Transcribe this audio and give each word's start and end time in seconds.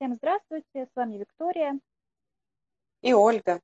Всем 0.00 0.14
здравствуйте, 0.14 0.86
с 0.86 0.96
вами 0.96 1.18
Виктория. 1.18 1.78
И 3.02 3.12
Ольга. 3.12 3.60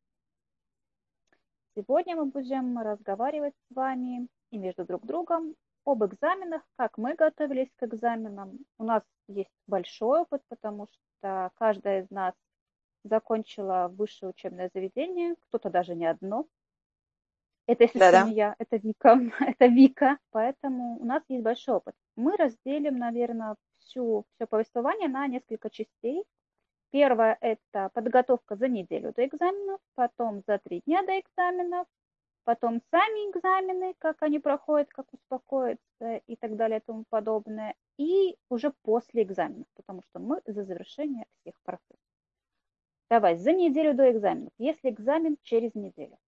Сегодня 1.74 2.14
мы 2.14 2.26
будем 2.26 2.78
разговаривать 2.78 3.54
с 3.54 3.74
вами 3.74 4.28
и 4.50 4.58
между 4.58 4.84
друг 4.84 5.06
другом 5.06 5.56
об 5.86 6.04
экзаменах, 6.04 6.60
как 6.76 6.98
мы 6.98 7.14
готовились 7.14 7.70
к 7.76 7.84
экзаменам. 7.84 8.58
У 8.76 8.84
нас 8.84 9.02
есть 9.28 9.48
большой 9.66 10.20
опыт, 10.20 10.42
потому 10.50 10.88
что 10.88 11.52
каждая 11.54 12.02
из 12.02 12.10
нас 12.10 12.34
закончила 13.02 13.88
высшее 13.88 14.28
учебное 14.28 14.70
заведение, 14.74 15.36
кто-то 15.48 15.70
даже 15.70 15.94
не 15.94 16.04
одно. 16.04 16.46
Это 17.66 17.84
если 17.84 17.98
да 17.98 18.12
-да. 18.12 18.28
не 18.28 18.34
я, 18.34 18.54
это 18.58 18.76
Вика, 18.76 19.18
это 19.40 19.66
Вика, 19.68 20.18
поэтому 20.32 20.98
у 20.98 21.04
нас 21.06 21.22
есть 21.28 21.42
большой 21.42 21.76
опыт. 21.76 21.94
Мы 22.14 22.36
разделим, 22.36 22.98
наверное, 22.98 23.56
всю, 23.86 24.24
все 24.34 24.46
повествование 24.46 25.08
на 25.08 25.26
несколько 25.26 25.70
частей. 25.70 26.24
Первое– 26.90 27.36
это 27.40 27.90
подготовка 27.94 28.56
за 28.56 28.68
неделю 28.68 29.12
до 29.12 29.26
экзаменов, 29.26 29.80
потом 29.94 30.42
за 30.46 30.58
три 30.58 30.82
дня 30.86 31.02
до 31.02 31.18
экзаменов, 31.18 31.86
потом 32.44 32.80
сами 32.90 33.30
экзамены, 33.30 33.94
как 33.98 34.22
они 34.22 34.38
проходят, 34.38 34.88
как 34.90 35.06
успокоиться 35.12 36.22
и 36.26 36.36
так 36.36 36.56
далее 36.56 36.78
и 36.78 36.82
тому 36.86 37.04
подобное, 37.08 37.74
и 37.98 38.36
уже 38.48 38.72
после 38.82 39.22
экзаменов, 39.22 39.66
потому 39.74 40.02
что 40.02 40.20
мы 40.20 40.40
за 40.46 40.64
завершение 40.64 41.26
всех 41.40 41.54
процессов. 41.62 41.98
Давай, 43.10 43.36
за 43.36 43.52
неделю 43.52 43.94
до 43.94 44.10
экзаменов. 44.10 44.52
Если 44.58 44.90
экзамен 44.90 45.36
через 45.42 45.74
неделю. 45.74 46.18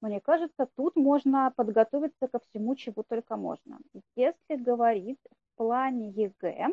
Мне 0.00 0.20
кажется, 0.20 0.66
тут 0.76 0.96
можно 0.96 1.52
подготовиться 1.56 2.26
ко 2.26 2.38
всему, 2.38 2.74
чего 2.74 3.02
только 3.02 3.36
можно. 3.36 3.78
Если 4.16 4.56
говорить 4.56 5.13
в 5.13 5.20
плане 5.60 6.08
ЕГЭ, 6.12 6.68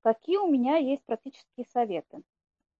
какие 0.00 0.38
у 0.38 0.50
меня 0.50 0.78
есть 0.78 1.04
практические 1.04 1.66
советы? 1.66 2.22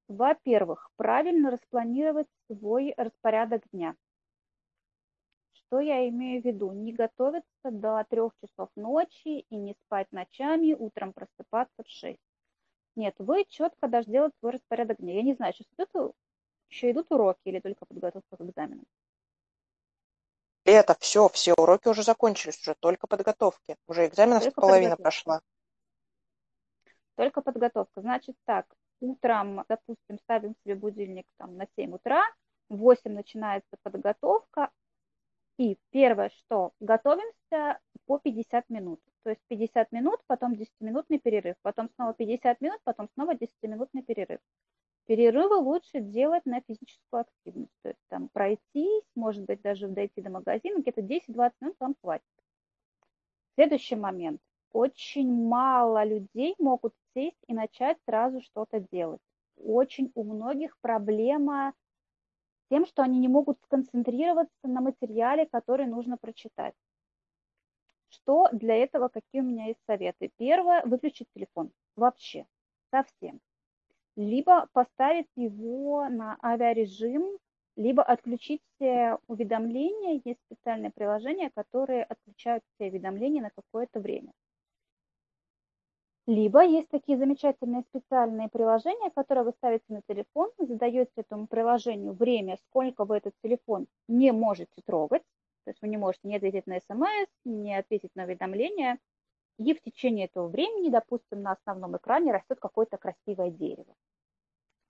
Во-первых, 0.09 0.91
правильно 0.97 1.51
распланировать 1.51 2.29
свой 2.47 2.95
распорядок 2.97 3.63
дня. 3.73 3.95
Что 5.53 5.81
я 5.81 6.09
имею 6.09 6.41
в 6.41 6.47
виду? 6.47 6.73
Не 6.73 6.95
готовиться 6.95 7.71
до 7.71 8.03
трех 8.09 8.33
часов 8.43 8.71
ночи 8.75 9.45
и 9.51 9.55
не 9.55 9.75
спать 9.85 10.11
ночами, 10.13 10.73
утром 10.73 11.13
просыпаться 11.13 11.83
в 11.85 11.89
6. 11.91 12.19
Нет, 12.97 13.15
вы 13.19 13.45
четко 13.51 13.87
должны 13.87 14.13
делать 14.13 14.33
свой 14.39 14.53
распорядок 14.53 14.97
дня. 14.97 15.13
Я 15.13 15.23
не 15.23 15.35
знаю, 15.35 15.53
сейчас 15.53 15.69
идут, 15.77 16.15
еще 16.71 16.91
идут 16.91 17.13
уроки 17.13 17.41
или 17.45 17.61
только 17.61 17.85
подготовка 17.85 18.35
к 18.35 18.41
экзаменам 18.41 18.87
это 20.65 20.95
все, 21.01 21.29
все 21.29 21.55
уроки 21.55 21.89
уже 21.89 22.03
закончились, 22.03 22.61
уже 22.61 22.75
только 22.79 23.07
подготовки. 23.07 23.77
Уже 23.87 24.07
экзаменов 24.07 24.45
только 24.45 24.61
половина 24.61 24.97
прошла. 24.97 25.41
Только 27.17 27.41
подготовка. 27.43 28.01
Значит 28.01 28.37
так, 28.45 28.67
утром, 29.01 29.65
допустим, 29.69 30.19
ставим 30.21 30.55
себе 30.65 30.75
будильник 30.75 31.27
там, 31.39 31.57
на 31.57 31.67
7 31.77 31.95
утра, 31.95 32.23
в 32.69 32.77
8 32.77 33.13
начинается 33.13 33.77
подготовка, 33.83 34.71
и 35.59 35.77
первое, 35.91 36.31
что 36.31 36.73
готовимся 36.81 37.79
по 38.07 38.19
50 38.19 38.71
минут. 38.71 39.01
То 39.23 39.31
есть 39.31 39.43
50 39.49 39.93
минут, 39.93 40.21
потом 40.27 40.55
10-минутный 40.55 41.19
перерыв, 41.19 41.57
потом 41.61 41.91
снова 41.97 42.15
50 42.15 42.61
минут, 42.63 42.81
потом 42.85 43.11
снова 43.15 43.35
10-минутный 43.35 44.03
перерыв. 44.03 44.41
Перерывы 45.11 45.57
лучше 45.57 45.99
делать 45.99 46.47
на 46.47 46.61
физическую 46.61 47.23
активность. 47.23 47.73
То 47.83 47.89
есть 47.89 48.01
там 48.11 48.29
пройтись, 48.29 49.03
может 49.17 49.45
быть, 49.45 49.61
даже 49.61 49.89
дойти 49.89 50.23
до 50.23 50.31
магазина, 50.31 50.79
где-то 50.79 51.01
10-20 51.01 51.53
минут 51.61 51.77
вам 51.81 51.97
хватит. 52.01 52.25
Следующий 53.57 53.97
момент. 53.97 54.41
Очень 54.71 55.49
мало 55.49 56.05
людей 56.05 56.55
могут 56.61 56.95
сесть 57.13 57.43
и 57.49 57.55
начать 57.55 57.99
сразу 58.05 58.41
что-то 58.41 58.79
делать. 58.93 59.21
Очень 59.57 60.13
у 60.15 60.23
многих 60.23 60.79
проблема 60.81 61.75
с 62.67 62.69
тем, 62.69 62.87
что 62.87 63.03
они 63.03 63.19
не 63.19 63.27
могут 63.27 63.59
сконцентрироваться 63.63 64.69
на 64.69 64.81
материале, 64.81 65.45
который 65.47 65.87
нужно 65.87 66.19
прочитать. 66.19 66.75
Что 68.11 68.49
для 68.53 68.77
этого, 68.77 69.09
какие 69.09 69.43
у 69.43 69.45
меня 69.45 69.67
есть 69.67 69.81
советы? 69.89 70.31
Первое, 70.37 70.85
выключить 70.85 71.27
телефон. 71.35 71.73
Вообще, 71.97 72.47
совсем 72.93 73.41
либо 74.21 74.69
поставить 74.73 75.31
его 75.35 76.07
на 76.11 76.37
авиарежим, 76.43 77.39
либо 77.77 78.03
отключить 78.03 78.61
все 78.75 79.17
уведомления. 79.27 80.21
Есть 80.25 80.41
специальные 80.47 80.91
приложения, 80.91 81.51
которые 81.55 82.05
отключают 82.05 82.63
все 82.75 82.91
уведомления 82.91 83.41
на 83.41 83.51
какое-то 83.51 83.99
время. 83.99 84.33
Либо 86.27 86.63
есть 86.63 86.89
такие 86.91 87.17
замечательные 87.17 87.83
специальные 87.89 88.51
приложения, 88.51 89.11
которые 89.11 89.45
вы 89.45 89.53
ставите 89.53 89.85
на 89.89 90.03
телефон, 90.07 90.51
задаете 90.59 91.11
этому 91.17 91.47
приложению 91.47 92.13
время, 92.13 92.59
сколько 92.69 93.07
вы 93.07 93.17
этот 93.17 93.33
телефон 93.43 93.87
не 94.07 94.33
можете 94.33 94.83
трогать, 94.85 95.23
то 95.65 95.71
есть 95.71 95.81
вы 95.81 95.89
не 95.89 95.97
можете 95.97 96.29
не 96.29 96.37
ответить 96.37 96.67
на 96.67 96.79
смс, 96.79 97.29
не 97.45 97.75
ответить 97.75 98.15
на 98.15 98.25
уведомления, 98.25 98.99
и 99.61 99.75
в 99.75 99.83
течение 99.83 100.27
этого 100.27 100.49
времени, 100.49 100.89
допустим, 100.89 101.43
на 101.43 101.53
основном 101.53 101.97
экране 101.97 102.33
растет 102.33 102.59
какое-то 102.59 102.97
красивое 102.97 103.51
дерево. 103.51 103.95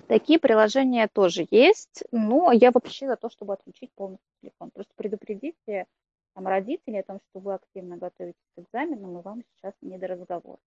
Такие 0.06 0.38
приложения 0.38 1.08
тоже 1.08 1.46
есть, 1.50 2.04
но 2.12 2.52
я 2.52 2.70
вообще 2.70 3.06
за 3.06 3.16
то, 3.16 3.30
чтобы 3.30 3.54
отключить 3.54 3.92
полностью 3.92 4.28
телефон. 4.40 4.70
Просто 4.70 4.92
предупредите 4.96 5.86
там, 6.34 6.46
родителей 6.46 7.00
о 7.00 7.04
том, 7.04 7.20
что 7.30 7.40
вы 7.40 7.54
активно 7.54 7.96
готовитесь 7.96 8.40
к 8.54 8.60
экзаменам, 8.60 9.18
и 9.18 9.22
вам 9.22 9.42
сейчас 9.56 9.74
не 9.82 9.98
до 9.98 10.06
разговора. 10.06 10.58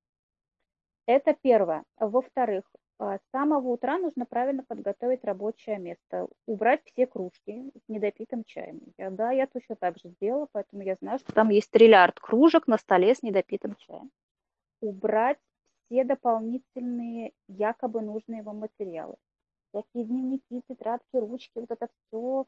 Это 1.06 1.34
первое. 1.34 1.84
Во-вторых, 1.98 2.64
а, 3.00 3.18
с 3.18 3.22
самого 3.32 3.68
утра 3.70 3.98
нужно 3.98 4.26
правильно 4.26 4.64
подготовить 4.64 5.24
рабочее 5.26 5.78
место, 5.78 6.28
убрать 6.46 6.82
все 6.86 7.06
кружки 7.06 7.72
с 7.76 7.90
недопитым 7.90 8.44
чаем. 8.46 8.82
Я, 8.98 9.10
да, 9.10 9.32
я 9.32 9.48
точно 9.48 9.76
так 9.76 9.98
же 9.98 10.10
сделала, 10.10 10.48
поэтому 10.52 10.84
я 10.84 10.96
знаю, 10.96 11.20
что 11.20 11.34
там 11.34 11.50
есть 11.50 11.70
триллиард 11.72 12.20
кружек 12.20 12.68
на 12.68 12.78
столе 12.78 13.14
с 13.14 13.22
недопитым 13.22 13.76
чаем. 13.76 14.12
Убрать 14.80 15.40
все 15.86 16.06
дополнительные 16.06 17.34
якобы 17.48 18.02
нужные 18.02 18.42
вам 18.42 18.60
материалы. 18.60 19.16
Всякие 19.70 20.06
дневники, 20.06 20.62
тетрадки, 20.68 21.16
ручки, 21.16 21.52
вот 21.56 21.72
это 21.72 21.90
все. 22.08 22.46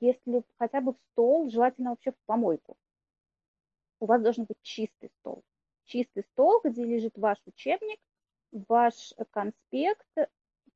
Если 0.00 0.42
хотя 0.58 0.80
бы 0.80 0.92
в 0.92 0.98
стол, 1.12 1.48
желательно 1.48 1.90
вообще 1.90 2.12
в 2.12 2.16
помойку. 2.26 2.76
У 4.00 4.06
вас 4.06 4.22
должен 4.22 4.44
быть 4.44 4.58
чистый 4.62 5.10
стол. 5.20 5.42
Чистый 5.90 6.22
стол, 6.22 6.60
где 6.62 6.84
лежит 6.84 7.18
ваш 7.18 7.38
учебник, 7.46 7.98
ваш 8.52 9.12
конспект, 9.32 10.06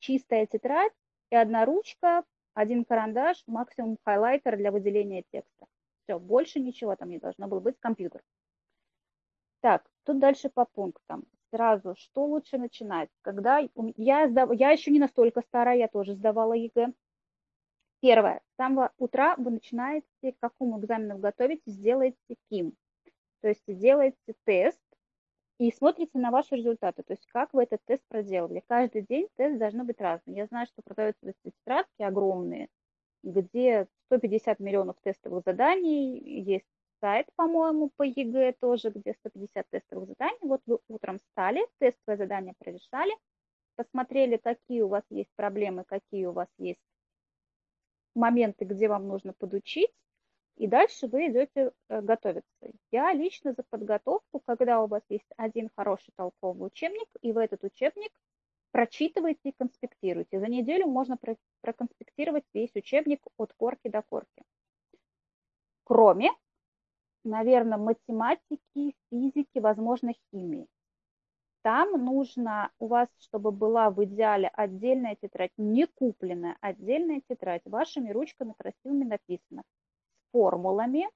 чистая 0.00 0.44
тетрадь 0.46 0.92
и 1.30 1.36
одна 1.36 1.64
ручка, 1.64 2.24
один 2.52 2.84
карандаш, 2.84 3.44
максимум 3.46 3.96
хайлайтер 4.04 4.56
для 4.56 4.72
выделения 4.72 5.22
текста. 5.30 5.66
Все, 6.02 6.18
больше 6.18 6.58
ничего 6.58 6.96
там 6.96 7.10
не 7.10 7.18
должно 7.18 7.46
было 7.46 7.60
быть, 7.60 7.78
компьютер. 7.78 8.24
Так, 9.60 9.88
тут 10.02 10.18
дальше 10.18 10.50
по 10.50 10.64
пунктам. 10.64 11.24
Сразу, 11.52 11.94
что 11.96 12.24
лучше 12.26 12.58
начинать? 12.58 13.08
Когда 13.22 13.60
я, 13.96 14.28
сдав... 14.28 14.52
я 14.52 14.72
еще 14.72 14.90
не 14.90 14.98
настолько 14.98 15.42
старая, 15.42 15.76
я 15.76 15.86
тоже 15.86 16.14
сдавала 16.14 16.54
ЕГЭ. 16.54 16.92
Первое. 18.00 18.40
С 18.54 18.56
самого 18.56 18.90
утра 18.98 19.36
вы 19.36 19.52
начинаете, 19.52 20.32
к 20.32 20.40
какому 20.40 20.80
экзамену 20.80 21.18
готовитесь, 21.18 21.72
сделаете 21.72 22.18
КИМ. 22.50 22.76
То 23.40 23.48
есть 23.48 23.62
делаете 23.66 24.16
тест, 24.44 24.80
и 25.58 25.70
смотрите 25.70 26.18
на 26.18 26.30
ваши 26.30 26.56
результаты, 26.56 27.02
то 27.02 27.12
есть 27.12 27.26
как 27.26 27.52
вы 27.54 27.62
этот 27.64 27.80
тест 27.84 28.02
проделали. 28.08 28.62
Каждый 28.66 29.02
день 29.02 29.28
тесты 29.36 29.58
должны 29.58 29.84
быть 29.84 30.00
разный. 30.00 30.34
Я 30.34 30.46
знаю, 30.46 30.66
что 30.66 30.82
продаются 30.82 31.32
тетрадки 31.44 32.02
огромные, 32.02 32.68
где 33.22 33.86
150 34.06 34.58
миллионов 34.60 34.96
тестовых 35.02 35.44
заданий, 35.44 36.18
есть 36.42 36.66
сайт, 37.00 37.28
по-моему, 37.36 37.90
по 37.96 38.02
ЕГЭ 38.02 38.54
тоже, 38.60 38.90
где 38.90 39.14
150 39.20 39.66
тестовых 39.70 40.08
заданий. 40.08 40.38
Вот 40.42 40.60
вы 40.66 40.78
утром 40.88 41.18
встали, 41.18 41.66
тестовое 41.78 42.16
задание 42.16 42.54
прорешали, 42.58 43.12
посмотрели, 43.76 44.36
какие 44.36 44.82
у 44.82 44.88
вас 44.88 45.04
есть 45.10 45.30
проблемы, 45.36 45.84
какие 45.84 46.26
у 46.26 46.32
вас 46.32 46.48
есть 46.58 46.80
моменты, 48.14 48.64
где 48.64 48.88
вам 48.88 49.06
нужно 49.08 49.32
подучить, 49.32 49.90
и 50.56 50.68
дальше 50.68 51.08
вы 51.08 51.28
идете 51.28 51.72
э, 51.88 52.00
готовиться. 52.00 52.48
Я 52.92 53.12
лично 53.12 53.54
за 53.54 53.64
подготовку, 53.64 54.40
когда 54.46 54.82
у 54.82 54.86
вас 54.86 55.02
есть 55.08 55.28
один 55.36 55.68
хороший 55.76 56.12
толковый 56.16 56.68
учебник, 56.68 57.08
и 57.22 57.32
вы 57.32 57.44
этот 57.44 57.64
учебник 57.64 58.12
прочитываете 58.70 59.40
и 59.44 59.52
конспектируете. 59.52 60.38
За 60.38 60.46
неделю 60.46 60.86
можно 60.86 61.18
проконспектировать 61.60 62.44
весь 62.52 62.74
учебник 62.74 63.20
от 63.36 63.52
корки 63.54 63.88
до 63.88 64.02
корки. 64.02 64.44
Кроме, 65.82 66.30
наверное, 67.24 67.78
математики, 67.78 68.94
физики, 69.10 69.58
возможно, 69.58 70.12
химии. 70.30 70.68
Там 71.62 72.04
нужно 72.04 72.70
у 72.78 72.86
вас, 72.86 73.08
чтобы 73.20 73.50
была 73.50 73.90
в 73.90 74.04
идеале 74.04 74.48
отдельная 74.48 75.16
тетрадь, 75.16 75.52
не 75.56 75.86
купленная, 75.86 76.56
отдельная 76.60 77.22
тетрадь, 77.28 77.62
вашими 77.64 78.10
ручками 78.10 78.54
красивыми 78.56 79.04
написано 79.04 79.64
формулами 80.34 81.08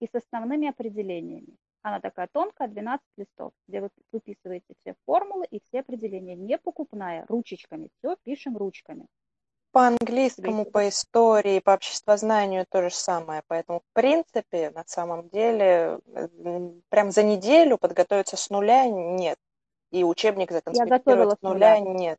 и 0.00 0.06
с 0.06 0.14
основными 0.14 0.68
определениями. 0.68 1.56
Она 1.82 2.00
такая 2.00 2.28
тонкая, 2.32 2.68
12 2.68 3.04
листов, 3.16 3.52
где 3.68 3.80
вы 3.80 3.90
выписываете 4.12 4.74
все 4.80 4.94
формулы 5.04 5.46
и 5.50 5.60
все 5.60 5.80
определения. 5.80 6.36
Не 6.36 6.58
покупная, 6.58 7.24
ручечками. 7.28 7.88
Все 7.98 8.16
пишем 8.24 8.56
ручками. 8.56 9.06
По 9.72 9.88
английскому, 9.88 10.64
по 10.64 10.88
истории, 10.88 11.60
по 11.60 11.74
обществознанию 11.74 12.66
то 12.68 12.82
же 12.82 12.90
самое. 12.90 13.42
Поэтому, 13.46 13.80
в 13.80 13.92
принципе, 13.92 14.70
на 14.70 14.84
самом 14.86 15.28
деле, 15.28 16.00
прям 16.88 17.10
за 17.10 17.22
неделю 17.22 17.78
подготовиться 17.78 18.36
с 18.36 18.48
нуля 18.50 18.86
нет. 18.88 19.38
И 19.90 20.02
учебник 20.02 20.50
законспектировать 20.50 21.38
с 21.38 21.42
нуля, 21.42 21.78
нуля 21.78 21.94
нет. 21.94 22.18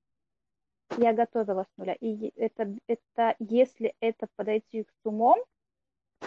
Я 0.98 1.14
готовила 1.14 1.64
с 1.64 1.78
нуля. 1.78 1.96
И 2.00 2.32
это, 2.36 2.74
это, 2.88 3.36
если 3.40 3.94
это 4.00 4.28
подойти 4.36 4.84
с 4.84 5.06
умом, 5.06 5.44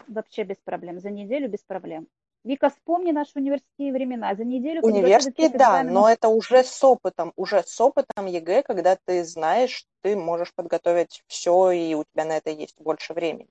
вообще 0.08 0.44
без 0.44 0.56
проблем. 0.56 1.00
За 1.00 1.10
неделю 1.10 1.48
без 1.48 1.60
проблем. 1.60 2.08
Вика, 2.42 2.70
вспомни 2.70 3.12
наши 3.12 3.32
университетские 3.34 3.92
времена. 3.92 4.34
За 4.34 4.44
неделю 4.44 4.81
Университет, 4.82 5.52
да, 5.56 5.82
но 5.82 6.08
это 6.08 6.28
уже 6.28 6.64
с 6.64 6.82
опытом, 6.82 7.34
уже 7.37 7.62
с 7.62 7.78
опытом 7.81 8.26
ЕГЭ, 8.26 8.62
когда 8.62 8.96
ты 9.04 9.25
знаешь, 9.25 9.87
ты 10.00 10.16
можешь 10.16 10.54
подготовить 10.54 11.22
все, 11.26 11.70
и 11.70 11.94
у 11.94 12.04
тебя 12.04 12.25
на 12.25 12.38
это 12.38 12.50
есть 12.50 12.81
больше 12.81 13.12
времени. 13.12 13.50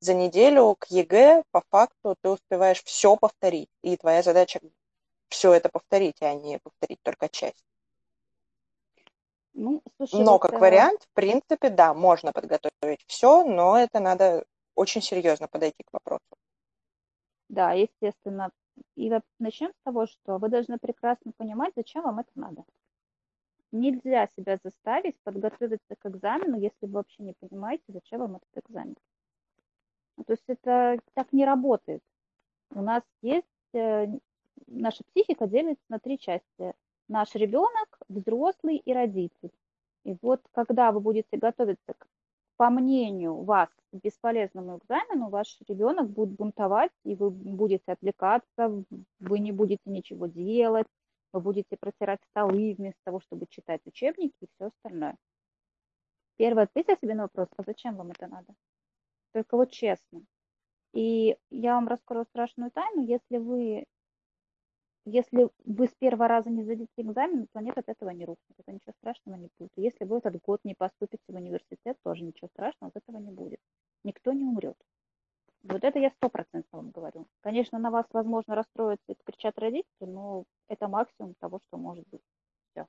За 0.00 0.14
неделю 0.14 0.74
к 0.78 0.86
ЕГЭ 0.86 1.42
по 1.50 1.62
факту 1.68 2.16
ты 2.22 2.30
успеваешь 2.30 2.82
все 2.84 3.14
повторить, 3.16 3.68
и 3.82 3.98
твоя 3.98 4.22
задача 4.22 4.60
все 5.28 5.52
это 5.52 5.68
повторить, 5.68 6.22
а 6.22 6.32
не 6.32 6.58
повторить 6.58 7.00
только 7.02 7.28
часть. 7.28 7.64
Ну, 9.52 9.82
слушай, 9.96 10.24
но 10.24 10.38
как 10.38 10.52
вариант, 10.52 11.02
в 11.02 11.14
принципе, 11.14 11.68
да, 11.68 11.92
можно 11.92 12.32
подготовить 12.32 13.04
все, 13.06 13.44
но 13.44 13.78
это 13.78 14.00
надо 14.00 14.44
очень 14.80 15.02
серьезно 15.02 15.46
подойти 15.46 15.82
к 15.82 15.92
вопросу. 15.92 16.36
Да, 17.50 17.72
естественно. 17.72 18.50
И 18.96 19.12
начнем 19.38 19.72
с 19.72 19.84
того, 19.84 20.06
что 20.06 20.38
вы 20.38 20.48
должны 20.48 20.78
прекрасно 20.78 21.32
понимать, 21.36 21.74
зачем 21.76 22.04
вам 22.04 22.20
это 22.20 22.30
надо. 22.34 22.64
Нельзя 23.72 24.26
себя 24.36 24.58
заставить 24.64 25.20
подготовиться 25.22 25.94
к 25.98 26.06
экзамену, 26.06 26.58
если 26.58 26.86
вы 26.86 26.92
вообще 26.92 27.22
не 27.22 27.34
понимаете, 27.34 27.84
зачем 27.88 28.20
вам 28.20 28.36
этот 28.36 28.64
экзамен. 28.64 28.96
Ну, 30.16 30.24
то 30.24 30.32
есть 30.32 30.44
это 30.48 30.98
так 31.12 31.30
не 31.32 31.44
работает. 31.44 32.02
У 32.70 32.80
нас 32.80 33.02
есть, 33.20 33.46
э, 33.74 34.06
наша 34.66 35.04
психика 35.04 35.46
делится 35.46 35.84
на 35.90 35.98
три 35.98 36.18
части. 36.18 36.72
Наш 37.08 37.34
ребенок, 37.34 37.98
взрослый 38.08 38.76
и 38.76 38.92
родитель. 38.94 39.52
И 40.04 40.16
вот 40.22 40.40
когда 40.52 40.90
вы 40.90 41.00
будете 41.00 41.36
готовиться 41.36 41.92
к 41.92 42.06
по 42.60 42.68
мнению 42.68 43.42
вас, 43.42 43.70
бесполезному 43.90 44.76
экзамену, 44.76 45.30
ваш 45.30 45.56
ребенок 45.66 46.10
будет 46.10 46.36
бунтовать, 46.36 46.92
и 47.04 47.14
вы 47.14 47.30
будете 47.30 47.92
отвлекаться, 47.92 48.84
вы 49.18 49.38
не 49.38 49.50
будете 49.50 49.80
ничего 49.86 50.26
делать, 50.26 50.86
вы 51.32 51.40
будете 51.40 51.78
протирать 51.80 52.20
столы 52.28 52.74
вместо 52.76 53.00
того, 53.02 53.20
чтобы 53.20 53.46
читать 53.48 53.80
учебники 53.86 54.34
и 54.42 54.46
все 54.54 54.66
остальное. 54.66 55.16
Первое, 56.36 56.64
ответьте 56.64 56.98
себе 57.00 57.14
на 57.14 57.22
вопрос, 57.22 57.48
а 57.56 57.62
зачем 57.62 57.96
вам 57.96 58.10
это 58.10 58.26
надо? 58.26 58.52
Только 59.32 59.56
вот 59.56 59.70
честно. 59.70 60.20
И 60.92 61.38
я 61.50 61.76
вам 61.76 61.88
раскрою 61.88 62.26
страшную 62.26 62.70
тайну, 62.72 63.02
если 63.06 63.38
вы 63.38 63.86
если 65.10 65.48
вы 65.64 65.86
с 65.86 65.94
первого 65.94 66.28
раза 66.28 66.50
не 66.50 66.62
сдадите 66.62 66.90
экзамен, 66.96 67.46
планета 67.52 67.80
от 67.80 67.88
этого 67.88 68.10
не 68.10 68.24
рухнет. 68.24 68.58
Это 68.58 68.72
ничего 68.72 68.92
страшного 69.00 69.36
не 69.36 69.48
будет. 69.58 69.72
Если 69.76 70.04
вы 70.04 70.18
этот 70.18 70.40
год 70.40 70.60
не 70.64 70.74
поступите 70.74 71.22
в 71.28 71.34
университет, 71.34 71.96
тоже 72.02 72.24
ничего 72.24 72.48
страшного 72.48 72.90
от 72.94 73.02
этого 73.02 73.18
не 73.18 73.30
будет. 73.30 73.60
Никто 74.04 74.32
не 74.32 74.44
умрет. 74.44 74.76
Вот 75.62 75.84
это 75.84 75.98
я 75.98 76.10
сто 76.10 76.30
процентов 76.30 76.70
вам 76.72 76.90
говорю. 76.90 77.26
Конечно, 77.42 77.78
на 77.78 77.90
вас, 77.90 78.06
возможно, 78.12 78.54
расстроятся 78.54 79.12
и 79.12 79.16
кричат 79.24 79.58
родители, 79.58 80.06
но 80.06 80.44
это 80.68 80.88
максимум 80.88 81.34
того, 81.38 81.60
что 81.66 81.76
может 81.76 82.06
быть. 82.08 82.22
Все. 82.70 82.86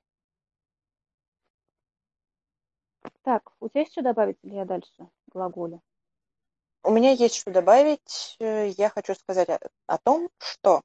Так, 3.24 3.52
у 3.60 3.68
тебя 3.68 3.82
есть 3.82 3.92
что 3.92 4.02
добавить 4.02 4.38
или 4.44 4.56
я 4.56 4.66
дальше 4.66 5.10
глаголю? 5.28 5.82
У 6.84 6.92
меня 6.92 7.12
есть 7.12 7.36
что 7.36 7.52
добавить. 7.52 8.38
Я 8.40 8.90
хочу 8.90 9.14
сказать 9.16 9.50
о, 9.50 9.60
о 9.88 9.98
том, 9.98 10.30
что 10.38 10.82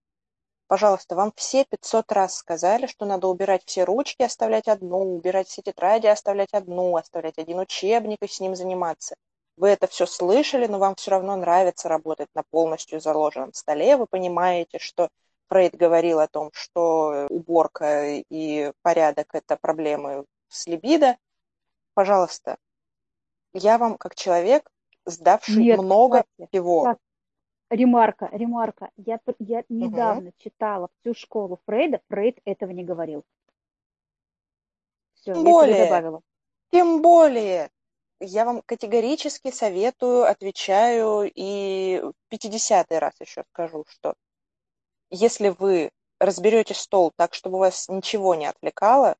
Пожалуйста, 0.68 1.14
вам 1.14 1.32
все 1.36 1.64
500 1.64 2.10
раз 2.10 2.36
сказали, 2.36 2.86
что 2.86 3.06
надо 3.06 3.28
убирать 3.28 3.62
все 3.66 3.84
ручки, 3.84 4.22
оставлять 4.22 4.66
одну, 4.66 5.16
убирать 5.16 5.46
все 5.48 5.62
тетради, 5.62 6.08
оставлять 6.08 6.52
одну, 6.52 6.96
оставлять 6.96 7.38
один 7.38 7.60
учебник 7.60 8.18
и 8.20 8.26
с 8.26 8.40
ним 8.40 8.56
заниматься. 8.56 9.14
Вы 9.56 9.68
это 9.68 9.86
все 9.86 10.06
слышали, 10.06 10.66
но 10.66 10.78
вам 10.78 10.96
все 10.96 11.12
равно 11.12 11.36
нравится 11.36 11.88
работать 11.88 12.28
на 12.34 12.42
полностью 12.50 13.00
заложенном 13.00 13.52
столе. 13.54 13.96
Вы 13.96 14.06
понимаете, 14.06 14.78
что 14.78 15.08
Фрейд 15.48 15.76
говорил 15.76 16.18
о 16.18 16.26
том, 16.26 16.50
что 16.52 17.26
уборка 17.30 18.06
и 18.28 18.72
порядок– 18.82 19.28
это 19.32 19.56
проблемы 19.56 20.24
с 20.48 20.66
либидо. 20.66 21.16
Пожалуйста, 21.94 22.56
я 23.52 23.78
вам 23.78 23.96
как 23.96 24.16
человек, 24.16 24.68
сдавший 25.06 25.62
Нет, 25.62 25.78
много 25.78 26.24
кстати, 26.24 26.48
всего, 26.50 26.96
ремарка, 27.70 28.28
ремарка. 28.32 28.90
Я, 28.96 29.20
я 29.38 29.64
недавно 29.68 30.28
угу. 30.28 30.34
читала 30.38 30.88
всю 31.00 31.14
школу 31.14 31.60
Фрейда, 31.66 32.00
Фрейд 32.08 32.38
этого 32.44 32.70
не 32.70 32.84
говорил. 32.84 33.24
Все, 35.14 35.34
тем 35.34 35.44
я 35.44 35.50
более, 35.50 35.84
добавила. 35.84 36.20
Тем 36.70 37.02
более, 37.02 37.70
я 38.20 38.44
вам 38.44 38.62
категорически 38.64 39.50
советую, 39.50 40.24
отвечаю 40.24 41.30
и 41.34 42.00
в 42.02 42.14
50 42.28 42.92
раз 42.92 43.14
еще 43.20 43.44
скажу, 43.52 43.84
что 43.88 44.14
если 45.10 45.50
вы 45.50 45.90
разберете 46.18 46.74
стол 46.74 47.12
так, 47.16 47.34
чтобы 47.34 47.58
вас 47.58 47.88
ничего 47.88 48.34
не 48.34 48.46
отвлекало, 48.46 49.16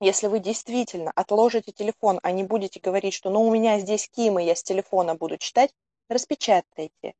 если 0.00 0.26
вы 0.26 0.40
действительно 0.40 1.12
отложите 1.14 1.72
телефон, 1.72 2.18
а 2.22 2.32
не 2.32 2.44
будете 2.44 2.80
говорить, 2.80 3.14
что 3.14 3.30
ну 3.30 3.42
у 3.46 3.52
меня 3.52 3.78
здесь 3.78 4.08
Ким, 4.08 4.38
и 4.38 4.44
я 4.44 4.54
с 4.54 4.62
телефона 4.62 5.14
буду 5.14 5.38
читать, 5.38 5.72
распечатайте. 6.08 7.14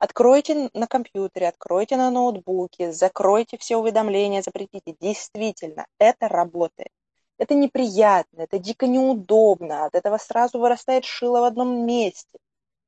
Откройте 0.00 0.70
на 0.72 0.86
компьютере, 0.86 1.48
откройте 1.48 1.98
на 1.98 2.10
ноутбуке, 2.10 2.90
закройте 2.90 3.58
все 3.58 3.76
уведомления, 3.76 4.40
запретите. 4.40 4.96
Действительно, 4.98 5.86
это 5.98 6.26
работает. 6.26 6.88
Это 7.36 7.54
неприятно, 7.54 8.40
это 8.40 8.58
дико 8.58 8.86
неудобно, 8.86 9.84
от 9.84 9.94
этого 9.94 10.16
сразу 10.16 10.58
вырастает 10.58 11.04
шило 11.04 11.40
в 11.40 11.44
одном 11.44 11.84
месте. 11.84 12.38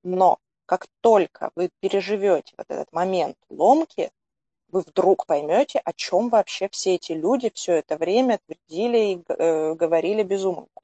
Но 0.03 0.39
как 0.65 0.87
только 1.03 1.51
вы 1.55 1.69
переживете 1.81 2.55
вот 2.57 2.67
этот 2.71 2.91
момент 2.93 3.37
ломки, 3.51 4.11
вы 4.69 4.81
вдруг 4.81 5.27
поймете, 5.27 5.81
о 5.85 5.93
чем 5.93 6.31
вообще 6.31 6.71
все 6.71 6.95
эти 6.95 7.13
люди 7.13 7.51
все 7.53 7.75
это 7.75 7.99
время 7.99 8.41
твердили 8.47 8.99
и 8.99 9.23
э, 9.29 9.75
говорили 9.75 10.23
безумолку. 10.23 10.83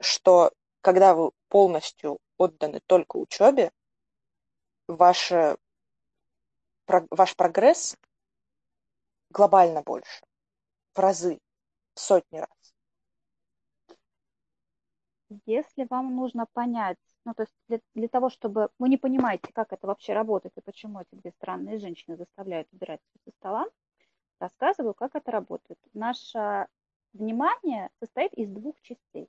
Что 0.00 0.50
когда 0.80 1.14
вы 1.14 1.30
полностью 1.48 2.18
отданы 2.36 2.80
только 2.86 3.16
учебе, 3.16 3.70
ваш, 4.88 5.32
ваш 6.86 7.36
прогресс 7.36 7.96
глобально 9.30 9.82
больше, 9.82 10.24
в 10.94 10.98
разы, 10.98 11.40
в 11.94 12.00
сотни 12.00 12.38
раз. 12.38 12.74
Если 15.44 15.86
вам 15.90 16.14
нужно 16.14 16.46
понять, 16.46 16.98
ну, 17.24 17.34
то 17.34 17.42
есть 17.42 17.54
для, 17.68 17.80
для 17.94 18.08
того, 18.08 18.30
чтобы 18.30 18.70
вы 18.78 18.88
не 18.88 18.96
понимаете, 18.96 19.52
как 19.52 19.72
это 19.72 19.86
вообще 19.86 20.12
работает 20.12 20.56
и 20.56 20.60
почему 20.60 21.00
эти 21.00 21.16
две 21.16 21.32
странные 21.32 21.78
женщины 21.78 22.16
заставляют 22.16 22.68
убирать 22.72 23.00
со 23.24 23.32
стола, 23.32 23.66
рассказываю, 24.38 24.94
как 24.94 25.16
это 25.16 25.32
работает. 25.32 25.78
Наше 25.94 26.68
внимание 27.12 27.90
состоит 27.98 28.32
из 28.34 28.48
двух 28.48 28.80
частей. 28.82 29.28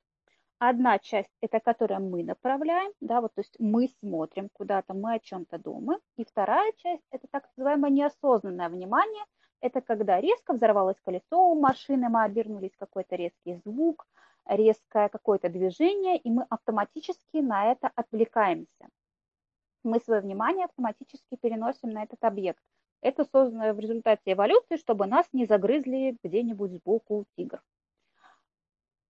Одна 0.59 0.97
часть– 0.97 1.29
это 1.41 1.59
которая 1.59 1.99
мы 1.99 2.23
направляем, 2.23 2.91
да, 2.99 3.21
вот, 3.21 3.31
то 3.35 3.41
есть 3.41 3.55
мы 3.59 3.89
смотрим 3.99 4.49
куда-то, 4.49 4.95
мы 4.95 5.13
о 5.13 5.19
чем-то 5.19 5.59
думаем. 5.59 5.99
И 6.17 6.25
вторая 6.25 6.71
часть– 6.77 7.03
это 7.11 7.27
так 7.29 7.47
называемое 7.55 7.91
неосознанное 7.91 8.69
внимание. 8.69 9.23
Это 9.61 9.81
когда 9.81 10.19
резко 10.19 10.53
взорвалось 10.53 10.99
колесо 11.03 11.51
у 11.51 11.59
машины, 11.59 12.09
мы 12.09 12.23
обернулись, 12.23 12.75
какой-то 12.75 13.15
резкий 13.15 13.61
звук, 13.65 14.07
резкое 14.45 15.09
какое-то 15.09 15.49
движение, 15.49 16.17
и 16.17 16.31
мы 16.31 16.47
автоматически 16.49 17.37
на 17.37 17.71
это 17.71 17.91
отвлекаемся. 17.93 18.89
Мы 19.83 19.99
свое 19.99 20.21
внимание 20.21 20.65
автоматически 20.65 21.35
переносим 21.39 21.91
на 21.91 22.01
этот 22.01 22.23
объект. 22.23 22.63
Это 23.01 23.25
создано 23.25 23.73
в 23.73 23.79
результате 23.79 24.33
эволюции, 24.33 24.77
чтобы 24.77 25.05
нас 25.05 25.27
не 25.33 25.45
загрызли 25.45 26.17
где-нибудь 26.23 26.71
сбоку 26.71 27.25
тигр. 27.35 27.61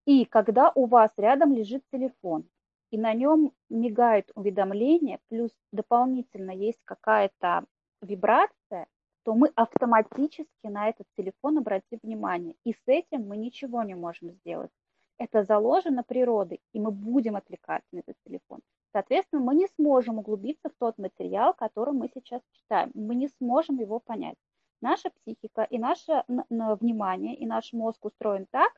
И 0.08 0.26
когда 0.26 0.72
у 0.74 0.88
вас 0.88 1.12
рядом 1.18 1.54
лежит 1.54 1.84
телефон, 1.92 2.50
и 2.92 2.98
на 2.98 3.14
нем 3.14 3.52
мигает 3.70 4.32
уведомление, 4.36 5.20
плюс 5.28 5.52
дополнительно 5.74 6.52
есть 6.52 6.80
какая-то 6.86 7.66
вибрация, 8.02 8.88
то 9.24 9.36
мы 9.36 9.52
автоматически 9.56 10.68
на 10.68 10.88
этот 10.88 11.06
телефон 11.18 11.58
обратим 11.58 12.00
внимание. 12.02 12.56
И 12.64 12.72
с 12.72 12.82
этим 12.86 13.28
мы 13.28 13.36
ничего 13.36 13.84
не 13.84 13.96
можем 13.96 14.32
сделать. 14.32 14.72
Это 15.18 15.44
заложено 15.44 16.04
природой, 16.04 16.62
и 16.72 16.80
мы 16.80 16.92
будем 16.92 17.36
отвлекаться 17.36 17.90
на 17.92 18.00
этот 18.00 18.16
телефон. 18.26 18.62
Соответственно, 18.94 19.42
мы 19.42 19.56
не 19.56 19.68
сможем 19.76 20.20
углубиться 20.20 20.70
в 20.70 20.74
тот 20.80 20.98
материал, 20.98 21.54
который 21.54 21.94
мы 21.94 22.10
сейчас 22.14 22.42
читаем. 22.54 22.92
Мы 22.94 23.16
не 23.16 23.28
сможем 23.28 23.78
его 23.78 24.00
понять. 24.00 24.38
наша 24.82 25.10
психика 25.10 25.64
и 25.64 25.78
наше 25.78 26.24
внимание, 26.50 27.36
и 27.36 27.46
наш 27.46 27.74
мозг 27.74 28.06
устроен 28.06 28.46
так, 28.52 28.72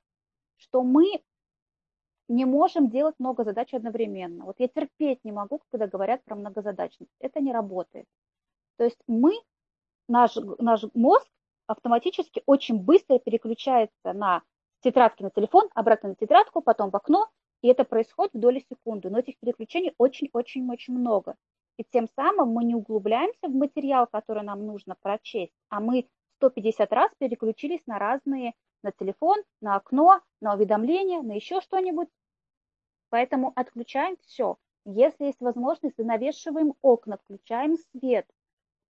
что 0.60 0.84
мы 0.84 1.22
не 2.28 2.46
можем 2.46 2.90
делать 2.90 3.16
много 3.18 3.44
задач 3.44 3.74
одновременно. 3.74 4.46
Вот 4.46 4.60
я 4.60 4.68
терпеть 4.68 5.20
не 5.24 5.32
могу, 5.32 5.62
когда 5.72 5.88
говорят 5.88 6.24
про 6.24 6.36
многозадачность. 6.36 7.12
Это 7.20 7.40
не 7.42 7.52
работает. 7.52 8.06
То 8.78 8.84
есть 8.84 9.00
мы, 9.08 9.34
наш, 10.08 10.36
наш 10.60 10.84
мозг 10.94 11.28
автоматически 11.68 12.44
очень 12.46 12.80
быстро 12.80 13.20
переключается 13.20 14.14
на 14.14 14.44
тетрадки 14.82 15.24
на 15.24 15.32
телефон, 15.32 15.70
обратно 15.74 16.10
на 16.10 16.16
тетрадку, 16.16 16.62
потом 16.62 16.90
в 16.92 16.96
окно, 16.96 17.28
и 17.62 17.68
это 17.68 17.84
происходит 17.84 18.34
в 18.34 18.40
доли 18.40 18.64
секунды. 18.70 19.10
Но 19.10 19.20
этих 19.20 19.38
переключений 19.40 19.94
очень-очень-очень 19.98 20.94
много. 20.94 21.36
И 21.78 21.84
тем 21.84 22.08
самым 22.16 22.50
мы 22.50 22.64
не 22.64 22.76
углубляемся 22.76 23.48
в 23.48 23.56
материал, 23.56 24.08
который 24.08 24.44
нам 24.44 24.66
нужно 24.66 24.96
прочесть, 25.02 25.54
а 25.70 25.80
мы 25.80 26.08
150 26.38 26.92
раз 26.94 27.12
переключились 27.18 27.86
на 27.86 28.00
разные, 28.00 28.54
на 28.84 28.92
телефон, 28.92 29.42
на 29.62 29.76
окно, 29.76 30.22
на 30.42 30.54
уведомления, 30.54 31.22
на 31.22 31.34
еще 31.34 31.62
что-нибудь. 31.62 32.10
Поэтому 33.10 33.52
отключаем 33.56 34.18
все. 34.22 34.58
Если 34.86 35.26
есть 35.26 35.42
возможность, 35.42 35.98
занавешиваем 35.98 36.74
окна, 36.82 37.18
включаем 37.18 37.78
свет. 37.92 38.28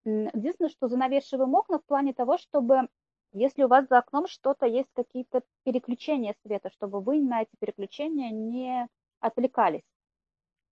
Единственное, 0.04 0.70
что 0.70 0.88
занавешиваем 0.88 1.54
окна 1.54 1.78
в 1.78 1.84
плане 1.84 2.14
того, 2.14 2.38
чтобы 2.38 2.88
если 3.32 3.62
у 3.62 3.68
вас 3.68 3.86
за 3.88 3.98
окном 3.98 4.26
что-то 4.26 4.66
есть, 4.66 4.88
какие-то 4.92 5.42
переключения 5.62 6.34
света, 6.42 6.70
чтобы 6.70 7.00
вы 7.00 7.20
на 7.20 7.42
эти 7.42 7.54
переключения 7.60 8.30
не 8.30 8.88
отвлекались. 9.20 9.84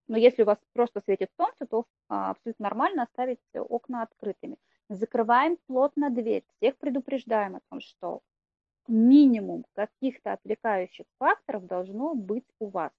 Но 0.09 0.17
если 0.17 0.43
у 0.43 0.47
вас 0.47 0.59
просто 0.73 1.01
светит 1.05 1.31
солнце, 1.37 1.67
то 1.67 1.85
а, 2.09 2.31
абсолютно 2.31 2.65
нормально 2.65 3.03
оставить 3.03 3.39
окна 3.55 4.03
открытыми. 4.03 4.57
Закрываем 4.89 5.59
плотно 5.67 6.11
дверь. 6.11 6.45
Всех 6.57 6.79
предупреждаем 6.79 7.57
о 7.57 7.61
том, 7.69 7.81
что 7.81 8.23
минимум 8.88 9.64
каких-то 9.75 10.33
отвлекающих 10.33 11.07
факторов 11.18 11.66
должно 11.66 12.14
быть 12.14 12.47
у 12.59 12.68
вас. 12.68 12.92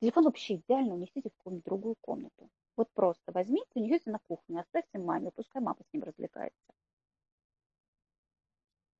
Телефон 0.00 0.24
вообще 0.24 0.56
идеально 0.56 0.94
унесите 0.94 1.28
в 1.28 1.36
какую-нибудь 1.36 1.64
другую 1.64 1.94
комнату. 2.00 2.48
Вот 2.76 2.88
просто 2.94 3.32
возьмите, 3.32 3.68
унесите 3.74 4.10
на 4.10 4.18
кухню, 4.26 4.60
оставьте 4.60 4.98
маме, 4.98 5.30
пускай 5.30 5.60
мама 5.60 5.78
с 5.88 5.92
ним 5.92 6.04
развлекается. 6.04 6.72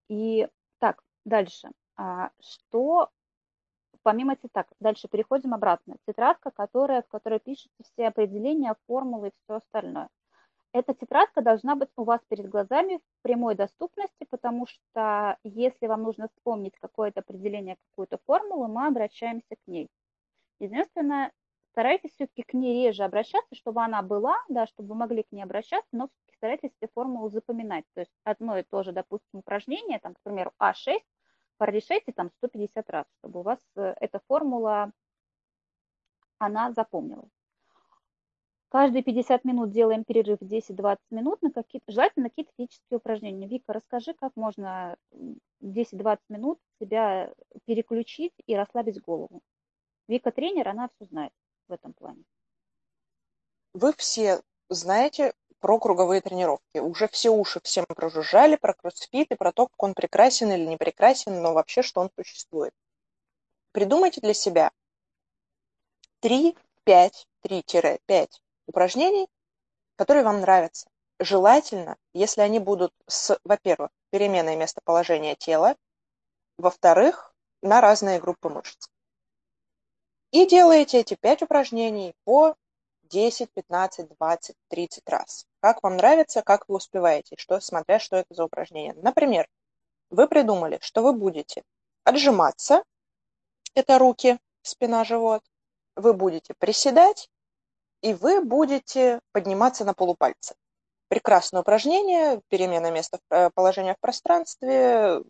И 0.08 0.46
так, 0.78 1.02
дальше. 1.24 1.70
А, 1.96 2.30
что 2.40 3.10
помимо 4.02 4.36
тетрадок, 4.36 4.76
дальше 4.80 5.08
переходим 5.08 5.54
обратно. 5.54 5.96
Тетрадка, 6.06 6.50
которая, 6.50 7.02
в 7.02 7.08
которой 7.08 7.38
пишутся 7.38 7.82
все 7.84 8.08
определения, 8.08 8.74
формулы 8.86 9.28
и 9.28 9.32
все 9.44 9.56
остальное. 9.56 10.08
Эта 10.72 10.94
тетрадка 10.94 11.42
должна 11.42 11.74
быть 11.74 11.88
у 11.96 12.04
вас 12.04 12.20
перед 12.28 12.48
глазами 12.48 12.98
в 12.98 13.22
прямой 13.22 13.56
доступности, 13.56 14.24
потому 14.30 14.66
что 14.66 15.36
если 15.42 15.86
вам 15.88 16.02
нужно 16.04 16.28
вспомнить 16.28 16.74
какое-то 16.80 17.20
определение, 17.20 17.76
какую-то 17.90 18.18
формулу, 18.24 18.68
мы 18.68 18.86
обращаемся 18.86 19.56
к 19.56 19.66
ней. 19.66 19.88
Единственное, 20.60 21.32
старайтесь 21.72 22.12
все-таки 22.12 22.42
к 22.42 22.54
ней 22.54 22.86
реже 22.86 23.02
обращаться, 23.02 23.54
чтобы 23.56 23.82
она 23.82 24.02
была, 24.02 24.36
да, 24.48 24.66
чтобы 24.68 24.90
вы 24.90 24.94
могли 24.94 25.24
к 25.24 25.32
ней 25.32 25.42
обращаться, 25.42 25.88
но 25.90 26.06
все-таки 26.06 26.36
старайтесь 26.36 26.70
эти 26.80 26.90
формулы 26.92 27.30
запоминать. 27.30 27.84
То 27.94 28.00
есть 28.02 28.12
одно 28.22 28.56
и 28.58 28.62
то 28.62 28.84
же, 28.84 28.92
допустим, 28.92 29.40
упражнение, 29.40 29.98
там, 29.98 30.14
к 30.14 30.20
примеру, 30.22 30.52
А6, 30.62 31.00
прорешайте 31.56 32.12
там 32.12 32.30
150 32.38 32.90
раз, 32.90 33.06
чтобы 33.18 33.40
у 33.40 33.42
вас 33.42 33.58
э, 33.76 33.94
эта 34.00 34.20
формула, 34.28 34.92
она 36.38 36.72
запомнилась. 36.72 37.39
Каждые 38.70 39.02
50 39.02 39.44
минут 39.44 39.72
делаем 39.72 40.04
перерыв 40.04 40.38
10-20 40.40 40.98
минут 41.10 41.42
на 41.42 41.50
какие 41.50 41.82
желательно 41.88 42.28
какие-то 42.28 42.52
физические 42.56 42.98
упражнения. 42.98 43.48
Вика, 43.48 43.72
расскажи, 43.72 44.14
как 44.14 44.30
можно 44.36 44.96
10-20 45.60 46.18
минут 46.28 46.60
себя 46.80 47.32
переключить 47.64 48.32
и 48.46 48.54
расслабить 48.54 49.00
голову. 49.00 49.40
Вика 50.06 50.30
тренер, 50.30 50.68
она 50.68 50.88
все 50.94 51.06
знает 51.06 51.32
в 51.66 51.72
этом 51.72 51.94
плане. 51.94 52.22
Вы 53.74 53.92
все 53.94 54.40
знаете 54.68 55.34
про 55.58 55.80
круговые 55.80 56.20
тренировки. 56.20 56.78
Уже 56.78 57.08
все 57.08 57.30
уши 57.30 57.60
всем 57.64 57.86
прожужжали 57.88 58.54
про 58.54 58.74
кроссфит 58.74 59.32
и 59.32 59.34
про 59.34 59.50
то, 59.50 59.66
как 59.66 59.82
он 59.82 59.94
прекрасен 59.94 60.52
или 60.52 60.64
не 60.64 60.76
прекрасен, 60.76 61.42
но 61.42 61.54
вообще, 61.54 61.82
что 61.82 62.00
он 62.02 62.10
существует. 62.14 62.72
Придумайте 63.72 64.20
для 64.20 64.32
себя 64.32 64.70
3, 66.20 66.56
5, 66.84 67.26
3-5 67.42 68.28
упражнений, 68.70 69.28
которые 69.96 70.24
вам 70.24 70.40
нравятся. 70.40 70.88
Желательно, 71.18 71.96
если 72.14 72.40
они 72.40 72.58
будут 72.58 72.92
с, 73.06 73.38
во-первых, 73.44 73.90
переменой 74.10 74.56
местоположения 74.56 75.34
тела, 75.34 75.76
во-вторых, 76.56 77.34
на 77.62 77.80
разные 77.80 78.18
группы 78.18 78.48
мышц. 78.48 78.88
И 80.30 80.46
делаете 80.46 81.00
эти 81.00 81.14
пять 81.14 81.42
упражнений 81.42 82.14
по 82.24 82.54
10, 83.04 83.52
15, 83.52 84.08
20, 84.18 84.56
30 84.68 85.08
раз. 85.08 85.46
Как 85.60 85.82
вам 85.82 85.96
нравится, 85.96 86.42
как 86.42 86.68
вы 86.68 86.76
успеваете, 86.76 87.34
что, 87.36 87.60
смотря 87.60 87.98
что 87.98 88.16
это 88.16 88.32
за 88.32 88.44
упражнение. 88.44 88.94
Например, 88.94 89.48
вы 90.10 90.28
придумали, 90.28 90.78
что 90.80 91.02
вы 91.02 91.12
будете 91.12 91.62
отжиматься, 92.04 92.84
это 93.74 93.98
руки, 93.98 94.38
спина, 94.62 95.04
живот, 95.04 95.42
вы 95.96 96.14
будете 96.14 96.54
приседать, 96.54 97.28
и 98.02 98.14
вы 98.14 98.42
будете 98.42 99.20
подниматься 99.32 99.84
на 99.84 99.94
полупальцы. 99.94 100.54
Прекрасное 101.08 101.62
упражнение, 101.62 102.40
перемена 102.48 102.90
места 102.90 103.18
э, 103.30 103.50
положения 103.50 103.94
в 103.94 104.00
пространстве, 104.00 105.22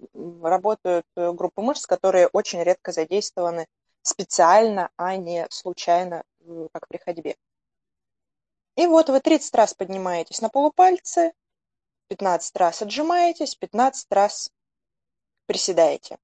работают 0.42 1.06
э, 1.16 1.32
группы 1.32 1.62
мышц, 1.62 1.86
которые 1.86 2.28
очень 2.28 2.62
редко 2.62 2.92
задействованы 2.92 3.66
специально, 4.02 4.90
а 4.96 5.16
не 5.16 5.46
случайно, 5.50 6.22
как 6.72 6.86
при 6.88 6.98
ходьбе. 6.98 7.36
И 8.76 8.86
вот 8.86 9.08
вы 9.08 9.20
30 9.20 9.54
раз 9.54 9.74
поднимаетесь 9.74 10.40
на 10.40 10.48
полупальцы, 10.48 11.32
15 12.08 12.56
раз 12.56 12.82
отжимаетесь, 12.82 13.54
15 13.54 14.06
раз 14.12 14.50
приседаете. 15.46 16.18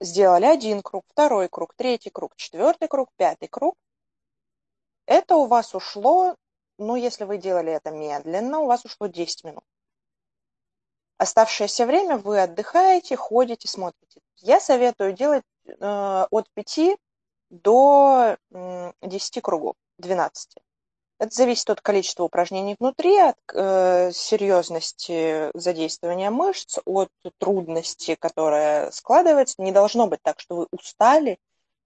Сделали 0.00 0.46
один 0.46 0.82
круг, 0.82 1.04
второй 1.08 1.48
круг, 1.48 1.74
третий 1.74 2.10
круг, 2.10 2.34
четвертый 2.36 2.88
круг, 2.88 3.10
пятый 3.16 3.48
круг. 3.48 3.76
Это 5.06 5.36
у 5.36 5.46
вас 5.46 5.74
ушло, 5.74 6.36
ну, 6.78 6.96
если 6.96 7.24
вы 7.24 7.36
делали 7.36 7.72
это 7.72 7.90
медленно, 7.90 8.60
у 8.60 8.66
вас 8.66 8.84
ушло 8.84 9.08
10 9.08 9.44
минут. 9.44 9.64
Оставшееся 11.18 11.84
время 11.84 12.16
вы 12.16 12.40
отдыхаете, 12.40 13.14
ходите, 13.16 13.68
смотрите. 13.68 14.20
Я 14.36 14.58
советую 14.58 15.12
делать 15.12 15.44
э, 15.66 16.26
от 16.30 16.50
5 16.54 16.96
до 17.50 18.38
10 19.02 19.42
кругов, 19.42 19.74
12. 19.98 20.54
Это 21.20 21.34
зависит 21.34 21.68
от 21.68 21.82
количества 21.82 22.24
упражнений 22.24 22.76
внутри, 22.80 23.18
от 23.18 23.36
э, 23.52 24.10
серьезности 24.10 25.50
задействования 25.52 26.30
мышц, 26.30 26.78
от 26.86 27.10
трудности, 27.36 28.14
которая 28.14 28.90
складывается. 28.90 29.60
Не 29.60 29.70
должно 29.70 30.06
быть 30.06 30.22
так, 30.22 30.40
что 30.40 30.56
вы 30.56 30.66
устали, 30.72 31.38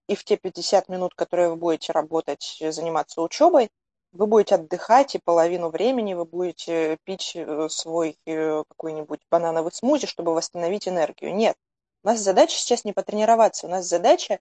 и 0.07 0.15
в 0.15 0.23
те 0.23 0.37
50 0.37 0.89
минут, 0.89 1.15
которые 1.17 1.49
вы 1.49 1.57
будете 1.57 1.93
работать, 1.93 2.63
заниматься 2.71 3.23
учебой, 3.23 3.71
вы 4.13 4.29
будете 4.29 4.55
отдыхать, 4.55 5.17
и 5.17 5.19
половину 5.19 5.71
времени 5.71 6.15
вы 6.15 6.27
будете 6.27 6.97
пить 7.03 7.33
э, 7.35 7.69
свой 7.71 8.17
э, 8.27 8.63
какой-нибудь 8.69 9.23
банановый 9.33 9.73
смузи, 9.73 10.07
чтобы 10.07 10.33
восстановить 10.33 10.87
энергию. 10.87 11.35
Нет. 11.35 11.57
У 12.05 12.07
нас 12.07 12.21
задача 12.21 12.57
сейчас 12.57 12.85
не 12.85 12.93
потренироваться, 12.93 13.67
у 13.67 13.71
нас 13.71 13.85
задача 13.89 14.39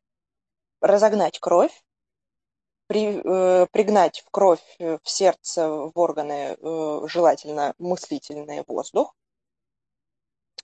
разогнать 0.81 1.39
кровь, 1.39 1.73
при, 2.93 3.21
э, 3.23 3.65
пригнать 3.71 4.19
в 4.19 4.29
кровь, 4.29 4.63
в 4.77 5.01
сердце, 5.03 5.67
в 5.67 5.91
органы, 5.95 6.55
э, 6.59 7.01
желательно 7.07 7.73
мыслительный 7.79 8.63
воздух, 8.67 9.15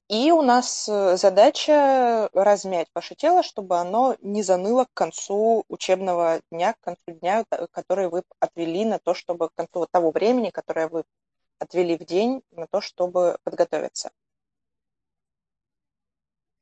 и 0.10 0.32
у 0.32 0.44
нас 0.44 0.88
э, 0.88 1.18
задача 1.18 2.30
размять 2.34 2.88
ваше 2.94 3.16
тело, 3.16 3.42
чтобы 3.42 3.78
оно 3.78 4.16
не 4.22 4.44
заныло 4.44 4.86
к 4.86 4.94
концу 4.94 5.64
учебного 5.70 6.42
дня, 6.52 6.74
к 6.74 6.80
концу 6.82 7.20
дня, 7.20 7.46
который 7.72 8.10
вы 8.10 8.22
отвели 8.40 8.86
на 8.86 9.00
то, 9.00 9.16
чтобы 9.16 9.50
к 9.50 9.56
концу 9.56 9.88
того 9.92 10.12
времени, 10.12 10.52
которое 10.52 10.88
вы 10.88 11.06
отвели 11.58 11.98
в 11.98 12.06
день 12.06 12.44
на 12.52 12.68
то, 12.68 12.80
чтобы 12.80 13.40
подготовиться. 13.44 14.12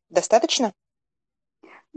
Достаточно? 0.10 0.74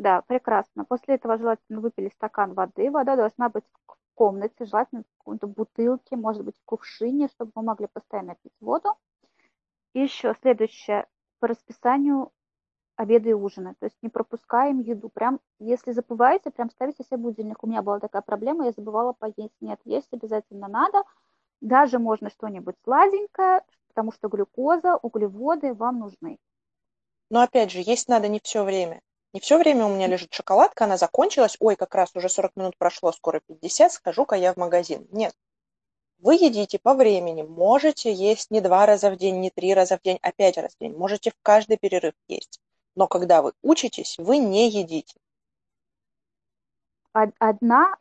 Да, 0.00 0.22
прекрасно. 0.22 0.86
После 0.86 1.16
этого 1.16 1.36
желательно 1.36 1.82
выпили 1.82 2.08
стакан 2.08 2.54
воды. 2.54 2.90
Вода 2.90 3.16
должна 3.16 3.50
быть 3.50 3.64
в 3.86 3.94
комнате, 4.14 4.64
желательно 4.64 5.02
в 5.02 5.18
какой-то 5.18 5.46
бутылке, 5.46 6.16
может 6.16 6.42
быть, 6.42 6.56
в 6.56 6.64
кувшине, 6.64 7.28
чтобы 7.28 7.52
вы 7.54 7.62
могли 7.62 7.86
постоянно 7.86 8.34
пить 8.42 8.54
воду. 8.60 8.96
И 9.92 10.00
еще 10.00 10.34
следующее 10.40 11.06
по 11.38 11.48
расписанию 11.48 12.32
обеда 12.96 13.28
и 13.28 13.34
ужина. 13.34 13.74
То 13.78 13.84
есть 13.84 13.96
не 14.00 14.08
пропускаем 14.08 14.78
еду. 14.78 15.10
Прям, 15.10 15.38
если 15.58 15.92
забываете, 15.92 16.50
прям 16.50 16.70
ставите 16.70 17.04
себе 17.04 17.18
будильник. 17.18 17.62
У 17.62 17.66
меня 17.66 17.82
была 17.82 18.00
такая 18.00 18.22
проблема, 18.22 18.64
я 18.64 18.72
забывала 18.72 19.12
поесть. 19.12 19.60
Нет, 19.60 19.80
есть 19.84 20.08
обязательно 20.12 20.68
надо. 20.68 21.02
Даже 21.60 21.98
можно 21.98 22.30
что-нибудь 22.30 22.76
сладенькое, 22.84 23.62
потому 23.88 24.12
что 24.12 24.28
глюкоза, 24.28 24.96
углеводы 24.96 25.74
вам 25.74 25.98
нужны. 25.98 26.38
Но 27.28 27.42
опять 27.42 27.70
же, 27.70 27.80
есть 27.80 28.08
надо 28.08 28.28
не 28.28 28.40
все 28.42 28.64
время. 28.64 29.02
Не 29.32 29.38
все 29.40 29.58
время 29.58 29.86
у 29.86 29.94
меня 29.94 30.08
лежит 30.08 30.34
шоколадка, 30.34 30.84
она 30.84 30.96
закончилась, 30.96 31.56
ой, 31.60 31.76
как 31.76 31.94
раз 31.94 32.10
уже 32.14 32.28
40 32.28 32.56
минут 32.56 32.76
прошло, 32.76 33.12
скоро 33.12 33.40
50, 33.40 33.92
схожу-ка 33.92 34.34
я 34.34 34.52
в 34.52 34.56
магазин. 34.56 35.06
Нет. 35.12 35.34
Вы 36.18 36.34
едите 36.34 36.78
по 36.78 36.94
времени, 36.94 37.42
можете 37.42 38.12
есть 38.12 38.50
не 38.50 38.60
два 38.60 38.86
раза 38.86 39.10
в 39.10 39.16
день, 39.16 39.40
не 39.40 39.50
три 39.50 39.72
раза 39.72 39.96
в 39.96 40.02
день, 40.02 40.18
а 40.20 40.32
пять 40.32 40.58
раз 40.58 40.74
в 40.74 40.78
день. 40.78 40.96
Можете 40.96 41.30
в 41.30 41.34
каждый 41.42 41.78
перерыв 41.78 42.14
есть. 42.26 42.60
Но 42.96 43.06
когда 43.06 43.40
вы 43.40 43.52
учитесь, 43.62 44.18
вы 44.18 44.38
не 44.38 44.68
едите. 44.68 45.18
Одна, 47.12 47.96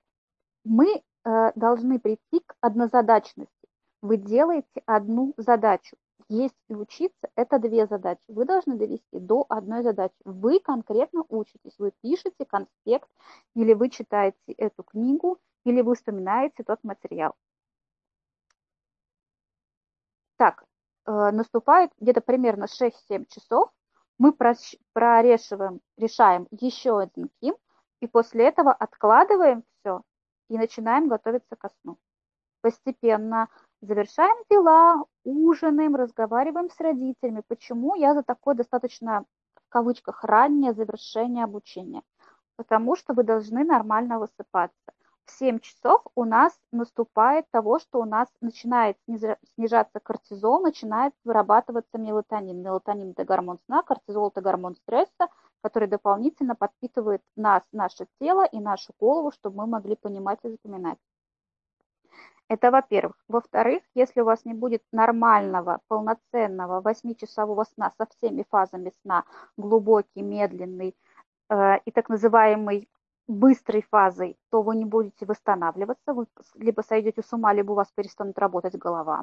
мы 0.64 0.96
э, 0.96 1.52
должны 1.56 2.00
прийти 2.00 2.42
к 2.46 2.56
однозадачности. 2.60 3.54
Вы 4.02 4.18
делаете 4.18 4.82
одну 4.86 5.34
задачу. 5.38 5.96
Есть 6.30 6.56
и 6.68 6.76
учиться– 6.76 7.28
это 7.36 7.58
две 7.58 7.88
задачи. 7.88 8.24
Вы 8.28 8.46
должны 8.46 8.76
довести 8.78 9.20
до 9.20 9.48
одной 9.50 9.82
задачи. 9.82 10.16
Вы 10.26 10.60
конкретно 10.60 11.26
учитесь, 11.28 11.74
вы 11.80 11.92
пишете 12.02 12.46
конспект, 12.46 13.10
или 13.56 13.74
вы 13.74 13.90
читаете 13.90 14.54
эту 14.58 14.84
книгу, 14.84 15.40
или 15.66 15.82
вы 15.82 15.96
вспоминаете 15.96 16.64
тот 16.64 16.84
материал. 16.84 17.34
Так, 20.38 20.64
э, 21.08 21.32
наступает 21.32 21.92
где-то 22.00 22.22
примерно 22.22 22.68
6-7 22.68 23.26
часов, 23.26 23.72
мы 24.20 24.32
прорешиваем, 24.34 25.82
решаем 25.98 26.48
еще 26.52 27.00
один 27.00 27.30
ким, 27.42 27.56
и 28.02 28.08
после 28.08 28.48
этого 28.48 28.72
откладываем 28.72 29.64
все 29.80 30.04
и 30.50 30.58
начинаем 30.58 31.08
готовиться 31.08 31.56
ко 31.56 31.70
сну. 31.82 31.98
Постепенно 32.62 33.48
завершаем 33.82 34.36
дела, 34.50 35.06
ужинаем, 35.30 35.96
разговариваем 35.96 36.70
с 36.70 36.80
родителями. 36.80 37.44
Почему 37.48 37.96
я 37.96 38.14
за 38.14 38.24
такое 38.24 38.56
достаточно, 38.56 39.26
в 39.56 39.70
кавычках, 39.70 40.24
раннее 40.24 40.74
завершение 40.74 41.44
обучения? 41.44 42.02
Потому 42.56 42.96
что 42.96 43.14
вы 43.14 43.24
должны 43.24 43.64
нормально 43.64 44.20
высыпаться. 44.20 44.92
В 45.26 45.32
7 45.32 45.60
часов 45.60 46.02
у 46.16 46.26
нас 46.26 46.60
наступает 46.72 47.46
того, 47.52 47.78
что 47.78 48.02
у 48.02 48.06
нас 48.06 48.28
начинает 48.42 48.98
снижаться 49.54 50.00
кортизол, 50.00 50.60
начинает 50.60 51.14
вырабатываться 51.24 52.00
мелатонин. 52.00 52.64
Мелатонин– 52.64 53.12
это 53.16 53.26
гормон 53.26 53.60
сна, 53.66 53.84
кортизол– 53.84 54.30
это 54.30 54.42
гормон 54.42 54.76
стресса, 54.76 55.28
который 55.62 55.88
дополнительно 55.88 56.56
подпитывает 56.56 57.22
нас, 57.36 57.62
наше 57.72 58.08
тело 58.20 58.44
и 58.44 58.60
нашу 58.60 58.94
голову, 59.00 59.32
чтобы 59.32 59.58
мы 59.58 59.68
могли 59.68 59.96
понимать 59.96 60.40
и 60.44 60.50
запоминать. 60.50 60.98
Это 62.50 62.72
во-первых. 62.72 63.16
Во-вторых, 63.28 63.84
если 63.94 64.22
у 64.22 64.26
вас 64.26 64.44
не 64.44 64.56
будет 64.56 64.84
нормального, 64.92 65.82
полноценного 65.88 66.82
8-часового 66.82 67.64
сна 67.66 67.94
со 67.98 68.08
всеми 68.08 68.44
фазами 68.50 68.92
сна, 69.04 69.24
глубокий, 69.56 70.24
медленный 70.24 70.96
э, 71.50 71.78
и 71.86 71.92
так 71.92 72.10
называемый 72.10 72.90
быстрой 73.28 73.84
фазой, 73.84 74.36
то 74.50 74.64
вы 74.64 74.76
не 74.76 74.86
будете 74.86 75.28
восстанавливаться, 75.28 76.14
вы 76.14 76.26
либо 76.56 76.82
сойдете 76.82 77.22
с 77.22 77.32
ума, 77.32 77.54
либо 77.54 77.74
у 77.74 77.76
вас 77.76 77.92
перестанет 77.94 78.40
работать 78.40 78.76
голова. 78.76 79.22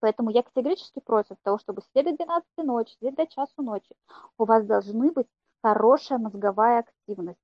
Поэтому 0.00 0.30
я 0.30 0.42
категорически 0.42 1.00
против 1.00 1.36
того, 1.42 1.58
чтобы 1.58 1.82
сидеть 1.82 2.16
до 2.16 2.24
12 2.24 2.48
ночи, 2.64 2.94
сидеть 2.98 3.16
до 3.16 3.26
часу 3.26 3.62
ночи. 3.62 3.94
У 4.38 4.46
вас 4.46 4.64
должны 4.64 5.12
быть 5.12 5.26
хорошая 5.62 6.18
мозговая 6.18 6.78
активность. 6.80 7.38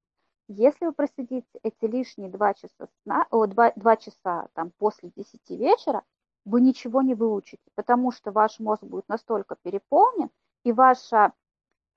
Если 0.49 0.87
вы 0.87 0.93
просидите 0.93 1.49
эти 1.62 1.85
лишние 1.87 2.29
два 2.31 2.55
часа, 2.55 2.88
сна, 3.03 3.26
о, 3.31 3.47
два, 3.47 3.73
два 3.75 3.97
часа 3.97 4.49
там, 4.55 4.71
после 4.79 5.11
10 5.17 5.50
вечера, 5.50 6.05
вы 6.45 6.61
ничего 6.61 7.03
не 7.03 7.15
выучите, 7.15 7.62
потому 7.75 8.12
что 8.12 8.31
ваш 8.31 8.61
мозг 8.61 8.85
будет 8.85 9.09
настолько 9.09 9.57
переполнен, 9.57 10.31
и 10.62 10.73
ваша, 10.73 11.33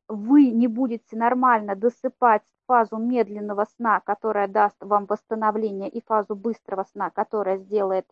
вы 0.08 0.50
не 0.50 0.67
будете 0.67 1.15
нормально 1.15 1.76
досыпать 1.76 2.41
фазу 2.65 2.97
медленного 2.97 3.65
сна, 3.65 4.00
которая 4.00 4.47
даст 4.47 4.78
вам 4.80 5.06
восстановление, 5.06 5.89
и 5.89 6.02
фазу 6.02 6.36
быстрого 6.36 6.86
сна, 6.91 7.12
которая 7.12 7.58
сделает, 7.58 8.08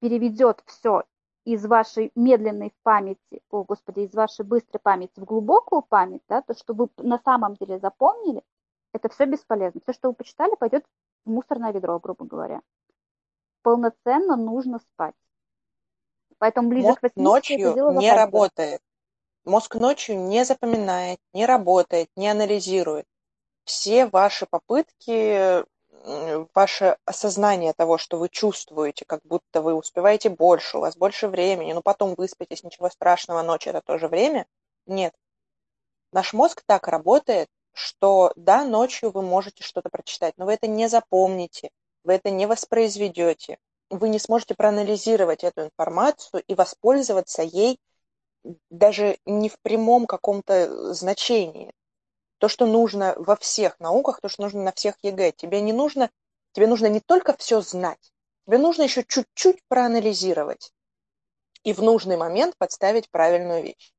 переведет 0.00 0.62
все 0.66 1.04
из 1.46 1.64
вашей 1.64 2.12
медленной 2.14 2.74
памяти, 2.82 3.42
о 3.50 3.64
господи, 3.64 4.00
из 4.00 4.14
вашей 4.14 4.44
быстрой 4.44 4.80
памяти 4.80 5.20
в 5.20 5.24
глубокую 5.24 5.80
память, 5.82 6.22
да, 6.28 6.42
то, 6.42 6.54
что 6.54 6.74
вы 6.74 6.88
на 6.98 7.18
самом 7.18 7.54
деле 7.56 7.78
запомнили, 7.78 8.42
это 8.94 9.08
все 9.08 9.26
бесполезно. 9.26 9.80
Все, 9.82 9.92
что 9.92 10.08
вы 10.08 10.14
почитали, 10.14 10.54
пойдет 10.54 10.84
в 11.24 11.30
мусорное 11.30 11.72
ведро, 11.72 11.98
грубо 11.98 12.24
говоря. 12.24 12.62
Полноценно 13.62 14.36
нужно 14.36 14.78
спать. 14.78 15.14
Поэтому 16.38 16.68
ближе 16.68 16.88
Мозг 16.88 17.00
к 17.00 17.02
8 17.02 17.22
ночью 17.22 17.74
не 17.98 18.12
работает. 18.12 18.80
Мозг 19.44 19.74
ночью 19.74 20.18
не 20.18 20.44
запоминает, 20.44 21.18
не 21.32 21.44
работает, 21.44 22.08
не 22.16 22.28
анализирует. 22.28 23.06
Все 23.64 24.06
ваши 24.06 24.46
попытки, 24.46 25.64
ваше 26.54 26.96
осознание 27.04 27.72
того, 27.72 27.98
что 27.98 28.18
вы 28.18 28.28
чувствуете, 28.28 29.04
как 29.04 29.20
будто 29.24 29.60
вы 29.60 29.74
успеваете 29.74 30.30
больше, 30.30 30.78
у 30.78 30.80
вас 30.80 30.96
больше 30.96 31.28
времени, 31.28 31.72
но 31.72 31.82
потом 31.82 32.14
выспитесь, 32.14 32.62
ничего 32.62 32.90
страшного, 32.90 33.42
ночь 33.42 33.66
это 33.66 33.80
тоже 33.80 34.08
время. 34.08 34.46
Нет. 34.86 35.14
Наш 36.12 36.32
мозг 36.32 36.62
так 36.66 36.88
работает, 36.88 37.48
что 37.74 38.32
да, 38.36 38.64
ночью 38.64 39.10
вы 39.10 39.22
можете 39.22 39.62
что-то 39.62 39.90
прочитать, 39.90 40.34
но 40.36 40.46
вы 40.46 40.54
это 40.54 40.66
не 40.66 40.88
запомните, 40.88 41.70
вы 42.04 42.14
это 42.14 42.30
не 42.30 42.46
воспроизведете, 42.46 43.58
вы 43.90 44.08
не 44.08 44.18
сможете 44.18 44.54
проанализировать 44.54 45.44
эту 45.44 45.64
информацию 45.64 46.42
и 46.46 46.54
воспользоваться 46.54 47.42
ей 47.42 47.78
даже 48.70 49.18
не 49.26 49.48
в 49.48 49.58
прямом 49.60 50.06
каком-то 50.06 50.94
значении. 50.94 51.72
То, 52.38 52.48
что 52.48 52.66
нужно 52.66 53.14
во 53.16 53.36
всех 53.36 53.78
науках, 53.80 54.20
то, 54.20 54.28
что 54.28 54.42
нужно 54.42 54.62
на 54.62 54.72
всех 54.72 54.96
ЕГЭ. 55.02 55.32
Тебе 55.32 55.60
не 55.60 55.72
нужно, 55.72 56.10
тебе 56.52 56.66
нужно 56.66 56.86
не 56.86 57.00
только 57.00 57.36
все 57.36 57.60
знать, 57.60 58.12
тебе 58.46 58.58
нужно 58.58 58.82
еще 58.82 59.04
чуть-чуть 59.04 59.60
проанализировать 59.68 60.72
и 61.62 61.72
в 61.72 61.82
нужный 61.82 62.16
момент 62.16 62.56
подставить 62.58 63.10
правильную 63.10 63.62
вещь. 63.62 63.92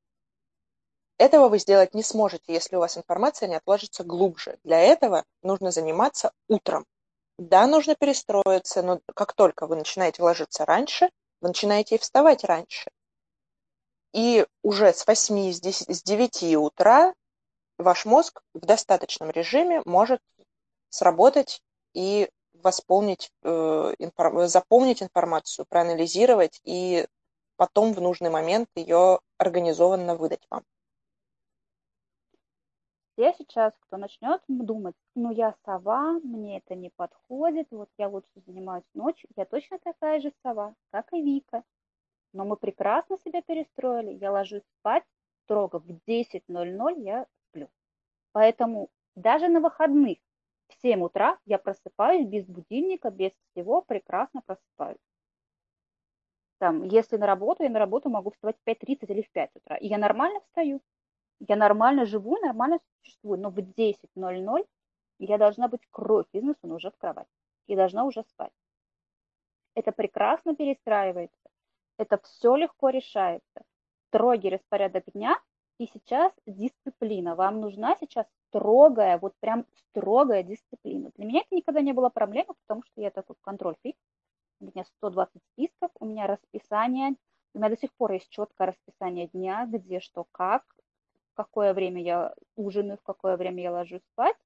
Этого 1.18 1.48
вы 1.48 1.58
сделать 1.58 1.94
не 1.94 2.02
сможете, 2.02 2.52
если 2.52 2.76
у 2.76 2.80
вас 2.80 2.98
информация 2.98 3.48
не 3.48 3.54
отложится 3.54 4.04
глубже. 4.04 4.58
Для 4.64 4.80
этого 4.80 5.24
нужно 5.42 5.70
заниматься 5.70 6.32
утром. 6.48 6.84
Да, 7.38 7.66
нужно 7.66 7.94
перестроиться, 7.94 8.82
но 8.82 9.00
как 9.14 9.32
только 9.32 9.66
вы 9.66 9.76
начинаете 9.76 10.22
ложиться 10.22 10.66
раньше, 10.66 11.10
вы 11.40 11.48
начинаете 11.48 11.94
и 11.94 11.98
вставать 11.98 12.44
раньше. 12.44 12.90
И 14.12 14.46
уже 14.62 14.92
с 14.92 15.06
8, 15.06 15.52
с, 15.52 15.60
10, 15.60 15.96
с 15.96 16.02
9 16.02 16.56
утра 16.56 17.14
ваш 17.78 18.04
мозг 18.04 18.42
в 18.54 18.60
достаточном 18.60 19.30
режиме 19.30 19.82
может 19.84 20.20
сработать 20.90 21.62
и 21.94 22.30
восполнить, 22.54 23.30
э, 23.42 23.94
информ, 23.98 24.48
запомнить 24.48 25.02
информацию, 25.02 25.66
проанализировать 25.68 26.60
и 26.64 27.06
потом 27.56 27.92
в 27.92 28.00
нужный 28.00 28.30
момент 28.30 28.68
ее 28.74 29.20
организованно 29.38 30.14
выдать 30.14 30.46
вам 30.50 30.62
все 33.16 33.32
сейчас, 33.38 33.72
кто 33.80 33.96
начнет 33.96 34.42
думать, 34.46 34.94
ну 35.14 35.30
я 35.30 35.54
сова, 35.64 36.20
мне 36.22 36.58
это 36.58 36.74
не 36.74 36.90
подходит, 36.90 37.68
вот 37.70 37.88
я 37.96 38.08
лучше 38.08 38.28
занимаюсь 38.46 38.84
ночью, 38.92 39.30
я 39.36 39.46
точно 39.46 39.78
такая 39.78 40.20
же 40.20 40.32
сова, 40.42 40.74
как 40.90 41.12
и 41.14 41.22
Вика. 41.22 41.64
Но 42.34 42.44
мы 42.44 42.56
прекрасно 42.56 43.16
себя 43.24 43.40
перестроили, 43.40 44.12
я 44.12 44.30
ложусь 44.30 44.62
спать 44.80 45.04
строго 45.44 45.78
в 45.78 45.88
10.00 46.06 47.02
я 47.02 47.26
сплю. 47.48 47.68
Поэтому 48.32 48.90
даже 49.14 49.48
на 49.48 49.60
выходных 49.60 50.18
в 50.68 50.74
7 50.82 51.02
утра 51.02 51.38
я 51.46 51.58
просыпаюсь 51.58 52.26
без 52.26 52.44
будильника, 52.44 53.10
без 53.10 53.32
всего, 53.50 53.80
прекрасно 53.80 54.42
просыпаюсь. 54.44 54.98
Там, 56.58 56.84
если 56.84 57.16
на 57.16 57.26
работу, 57.26 57.62
я 57.62 57.70
на 57.70 57.78
работу 57.78 58.10
могу 58.10 58.30
вставать 58.30 58.56
в 58.58 58.68
5.30 58.68 59.10
или 59.10 59.22
в 59.22 59.30
5 59.30 59.50
утра. 59.54 59.76
И 59.76 59.86
я 59.86 59.98
нормально 59.98 60.40
встаю. 60.40 60.82
Я 61.40 61.56
нормально 61.56 62.06
живу, 62.06 62.38
нормально 62.38 62.78
существую, 63.02 63.40
но 63.40 63.50
в 63.50 63.58
10.00 63.58 64.66
я 65.18 65.38
должна 65.38 65.68
быть 65.68 65.82
кровь 65.90 66.26
бизнеса, 66.32 66.60
но 66.62 66.76
уже 66.76 66.90
в 66.90 66.96
кровати. 66.96 67.28
И 67.66 67.76
должна 67.76 68.04
уже 68.04 68.22
спать. 68.24 68.52
Это 69.74 69.92
прекрасно 69.92 70.54
перестраивается. 70.54 71.50
Это 71.98 72.18
все 72.18 72.56
легко 72.56 72.90
решается. 72.90 73.64
Строгий 74.08 74.50
распорядок 74.50 75.04
дня 75.12 75.38
и 75.78 75.86
сейчас 75.86 76.32
дисциплина. 76.46 77.34
Вам 77.34 77.60
нужна 77.60 77.96
сейчас 78.00 78.26
строгая, 78.48 79.18
вот 79.18 79.34
прям 79.40 79.66
строгая 79.74 80.42
дисциплина. 80.42 81.10
Для 81.16 81.26
меня 81.26 81.40
это 81.40 81.54
никогда 81.54 81.80
не 81.80 81.92
было 81.92 82.08
проблемой, 82.08 82.54
потому 82.66 82.82
что 82.84 83.00
я 83.00 83.10
такой 83.10 83.36
контроль 83.42 83.76
фиг. 83.82 83.96
У 84.60 84.66
меня 84.66 84.84
120 84.84 85.42
списков, 85.52 85.90
у 86.00 86.06
меня 86.06 86.26
расписание, 86.26 87.16
у 87.52 87.58
меня 87.58 87.68
до 87.68 87.76
сих 87.76 87.92
пор 87.94 88.12
есть 88.12 88.30
четкое 88.30 88.68
расписание 88.68 89.28
дня, 89.28 89.66
где 89.66 90.00
что 90.00 90.24
как, 90.32 90.64
какое 91.36 91.74
время 91.74 92.02
я 92.02 92.34
ужинаю, 92.56 92.98
в 92.98 93.02
какое 93.02 93.36
время 93.36 93.62
я 93.62 93.72
ложусь 93.72 94.02
спать. 94.12 94.36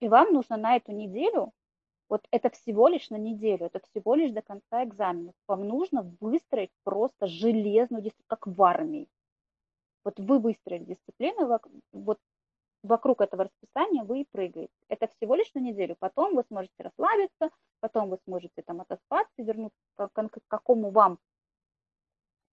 И 0.00 0.08
вам 0.08 0.32
нужно 0.32 0.56
на 0.56 0.76
эту 0.76 0.92
неделю 0.92 1.52
Вот 2.08 2.26
это 2.30 2.50
всего 2.50 2.88
лишь 2.88 3.10
на 3.10 3.16
неделю, 3.16 3.66
это 3.66 3.80
всего 3.80 4.14
лишь 4.14 4.30
до 4.30 4.42
конца 4.42 4.84
экзамена. 4.84 5.32
Вам 5.48 5.66
нужно 5.66 6.02
выстроить 6.20 6.70
просто 6.84 7.26
железную 7.26 8.02
дисциплину, 8.02 8.26
как 8.28 8.46
в 8.46 8.62
армии. 8.62 9.08
Вот 10.04 10.18
вы 10.20 10.38
выстроили 10.38 10.84
дисциплину, 10.84 11.58
вот 11.92 12.18
вокруг 12.84 13.20
этого 13.20 13.44
расписания 13.44 14.04
вы 14.04 14.20
и 14.20 14.26
прыгаете. 14.30 14.72
Это 14.88 15.08
всего 15.08 15.34
лишь 15.34 15.52
на 15.54 15.60
неделю. 15.60 15.96
Потом 15.98 16.36
вы 16.36 16.44
сможете 16.48 16.74
расслабиться, 16.78 17.50
потом 17.80 18.10
вы 18.10 18.18
сможете 18.24 18.62
там 18.62 18.80
отоспаться, 18.80 19.34
вернуться 19.38 19.76
к 19.96 20.30
какому 20.48 20.90
вам 20.90 21.18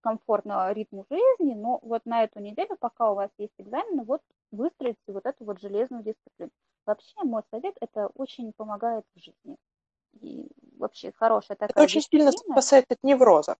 комфортного 0.03 0.71
ритму 0.73 1.05
жизни, 1.09 1.53
но 1.55 1.79
вот 1.81 2.05
на 2.05 2.23
эту 2.23 2.39
неделю, 2.39 2.75
пока 2.79 3.11
у 3.11 3.15
вас 3.15 3.31
есть 3.37 3.53
экзамены, 3.57 4.03
вот 4.03 4.21
выстроите 4.51 4.99
вот 5.07 5.25
эту 5.25 5.45
вот 5.45 5.59
железную 5.61 6.03
дисциплину. 6.03 6.51
Вообще, 6.85 7.23
мой 7.23 7.43
совет, 7.49 7.75
это 7.79 8.07
очень 8.15 8.51
помогает 8.53 9.05
в 9.15 9.19
жизни. 9.19 9.57
И 10.21 10.51
вообще 10.77 11.11
хорошая 11.15 11.55
такая 11.55 11.69
Это 11.69 11.81
очень 11.83 12.01
дисциплина. 12.01 12.31
сильно 12.31 12.53
спасает 12.53 12.85
от 12.89 12.97
невроза. 13.01 13.55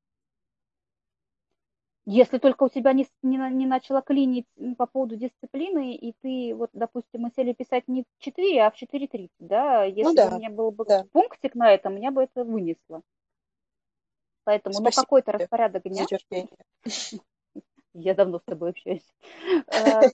Если 2.06 2.38
только 2.38 2.64
у 2.64 2.70
тебя 2.70 2.92
не, 2.92 3.08
не, 3.22 3.38
не 3.38 3.66
начало 3.66 4.02
клинить 4.02 4.46
по 4.78 4.86
поводу 4.86 5.16
дисциплины, 5.16 5.96
и 5.96 6.14
ты, 6.22 6.54
вот, 6.54 6.70
допустим, 6.74 7.22
мы 7.22 7.32
сели 7.34 7.54
писать 7.54 7.88
не 7.88 8.04
в 8.04 8.24
4, 8.24 8.62
а 8.62 8.72
в 8.72 8.76
4.30, 8.76 9.30
да, 9.40 9.86
если 9.86 10.04
ну, 10.04 10.14
да, 10.14 10.30
бы 10.30 10.36
у 10.36 10.40
меня 10.40 10.50
был 10.50 10.72
бы 10.72 10.84
да. 10.84 11.06
пунктик 11.14 11.56
на 11.56 11.72
этом, 11.72 11.96
меня 11.96 12.12
бы 12.12 12.24
это 12.24 12.44
вынесло. 12.44 13.02
Поэтому, 14.44 14.74
Спасибо 14.74 14.92
ну, 14.96 15.04
какой-то 15.04 15.32
распорядок 15.32 15.84
дня. 15.84 16.06
Я 17.94 18.16
давно 18.16 18.40
с 18.40 18.44
тобой 18.44 18.72
общаюсь. 18.72 19.08
Э, 19.68 20.10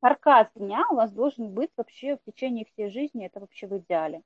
каркас 0.00 0.48
дня 0.54 0.84
у 0.90 0.94
вас 0.94 1.10
должен 1.10 1.52
быть 1.52 1.70
вообще 1.76 2.16
в 2.16 2.22
течение 2.24 2.64
всей 2.66 2.88
жизни, 2.88 3.26
это 3.26 3.40
вообще 3.40 3.66
в 3.66 3.76
идеале. 3.78 4.22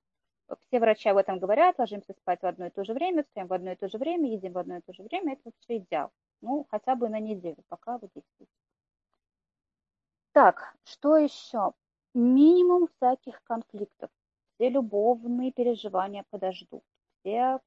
Все 0.66 0.80
врачи 0.80 1.08
об 1.08 1.16
этом 1.16 1.38
говорят, 1.38 1.78
ложимся 1.78 2.12
спать 2.12 2.42
в 2.42 2.46
одно 2.46 2.66
и 2.66 2.70
то 2.70 2.84
же 2.84 2.92
время, 2.92 3.24
встаем 3.24 3.46
в 3.46 3.52
одно 3.52 3.72
и 3.72 3.76
то 3.76 3.88
же 3.88 3.96
время, 3.96 4.30
едим 4.30 4.52
в 4.52 4.58
одно 4.58 4.78
и 4.78 4.80
то 4.80 4.92
же 4.92 5.02
время, 5.02 5.34
это 5.34 5.42
вообще 5.44 5.78
идеал. 5.78 6.10
Ну, 6.42 6.66
хотя 6.70 6.94
бы 6.94 7.08
на 7.08 7.20
неделю, 7.20 7.62
пока 7.68 7.98
вы 7.98 8.10
действуете. 8.14 8.52
Так, 10.32 10.74
что 10.84 11.16
еще? 11.16 11.72
Минимум 12.14 12.88
всяких 12.88 13.42
конфликтов. 13.44 14.10
Все 14.54 14.68
любовные 14.68 15.52
переживания 15.52 16.24
подождут. 16.30 16.82
Все 17.20 17.60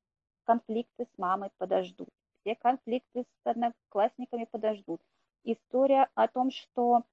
конфликты 0.44 1.06
с 1.06 1.18
мамой 1.18 1.50
подождут. 1.58 2.10
Все 2.42 2.56
конфликты 2.56 3.24
с 3.24 3.48
одноклассниками 3.48 4.46
подождут. 4.46 5.02
История 5.44 6.10
о 6.16 6.28
том, 6.28 6.52
что, 6.52 7.04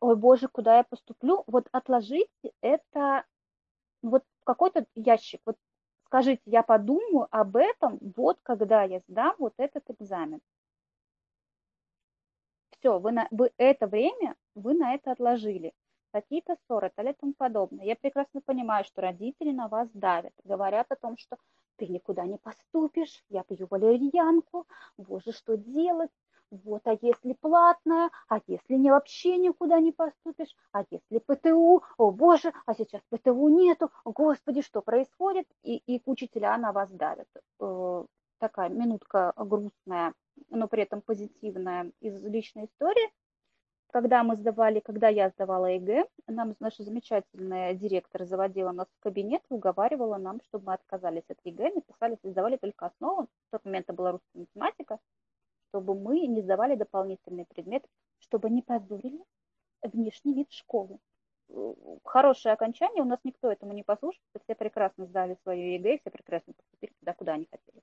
ой, 0.00 0.16
боже, 0.16 0.48
куда 0.48 0.78
я 0.78 0.84
поступлю, 0.84 1.44
вот 1.46 1.68
отложите 1.72 2.52
это 2.60 3.24
вот 4.02 4.24
в 4.40 4.44
какой-то 4.44 4.86
ящик. 4.94 5.40
Вот 5.44 5.56
скажите, 6.06 6.42
я 6.46 6.62
подумаю 6.62 7.28
об 7.30 7.56
этом, 7.56 7.98
вот 8.16 8.38
когда 8.42 8.82
я 8.82 9.00
сдам 9.08 9.34
вот 9.38 9.54
этот 9.58 9.84
экзамен. 9.90 10.40
Все, 12.70 12.98
вы, 12.98 13.12
на, 13.12 13.28
вы 13.30 13.50
это 13.58 13.86
время, 13.86 14.36
вы 14.54 14.74
на 14.74 14.94
это 14.94 15.12
отложили. 15.12 15.74
Какие-то 16.12 16.56
ссоры 16.66 16.90
и 16.96 17.12
тому 17.12 17.34
подобное. 17.34 17.84
Я 17.84 17.96
прекрасно 17.96 18.40
понимаю, 18.40 18.84
что 18.84 19.02
родители 19.02 19.52
на 19.52 19.68
вас 19.68 19.88
давят, 19.92 20.32
говорят 20.44 20.86
о 20.90 20.96
том, 20.96 21.16
что 21.16 21.36
ты 21.76 21.86
никуда 21.86 22.24
не 22.26 22.38
поступишь, 22.38 23.24
я 23.28 23.42
пью 23.44 23.66
валерьянку, 23.70 24.66
боже, 24.96 25.32
что 25.32 25.56
делать? 25.56 26.10
Вот, 26.50 26.86
а 26.86 26.96
если 27.02 27.34
платная, 27.34 28.10
а 28.28 28.40
если 28.46 28.74
не 28.76 28.90
вообще 28.90 29.36
никуда 29.36 29.80
не 29.80 29.92
поступишь, 29.92 30.56
а 30.72 30.82
если 30.90 31.18
ПТУ, 31.18 31.82
о 31.98 32.10
боже, 32.10 32.52
а 32.64 32.74
сейчас 32.74 33.02
ПТУ 33.10 33.48
нету, 33.48 33.90
господи, 34.04 34.62
что 34.62 34.80
происходит? 34.80 35.46
И, 35.62 35.76
и 35.86 36.02
учителя 36.06 36.56
на 36.56 36.72
вас 36.72 36.90
давят. 36.90 37.28
Э, 37.60 38.04
такая 38.38 38.70
минутка 38.70 39.34
грустная, 39.36 40.14
но 40.48 40.68
при 40.68 40.84
этом 40.84 41.02
позитивная 41.02 41.92
из 42.00 42.24
личной 42.24 42.64
истории 42.64 43.12
когда 43.90 44.22
мы 44.22 44.36
сдавали, 44.36 44.80
когда 44.80 45.08
я 45.08 45.30
сдавала 45.30 45.66
ЕГЭ, 45.66 46.06
нам 46.26 46.54
наша 46.60 46.82
замечательная 46.82 47.74
директор 47.74 48.24
заводила 48.24 48.72
нас 48.72 48.86
в 48.98 49.02
кабинет 49.02 49.42
уговаривала 49.48 50.16
нам, 50.16 50.40
чтобы 50.42 50.66
мы 50.66 50.74
отказались 50.74 51.24
от 51.28 51.38
ЕГЭ, 51.44 51.74
написали, 51.74 52.18
сдавали 52.22 52.56
только 52.56 52.86
основу. 52.86 53.28
В 53.48 53.50
тот 53.50 53.64
момент 53.64 53.84
это 53.86 53.94
была 53.94 54.12
русская 54.12 54.40
математика, 54.40 54.98
чтобы 55.70 55.94
мы 55.94 56.26
не 56.26 56.42
сдавали 56.42 56.74
дополнительные 56.74 57.46
предметы, 57.46 57.88
чтобы 58.18 58.50
не 58.50 58.62
позорили 58.62 59.24
внешний 59.82 60.34
вид 60.34 60.52
школы. 60.52 60.98
Хорошее 62.04 62.52
окончание, 62.52 63.02
у 63.02 63.06
нас 63.06 63.20
никто 63.24 63.50
этому 63.50 63.72
не 63.72 63.82
послушался, 63.82 64.38
все 64.44 64.54
прекрасно 64.54 65.06
сдали 65.06 65.38
свое 65.42 65.74
ЕГЭ, 65.76 65.98
все 65.98 66.10
прекрасно 66.10 66.52
поступили 66.52 66.92
туда, 67.00 67.14
куда 67.14 67.32
они 67.34 67.48
хотели. 67.50 67.82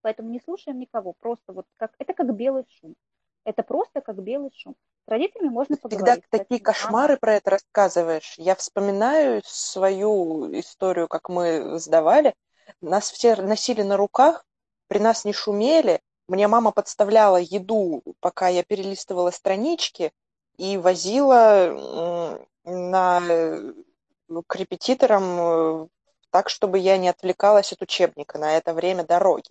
Поэтому 0.00 0.30
не 0.30 0.40
слушаем 0.40 0.78
никого, 0.78 1.12
просто 1.12 1.52
вот 1.52 1.66
как, 1.76 1.92
это 1.98 2.14
как 2.14 2.34
белый 2.36 2.64
шум. 2.68 2.94
Это 3.44 3.62
просто 3.64 4.00
как 4.00 4.22
белый 4.22 4.50
шум. 4.54 4.76
С 5.06 5.10
родителями 5.10 5.48
можно 5.48 5.76
поговорить. 5.76 6.24
Когда 6.30 6.38
такие 6.44 6.60
кошмары 6.60 7.16
про 7.16 7.34
это 7.34 7.50
рассказываешь, 7.50 8.34
я 8.38 8.54
вспоминаю 8.54 9.42
свою 9.44 10.58
историю, 10.58 11.08
как 11.08 11.28
мы 11.28 11.78
сдавали. 11.78 12.34
Нас 12.80 13.10
все 13.10 13.34
носили 13.36 13.82
на 13.82 13.96
руках, 13.96 14.44
при 14.86 14.98
нас 14.98 15.24
не 15.24 15.32
шумели. 15.32 16.00
Мне 16.28 16.46
мама 16.46 16.70
подставляла 16.70 17.38
еду, 17.38 18.02
пока 18.20 18.48
я 18.48 18.62
перелистывала 18.62 19.30
странички, 19.30 20.12
и 20.56 20.78
возила 20.78 22.46
на, 22.64 23.20
к 24.46 24.56
репетиторам 24.56 25.40
э, 25.40 25.88
так, 26.30 26.48
чтобы 26.48 26.78
я 26.78 26.96
не 26.96 27.08
отвлекалась 27.08 27.72
от 27.72 27.82
учебника 27.82 28.38
на 28.38 28.56
это 28.56 28.72
время 28.72 29.04
дороги. 29.04 29.50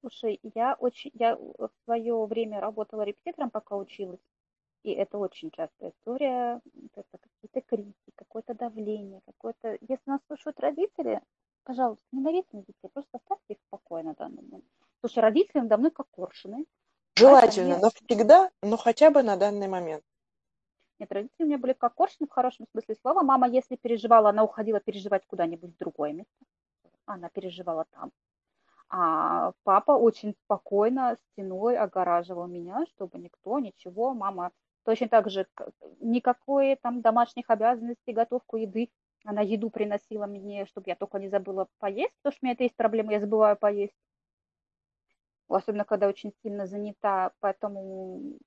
Слушай, 0.00 0.40
я 0.54 0.74
очень, 0.74 1.10
я 1.14 1.36
в 1.36 1.70
свое 1.84 2.26
время 2.26 2.60
работала 2.60 3.02
репетитором, 3.02 3.50
пока 3.50 3.76
училась, 3.76 4.20
и 4.82 4.92
это 4.92 5.18
очень 5.18 5.50
частая 5.50 5.90
история, 5.90 6.60
это 6.94 7.18
какие-то 7.18 7.60
крики, 7.62 8.12
какое-то 8.14 8.54
давление, 8.54 9.20
какое-то... 9.26 9.76
Если 9.80 10.02
нас 10.06 10.20
слушают 10.26 10.60
родители, 10.60 11.20
пожалуйста, 11.64 12.04
не 12.12 12.22
давите 12.22 12.48
на 12.52 12.60
детей, 12.60 12.88
просто 12.92 13.10
оставьте 13.18 13.54
их 13.54 13.58
в 13.58 13.70
покое 13.70 14.04
на 14.04 14.14
данный 14.14 14.42
момент. 14.42 14.64
Слушай, 15.00 15.20
родители 15.20 15.60
надо 15.60 15.76
мной 15.76 15.90
как 15.90 16.06
коршуны. 16.10 16.66
Желательно, 17.16 17.74
они... 17.74 17.82
но 17.82 17.90
всегда, 17.90 18.50
но 18.62 18.76
хотя 18.76 19.10
бы 19.10 19.22
на 19.22 19.36
данный 19.36 19.68
момент. 19.68 20.04
Нет, 20.98 21.12
родители 21.12 21.44
у 21.44 21.46
меня 21.46 21.58
были 21.58 21.72
как 21.72 21.94
коршуны 21.94 22.26
в 22.26 22.32
хорошем 22.32 22.66
смысле 22.70 22.94
слова. 23.02 23.22
Мама, 23.22 23.48
если 23.48 23.76
переживала, 23.76 24.30
она 24.30 24.44
уходила 24.44 24.80
переживать 24.80 25.26
куда-нибудь 25.26 25.74
в 25.74 25.78
другое 25.78 26.12
место. 26.12 26.32
Она 27.06 27.28
переживала 27.28 27.86
там. 27.90 28.12
А 28.88 29.52
папа 29.64 29.92
очень 29.92 30.34
спокойно 30.44 31.16
стеной 31.32 31.76
огораживал 31.76 32.46
меня, 32.46 32.84
чтобы 32.94 33.18
никто, 33.18 33.58
ничего. 33.58 34.14
Мама 34.14 34.52
точно 34.84 35.08
так 35.08 35.28
же 35.28 35.46
никакой 36.00 36.76
там 36.76 37.02
домашних 37.02 37.50
обязанностей, 37.50 38.12
готовку 38.12 38.56
еды. 38.56 38.90
Она 39.24 39.42
еду 39.42 39.70
приносила 39.70 40.26
мне, 40.26 40.66
чтобы 40.66 40.88
я 40.88 40.94
только 40.94 41.18
не 41.18 41.28
забыла 41.28 41.66
поесть, 41.78 42.14
потому 42.22 42.32
что 42.32 42.40
у 42.42 42.46
меня 42.46 42.54
это 42.54 42.62
есть 42.62 42.76
проблема, 42.76 43.12
я 43.12 43.20
забываю 43.20 43.56
поесть. 43.56 43.96
Особенно, 45.48 45.84
когда 45.84 46.08
очень 46.08 46.32
сильно 46.42 46.66
занята, 46.66 47.32
поэтому... 47.40 48.38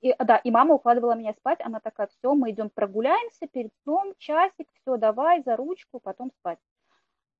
И, 0.00 0.14
да, 0.18 0.36
и 0.38 0.50
мама 0.50 0.76
укладывала 0.76 1.14
меня 1.14 1.34
спать, 1.34 1.60
она 1.60 1.80
такая, 1.80 2.06
все, 2.06 2.34
мы 2.34 2.50
идем 2.50 2.70
прогуляемся 2.70 3.46
перед 3.48 3.70
сном, 3.82 4.14
часик, 4.18 4.68
все, 4.80 4.96
давай, 4.96 5.42
за 5.42 5.56
ручку, 5.56 6.00
потом 6.00 6.30
спать. 6.38 6.58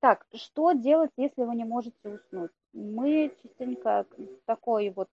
Так, 0.01 0.25
что 0.35 0.73
делать, 0.73 1.11
если 1.15 1.43
вы 1.43 1.55
не 1.55 1.63
можете 1.63 2.09
уснуть? 2.09 2.51
Мы 2.73 3.33
частенько 3.41 4.05
в 4.17 4.45
такой 4.45 4.89
вот 4.89 5.07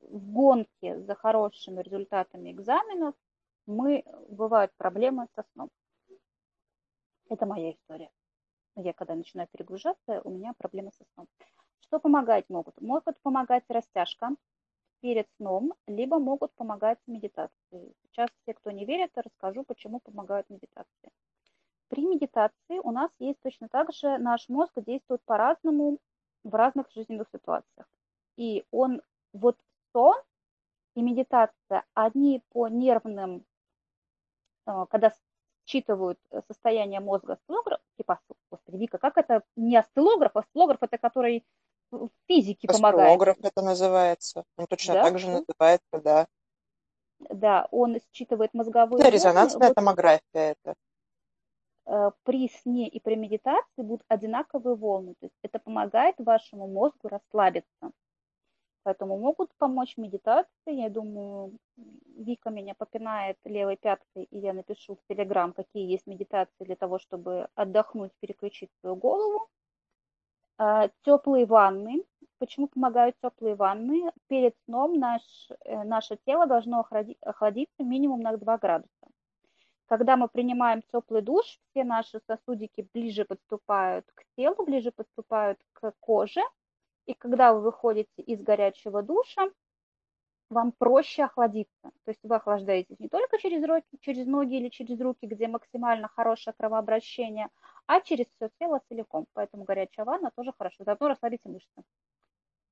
в 0.00 0.32
гонке 0.32 1.00
за 1.02 1.14
хорошими 1.14 1.82
результатами 1.82 2.52
экзаменов, 2.52 3.14
мы, 3.66 4.04
бывают 4.28 4.72
проблемы 4.78 5.28
со 5.34 5.44
сном. 5.52 5.68
Это 7.28 7.46
моя 7.46 7.72
история. 7.72 8.10
Я 8.76 8.94
когда 8.94 9.14
начинаю 9.14 9.48
перегружаться, 9.52 10.22
у 10.24 10.30
меня 10.30 10.54
проблемы 10.56 10.92
со 10.92 11.04
сном. 11.14 11.28
Что 11.80 12.00
помогать 12.00 12.48
могут? 12.48 12.80
Могут 12.80 13.20
помогать 13.20 13.64
растяжка 13.68 14.30
перед 15.00 15.28
сном, 15.36 15.74
либо 15.86 16.18
могут 16.18 16.52
помогать 16.54 16.98
медитации. 17.06 17.94
Сейчас 18.04 18.30
все, 18.42 18.54
кто 18.54 18.70
не 18.70 18.86
верит, 18.86 19.12
расскажу, 19.16 19.64
почему 19.64 20.00
помогают 20.00 20.48
медитации. 20.50 21.12
При 21.88 22.04
медитации 22.04 22.78
у 22.82 22.90
нас 22.90 23.10
есть 23.18 23.38
точно 23.42 23.68
так 23.68 23.92
же, 23.92 24.18
наш 24.18 24.48
мозг 24.48 24.72
действует 24.76 25.22
по-разному 25.24 25.98
в 26.42 26.54
разных 26.54 26.90
жизненных 26.92 27.28
ситуациях. 27.32 27.86
И 28.36 28.64
он, 28.70 29.02
вот 29.32 29.56
сон 29.92 30.16
и 30.94 31.02
медитация, 31.02 31.84
они 31.94 32.42
по 32.50 32.68
нервным, 32.68 33.44
э, 34.66 34.86
когда 34.90 35.12
считывают 35.64 36.18
состояние 36.46 37.00
мозга 37.00 37.34
осциллограф, 37.34 37.80
типа, 37.96 38.20
господи, 38.50 38.76
Вика, 38.76 38.98
как 38.98 39.18
это 39.18 39.42
не 39.56 39.76
осциллограф, 39.76 40.36
осциллограф 40.36 40.82
это 40.82 40.98
который 40.98 41.44
в 41.90 42.10
физике 42.26 42.68
помогает. 42.68 43.06
Осциллограф 43.06 43.36
это 43.42 43.62
называется, 43.62 44.44
он 44.56 44.66
точно 44.66 44.94
да? 44.94 45.02
так 45.02 45.18
же 45.18 45.28
называется, 45.28 46.00
да. 46.02 46.26
Да, 47.18 47.66
он 47.70 47.98
считывает 48.12 48.52
мозговые 48.54 49.02
Да, 49.02 49.10
резонансная 49.10 49.68
вот. 49.68 49.74
томография 49.74 50.54
это. 50.62 50.74
Э, 51.86 52.10
при 52.24 52.48
сне 52.48 52.88
и 52.88 53.00
при 53.00 53.16
медитации 53.16 53.82
будут 53.82 54.04
одинаковые 54.08 54.76
волны. 54.76 55.14
То 55.20 55.26
есть 55.26 55.36
это 55.42 55.58
помогает 55.58 56.16
вашему 56.18 56.68
мозгу 56.68 57.08
расслабиться. 57.08 57.92
Поэтому 58.86 59.18
могут 59.18 59.50
помочь 59.58 59.96
медитации. 59.96 60.48
Я 60.66 60.88
думаю, 60.90 61.58
Вика 62.16 62.50
меня 62.50 62.74
попинает 62.74 63.36
левой 63.44 63.76
пяткой, 63.76 64.24
и 64.30 64.38
я 64.38 64.52
напишу 64.52 64.94
в 64.94 65.00
Телеграм, 65.08 65.52
какие 65.52 65.90
есть 65.90 66.06
медитации 66.06 66.64
для 66.64 66.76
того, 66.76 67.00
чтобы 67.00 67.48
отдохнуть, 67.56 68.12
переключить 68.20 68.70
свою 68.80 68.94
голову. 68.94 69.48
А, 70.58 70.88
теплые 71.02 71.46
ванны. 71.46 72.04
Почему 72.38 72.68
помогают 72.68 73.16
теплые 73.22 73.56
ванны? 73.56 74.12
Перед 74.28 74.54
сном 74.66 74.98
наш, 74.98 75.22
э, 75.64 75.82
наше 75.84 76.16
тело 76.24 76.46
должно 76.46 76.86
охладиться 77.22 77.82
минимум 77.82 78.20
на 78.20 78.36
2 78.36 78.58
градуса. 78.58 79.06
Когда 79.86 80.16
мы 80.16 80.28
принимаем 80.28 80.82
теплый 80.92 81.22
душ, 81.22 81.60
все 81.70 81.84
наши 81.84 82.20
сосудики 82.26 82.88
ближе 82.92 83.24
подступают 83.24 84.04
к 84.14 84.24
телу, 84.36 84.64
ближе 84.64 84.90
подступают 84.90 85.58
к 85.72 85.92
коже, 86.00 86.40
и 87.06 87.14
когда 87.14 87.54
вы 87.54 87.60
выходите 87.60 88.20
из 88.22 88.42
горячего 88.42 89.02
душа, 89.02 89.48
вам 90.50 90.72
проще 90.72 91.24
охладиться. 91.24 91.90
То 92.04 92.10
есть 92.10 92.20
вы 92.24 92.36
охлаждаетесь 92.36 92.98
не 92.98 93.08
только 93.08 93.38
через, 93.38 93.64
руки, 93.64 93.86
через 94.00 94.26
ноги 94.26 94.56
или 94.56 94.68
через 94.68 95.00
руки, 95.00 95.26
где 95.26 95.48
максимально 95.48 96.08
хорошее 96.08 96.54
кровообращение, 96.58 97.48
а 97.86 98.00
через 98.00 98.26
все 98.36 98.50
тело 98.58 98.80
целиком. 98.88 99.26
Поэтому 99.34 99.64
горячая 99.64 100.04
ванна 100.04 100.30
тоже 100.34 100.52
хорошо. 100.56 100.84
Заодно 100.84 101.08
расслабите 101.08 101.48
мышцы. 101.48 101.82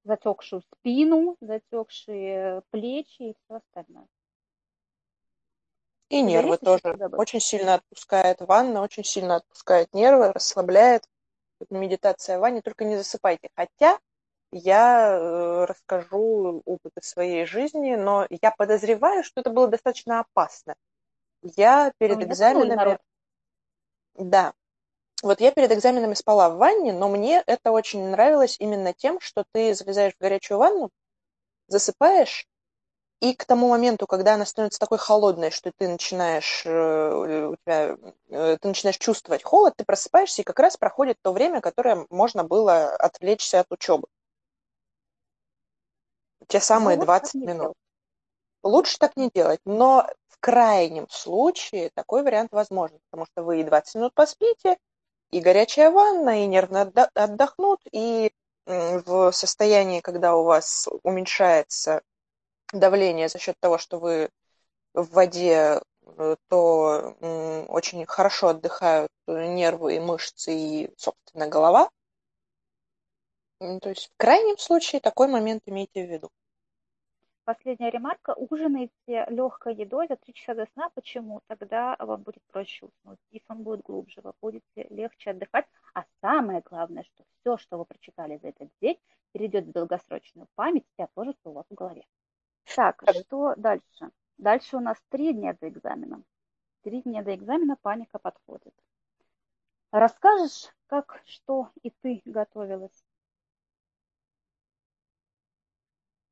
Затекшую 0.05 0.63
спину, 0.63 1.37
затекшие 1.41 2.63
плечи 2.71 3.23
и 3.23 3.35
все 3.45 3.57
остальное. 3.57 4.07
И 6.15 6.23
нервы 6.23 6.59
тоже. 6.59 6.81
Очень 7.11 7.41
сильно 7.41 7.75
отпускает 7.75 8.41
ванна, 8.41 8.83
очень 8.83 9.03
сильно 9.03 9.35
отпускает 9.37 9.93
нервы, 9.93 10.31
расслабляет. 10.31 11.03
Медитация 11.71 12.39
в 12.39 12.43
ванне, 12.43 12.63
только 12.63 12.85
не 12.85 12.97
засыпайте. 12.97 13.49
Хотя 13.57 13.99
я 14.53 15.09
э, 15.11 15.65
расскажу 15.65 16.63
опыты 16.65 17.03
своей 17.03 17.47
жизни, 17.47 17.97
но 17.97 18.29
я 18.31 18.53
подозреваю, 18.53 19.25
что 19.25 19.41
это 19.41 19.51
было 19.51 19.67
достаточно 19.67 20.21
опасно. 20.21 20.77
Я 21.43 21.93
перед 21.99 22.23
экзаменами... 22.23 23.01
Да. 24.15 24.53
Вот 25.21 25.41
я 25.41 25.51
перед 25.51 25.73
экзаменами 25.73 26.15
спала 26.15 26.49
в 26.49 26.59
ванне, 26.59 26.93
но 26.93 27.09
мне 27.09 27.43
это 27.45 27.73
очень 27.73 28.11
нравилось 28.11 28.57
именно 28.61 28.93
тем, 28.93 29.19
что 29.19 29.45
ты 29.51 29.75
залезаешь 29.75 30.15
в 30.15 30.21
горячую 30.21 30.59
ванну, 30.59 30.91
засыпаешь, 31.67 32.47
и 33.25 33.35
к 33.35 33.47
тому 33.47 33.71
моменту, 33.71 34.07
когда 34.07 34.35
она 34.35 34.45
становится 34.45 34.79
такой 34.79 34.99
холодной, 34.99 35.51
что 35.51 35.73
ты 35.77 35.89
начинаешь, 35.89 36.63
э, 36.67 37.47
у 37.47 37.57
тебя, 37.57 37.97
э, 38.29 38.59
ты 38.61 38.69
начинаешь 38.69 38.99
чувствовать 38.99 39.43
холод, 39.43 39.73
ты 39.77 39.85
просыпаешься, 39.85 40.43
и 40.43 40.45
как 40.45 40.59
раз 40.59 40.77
проходит 40.77 41.17
то 41.23 41.33
время, 41.33 41.63
которое 41.63 42.07
можно 42.11 42.45
было 42.45 42.91
отвлечься 42.97 43.61
от 43.61 43.67
учебы 43.71 44.09
те 46.49 46.61
самые 46.61 46.99
ну, 46.99 47.05
20 47.05 47.35
минут. 47.37 47.75
Лучше 48.63 48.99
так 48.99 49.17
не 49.17 49.31
делать, 49.35 49.61
но 49.65 50.07
в 50.29 50.39
крайнем 50.41 51.09
случае 51.09 51.91
такой 51.95 52.23
вариант 52.23 52.53
возможен, 52.53 52.99
потому 53.11 53.27
что 53.27 53.43
вы 53.43 53.61
и 53.61 53.65
20 53.65 53.95
минут 53.95 54.15
поспите, 54.15 54.77
и 55.31 55.41
горячая 55.41 55.91
ванна, 55.91 56.43
и 56.43 56.47
нервно 56.47 56.93
отдохнут, 57.15 57.81
и 57.91 58.31
в 58.67 59.33
состоянии, 59.33 60.01
когда 60.01 60.37
у 60.37 60.45
вас 60.45 60.89
уменьшается 61.03 62.03
давление 62.79 63.29
за 63.29 63.39
счет 63.39 63.57
того, 63.61 63.79
что 63.79 63.99
вы 63.99 64.31
в 64.93 65.11
воде, 65.13 65.81
э, 66.03 66.37
то 66.49 67.17
очень 67.69 68.05
хорошо 68.07 68.49
отдыхают 68.49 69.11
нервы 69.27 69.97
и 69.97 70.01
мышцы 70.01 70.53
и, 70.53 70.91
собственно, 70.97 71.49
голова. 71.49 71.91
То 73.59 73.89
есть 73.89 74.09
в 74.09 74.17
крайнем 74.17 74.59
случае 74.59 75.01
такой 75.01 75.29
момент 75.29 75.63
имейте 75.67 76.07
в 76.07 76.11
виду. 76.11 76.31
Последняя 77.45 77.91
ремарка. 77.91 78.33
Ужинайте 78.35 79.27
легкой 79.29 79.75
едой 79.75 80.07
за 80.09 80.17
три 80.17 80.33
часа 80.33 80.55
до 80.55 80.67
сна. 80.73 80.89
Почему? 80.95 81.43
Тогда 81.47 81.95
вам 81.99 82.23
будет 82.23 82.43
проще 82.51 82.87
уснуть. 82.87 83.19
И 83.31 83.43
сон 83.47 83.63
будет 83.63 83.83
глубже, 83.83 84.23
вы 84.23 84.33
будете 84.41 84.87
легче 84.89 85.31
отдыхать. 85.31 85.67
А 85.93 86.05
самое 86.23 86.63
главное, 86.63 87.03
что 87.03 87.25
все, 87.41 87.59
что 87.59 87.77
вы 87.77 87.85
прочитали 87.85 88.39
за 88.39 88.49
этот 88.49 88.71
день, 88.81 88.99
перейдет 89.33 89.67
в 89.67 89.73
долгосрочную 89.73 90.49
память 90.55 90.87
и 90.99 91.03
отложится 91.03 91.51
у 91.51 91.53
вас 91.53 91.67
в 91.69 91.75
голове. 91.75 92.05
Так, 92.75 93.03
что 93.27 93.55
дальше? 93.57 94.11
Дальше 94.39 94.77
у 94.77 94.81
нас 94.81 94.97
три 95.11 95.33
дня 95.33 95.57
до 95.61 95.69
экзамена. 95.69 96.23
Три 96.83 97.03
дня 97.03 97.23
до 97.23 97.35
экзамена 97.35 97.77
паника 97.81 98.19
подходит. 98.19 98.75
Расскажешь, 99.91 100.75
как, 100.87 101.23
что 101.25 101.71
и 101.83 101.91
ты 101.91 102.21
готовилась? 102.25 103.05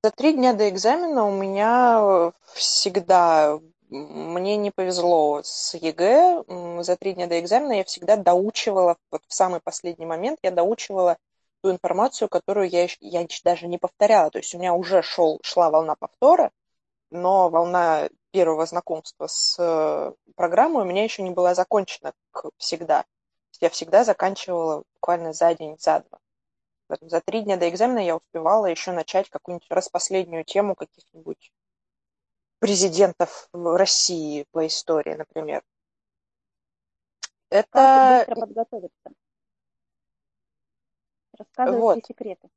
За 0.03 0.11
три 0.11 0.33
дня 0.33 0.53
до 0.53 0.69
экзамена 0.69 1.25
у 1.25 1.31
меня 1.31 2.33
всегда, 2.55 3.61
мне 3.89 4.57
не 4.57 4.73
повезло 4.73 5.43
с 5.45 5.75
ЕГЭ, 5.75 6.43
за 6.83 6.97
три 6.97 7.13
дня 7.13 7.29
до 7.29 7.39
экзамена 7.39 7.75
я 7.75 7.85
всегда 7.85 8.17
доучивала, 8.17 8.97
вот 9.13 9.23
в 9.29 9.33
самый 9.33 9.61
последний 9.61 10.07
момент 10.07 10.41
я 10.43 10.51
доучивала 10.51 11.19
ту 11.63 11.71
информацию, 11.71 12.29
которую 12.29 12.69
я, 12.69 12.89
я 13.01 13.27
даже 13.45 13.67
не 13.67 13.79
повторяла. 13.79 14.31
То 14.31 14.39
есть 14.39 14.55
у 14.55 14.59
меня 14.59 14.75
уже 14.75 15.03
шел, 15.03 15.41
шла 15.43 15.71
волна 15.71 15.95
повтора, 15.95 16.51
но 17.11 17.49
волна 17.49 18.09
первого 18.33 18.67
знакомства 18.67 19.27
с 19.29 19.57
э, 19.59 20.13
программой 20.35 20.83
у 20.83 20.87
меня 20.87 21.05
еще 21.05 21.23
не 21.23 21.31
была 21.31 21.55
закончена 21.55 22.13
всегда. 22.59 23.05
Я 23.61 23.71
всегда 23.71 24.05
заканчивала 24.05 24.83
буквально 24.95 25.33
за 25.33 25.55
день, 25.55 25.77
за 25.79 26.01
два. 26.01 26.19
За 27.01 27.21
три 27.21 27.43
дня 27.43 27.57
до 27.57 27.69
экзамена 27.69 28.01
я 28.01 28.17
успевала 28.17 28.67
еще 28.67 28.93
начать 28.93 29.31
какую-нибудь 29.31 29.71
распоследнюю 29.71 30.45
тему 30.45 30.75
каких-нибудь 30.75 31.53
президентов 32.59 33.49
России 33.53 34.47
по 34.51 34.67
истории, 34.67 35.15
например. 35.15 35.63
Это... 37.51 38.25
Как 38.27 38.27
быстро 38.27 38.47
подготовиться? 38.47 39.22
Рассказывай 41.43 41.81
вот. 41.81 41.99
все 41.99 42.07
секреты. 42.09 42.49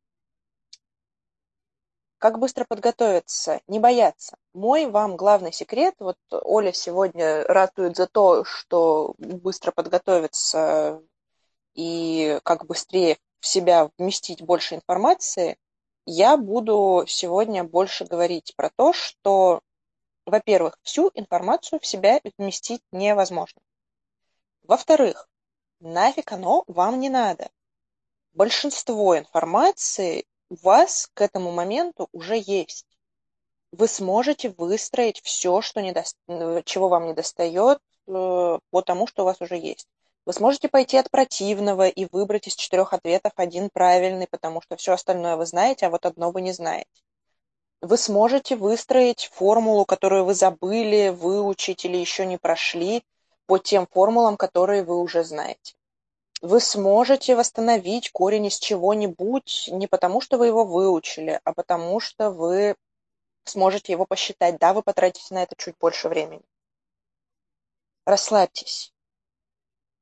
Как 2.18 2.40
быстро 2.40 2.66
подготовиться? 2.66 3.62
Не 3.68 3.80
бояться. 3.80 4.38
Мой 4.54 4.86
вам 4.88 5.16
главный 5.16 5.52
секрет, 5.52 5.96
вот 6.00 6.18
Оля 6.32 6.72
сегодня 6.72 7.44
ратует 7.44 7.96
за 7.98 8.08
то, 8.08 8.44
что 8.44 9.16
быстро 9.18 9.72
подготовиться 9.72 11.04
и 11.74 12.40
как 12.44 12.66
быстрее 12.66 13.18
в 13.40 13.48
себя 13.48 13.92
вместить 13.98 14.42
больше 14.42 14.76
информации, 14.76 15.58
я 16.06 16.38
буду 16.38 17.04
сегодня 17.08 17.64
больше 17.64 18.06
говорить 18.06 18.56
про 18.56 18.70
то, 18.70 18.94
что, 18.94 19.62
во-первых, 20.26 20.78
всю 20.84 21.12
информацию 21.14 21.80
в 21.80 21.86
себя 21.86 22.22
вместить 22.38 22.82
невозможно. 22.92 23.62
Во-вторых, 24.64 25.28
нафиг 25.80 26.32
оно 26.32 26.64
вам 26.68 27.00
не 27.00 27.10
надо. 27.10 27.50
Большинство 28.36 29.18
информации 29.18 30.26
у 30.50 30.56
вас 30.62 31.10
к 31.14 31.22
этому 31.22 31.52
моменту 31.52 32.10
уже 32.12 32.36
есть. 32.36 32.86
Вы 33.72 33.88
сможете 33.88 34.50
выстроить 34.50 35.22
все, 35.22 35.62
что 35.62 35.82
не 35.82 35.94
до... 35.94 36.04
чего 36.66 36.90
вам 36.90 37.06
не 37.06 37.14
достает, 37.14 37.80
э, 38.08 38.12
по 38.72 38.82
тому, 38.82 39.08
что 39.08 39.24
у 39.24 39.26
вас 39.26 39.40
уже 39.40 39.56
есть. 39.56 39.88
Вы 40.26 40.34
сможете 40.34 40.68
пойти 40.68 40.98
от 40.98 41.10
противного 41.10 41.88
и 41.88 42.08
выбрать 42.12 42.48
из 42.48 42.56
четырех 42.56 42.92
ответов 42.92 43.32
один 43.38 43.70
правильный, 43.70 44.28
потому 44.28 44.62
что 44.62 44.76
все 44.76 44.92
остальное 44.92 45.38
вы 45.38 45.46
знаете, 45.46 45.86
а 45.86 45.90
вот 45.90 46.06
одно 46.06 46.32
вы 46.32 46.42
не 46.42 46.52
знаете. 46.52 46.90
Вы 47.80 47.96
сможете 47.98 48.58
выстроить 48.58 49.30
формулу, 49.34 49.86
которую 49.86 50.26
вы 50.26 50.34
забыли, 50.34 51.08
выучить 51.08 51.86
или 51.86 51.96
еще 51.96 52.26
не 52.26 52.38
прошли, 52.38 53.02
по 53.46 53.60
тем 53.60 53.88
формулам, 53.88 54.36
которые 54.36 54.84
вы 54.84 55.00
уже 55.00 55.24
знаете. 55.24 55.76
Вы 56.46 56.60
сможете 56.60 57.36
восстановить 57.36 58.12
корень 58.12 58.46
из 58.46 58.60
чего-нибудь 58.60 59.68
не 59.72 59.88
потому, 59.88 60.22
что 60.22 60.38
вы 60.38 60.46
его 60.46 60.64
выучили, 60.64 61.42
а 61.44 61.54
потому 61.54 62.00
что 62.00 62.30
вы 62.30 62.76
сможете 63.46 63.94
его 63.94 64.06
посчитать. 64.06 64.60
Да, 64.60 64.74
вы 64.76 64.84
потратите 64.84 65.34
на 65.34 65.42
это 65.42 65.56
чуть 65.58 65.76
больше 65.80 66.08
времени. 66.08 66.44
Расслабьтесь 68.06 68.94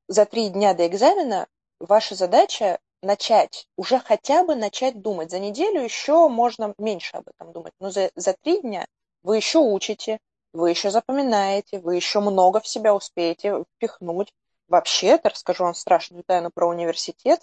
за 0.10 0.26
три 0.26 0.50
дня 0.50 0.74
до 0.74 0.86
экзамена 0.86 1.48
ваша 1.80 2.14
задача 2.14 2.80
начать, 3.02 3.66
уже 3.78 4.00
хотя 4.00 4.44
бы 4.44 4.56
начать 4.56 5.02
думать. 5.02 5.32
За 5.32 5.40
неделю 5.40 5.82
еще 5.82 6.28
можно 6.28 6.74
меньше 6.78 7.16
об 7.16 7.30
этом 7.30 7.54
думать, 7.54 7.72
но 7.80 7.90
за, 7.90 8.12
за 8.16 8.34
три 8.34 8.60
дня 8.60 8.86
вы 9.22 9.38
еще 9.38 9.60
учите, 9.60 10.20
вы 10.52 10.72
еще 10.72 10.92
запоминаете, 10.92 11.80
вы 11.80 11.96
еще 11.96 12.20
много 12.20 12.60
в 12.60 12.68
себя 12.68 12.94
успеете 12.94 13.64
впихнуть. 13.78 14.34
Вообще-то, 14.68 15.30
расскажу 15.30 15.64
вам 15.64 15.74
страшную 15.74 16.24
тайну 16.24 16.52
про 16.52 16.68
университет. 16.68 17.42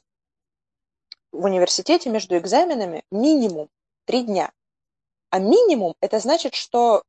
В 1.33 1.45
университете 1.45 2.11
между 2.11 2.37
экзаменами 2.39 3.05
минимум 3.11 3.69
три 4.05 4.25
дня. 4.25 4.53
А 5.31 5.39
минимум 5.39 5.95
это 6.01 6.19
значит, 6.19 6.55
что 6.55 7.05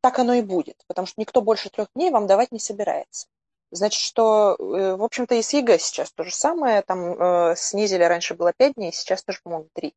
так 0.00 0.18
оно 0.18 0.34
и 0.34 0.42
будет, 0.42 0.82
потому 0.88 1.06
что 1.06 1.20
никто 1.20 1.40
больше 1.40 1.70
трех 1.70 1.88
дней 1.94 2.10
вам 2.10 2.26
давать 2.26 2.50
не 2.50 2.58
собирается. 2.58 3.28
Значит, 3.70 4.02
что, 4.02 4.56
э, 4.58 4.96
в 4.96 5.02
общем-то, 5.02 5.34
и 5.34 5.42
с 5.42 5.52
ЕГЭ 5.52 5.78
сейчас 5.78 6.12
то 6.12 6.24
же 6.24 6.34
самое. 6.34 6.82
Там 6.82 6.98
э, 7.00 7.54
снизили, 7.56 8.02
раньше 8.02 8.34
было 8.34 8.52
5 8.52 8.74
дней, 8.74 8.92
сейчас 8.92 9.22
тоже, 9.24 9.40
по-моему, 9.42 9.68
3. 9.72 9.94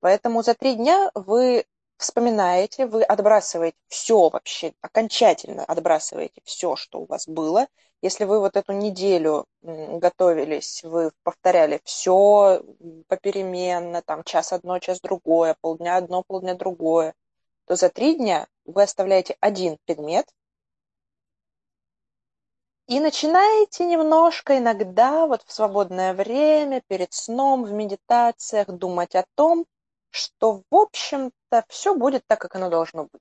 Поэтому 0.00 0.42
за 0.42 0.54
3 0.54 0.76
дня 0.76 1.10
вы 1.14 1.64
вспоминаете, 1.96 2.86
вы 2.86 3.02
отбрасываете 3.02 3.76
все 3.88 4.28
вообще, 4.28 4.74
окончательно 4.80 5.64
отбрасываете 5.64 6.40
все, 6.44 6.76
что 6.76 7.00
у 7.00 7.06
вас 7.06 7.26
было. 7.28 7.66
Если 8.02 8.24
вы 8.24 8.40
вот 8.40 8.56
эту 8.56 8.72
неделю 8.72 9.46
готовились, 9.62 10.82
вы 10.84 11.10
повторяли 11.22 11.80
все 11.84 12.62
попеременно, 13.08 14.02
там 14.02 14.24
час 14.24 14.52
одно, 14.52 14.78
час 14.78 15.00
другое, 15.00 15.56
полдня 15.60 15.96
одно, 15.96 16.22
полдня 16.22 16.54
другое, 16.54 17.14
то 17.66 17.76
за 17.76 17.88
три 17.88 18.16
дня 18.16 18.46
вы 18.66 18.82
оставляете 18.82 19.36
один 19.40 19.78
предмет, 19.86 20.26
и 22.86 23.00
начинаете 23.00 23.86
немножко 23.86 24.58
иногда 24.58 25.26
вот 25.26 25.42
в 25.46 25.52
свободное 25.52 26.12
время, 26.12 26.82
перед 26.86 27.14
сном, 27.14 27.64
в 27.64 27.72
медитациях 27.72 28.68
думать 28.68 29.14
о 29.14 29.24
том, 29.34 29.64
что, 30.14 30.62
в 30.70 30.74
общем-то, 30.74 31.64
все 31.68 31.94
будет 31.96 32.24
так, 32.26 32.40
как 32.40 32.54
оно 32.54 32.70
должно 32.70 33.04
быть. 33.04 33.20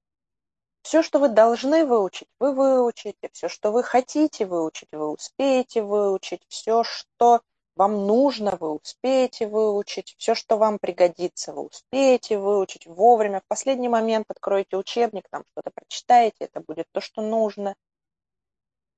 Все, 0.84 1.02
что 1.02 1.18
вы 1.18 1.30
должны 1.30 1.86
выучить, 1.86 2.28
вы 2.40 2.54
выучите. 2.54 3.30
Все, 3.32 3.50
что 3.50 3.72
вы 3.72 3.82
хотите 3.84 4.46
выучить, 4.46 4.90
вы 4.92 5.10
успеете 5.10 5.82
выучить. 5.82 6.44
Все, 6.50 6.84
что 6.84 7.42
вам 7.76 8.06
нужно, 8.06 8.58
вы 8.58 8.76
успеете 8.76 9.48
выучить. 9.48 10.14
Все, 10.20 10.36
что 10.36 10.58
вам 10.58 10.78
пригодится, 10.78 11.52
вы 11.54 11.64
успеете 11.64 12.38
выучить 12.38 12.86
вовремя. 12.86 13.40
В 13.40 13.48
последний 13.48 13.90
момент 13.90 14.26
откроете 14.30 14.78
учебник, 14.78 15.28
там 15.32 15.46
что-то 15.52 15.72
прочитаете, 15.74 16.46
это 16.46 16.60
будет 16.60 16.86
то, 16.92 17.02
что 17.02 17.24
нужно 17.24 17.76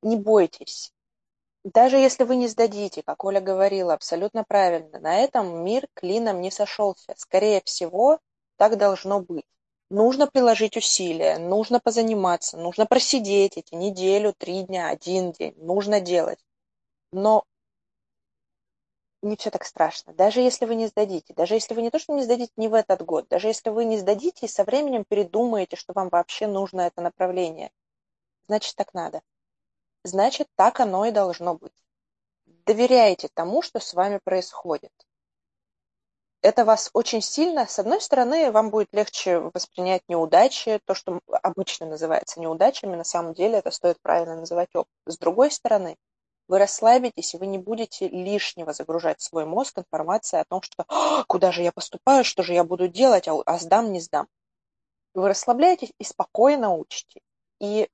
не 0.02 0.18
бойтесь. 0.18 0.92
Даже 1.66 1.98
если 1.98 2.26
вы 2.26 2.36
не 2.36 2.48
сдадите, 2.48 3.02
как 3.02 3.24
Оля 3.24 3.42
говорила 3.42 3.96
абсолютно 3.96 4.44
правильно, 4.44 5.00
на 5.00 5.18
этом 5.18 5.64
мир 5.64 5.88
клином 5.96 6.40
не 6.40 6.52
сошелся. 6.52 7.16
Скорее 7.18 7.60
всего, 7.66 8.20
так 8.58 8.78
должно 8.78 9.20
быть. 9.20 9.46
Нужно 9.90 10.28
приложить 10.28 10.78
усилия, 10.78 11.40
нужно 11.40 11.80
позаниматься, 11.80 12.58
нужно 12.58 12.86
просидеть 12.86 13.58
эти 13.58 13.74
неделю, 13.74 14.32
три 14.38 14.62
дня, 14.62 14.90
один 14.90 15.32
день. 15.32 15.56
Нужно 15.58 16.00
делать. 16.00 16.38
Но 17.12 17.46
не 19.24 19.36
все 19.36 19.50
так 19.50 19.66
страшно. 19.66 20.14
Даже 20.14 20.42
если 20.42 20.66
вы 20.66 20.76
не 20.76 20.86
сдадите, 20.86 21.34
даже 21.34 21.56
если 21.56 21.74
вы 21.74 21.82
не 21.82 21.90
то, 21.90 21.98
что 21.98 22.14
не 22.14 22.22
сдадите 22.22 22.54
не 22.58 22.68
в 22.68 22.76
этот 22.76 23.04
год, 23.04 23.28
даже 23.28 23.48
если 23.48 23.72
вы 23.72 23.86
не 23.86 23.98
сдадите 23.98 24.46
и 24.46 24.50
со 24.50 24.66
временем 24.66 25.04
передумаете, 25.04 25.78
что 25.78 25.94
вам 25.94 26.10
вообще 26.10 26.46
нужно 26.46 26.82
это 26.82 27.02
направление, 27.02 27.72
значит 28.48 28.76
так 28.76 28.94
надо 28.94 29.24
значит, 30.06 30.48
так 30.56 30.80
оно 30.80 31.06
и 31.06 31.12
должно 31.12 31.56
быть. 31.56 31.74
Доверяйте 32.46 33.28
тому, 33.34 33.62
что 33.62 33.80
с 33.80 33.94
вами 33.94 34.20
происходит. 34.24 34.92
Это 36.42 36.64
вас 36.64 36.92
очень 36.94 37.22
сильно, 37.22 37.66
с 37.66 37.80
одной 37.80 38.00
стороны, 38.00 38.52
вам 38.52 38.70
будет 38.70 38.90
легче 38.92 39.40
воспринять 39.40 40.04
неудачи, 40.08 40.80
то, 40.86 40.94
что 40.94 41.20
обычно 41.42 41.88
называется 41.88 42.40
неудачами, 42.40 42.96
на 42.96 43.04
самом 43.04 43.34
деле 43.34 43.58
это 43.58 43.72
стоит 43.72 44.00
правильно 44.00 44.36
называть 44.36 44.70
опыт. 44.76 44.94
С 45.08 45.18
другой 45.18 45.50
стороны, 45.50 45.98
вы 46.48 46.60
расслабитесь, 46.60 47.34
и 47.34 47.38
вы 47.38 47.48
не 47.48 47.58
будете 47.58 48.08
лишнего 48.08 48.74
загружать 48.74 49.22
свой 49.22 49.46
мозг 49.46 49.80
информацией 49.80 50.42
о 50.42 50.46
том, 50.46 50.62
что 50.62 50.86
«А, 50.88 51.24
куда 51.24 51.52
же 51.52 51.64
я 51.64 51.72
поступаю, 51.72 52.24
что 52.24 52.44
же 52.44 52.54
я 52.54 52.64
буду 52.64 52.88
делать, 52.88 53.28
а, 53.28 53.42
а 53.44 53.58
сдам, 53.58 53.92
не 53.92 54.00
сдам. 54.00 54.28
Вы 55.16 55.30
расслабляетесь 55.30 55.94
и 55.98 56.04
спокойно 56.04 56.76
учите. 56.76 57.22
И 57.60 57.90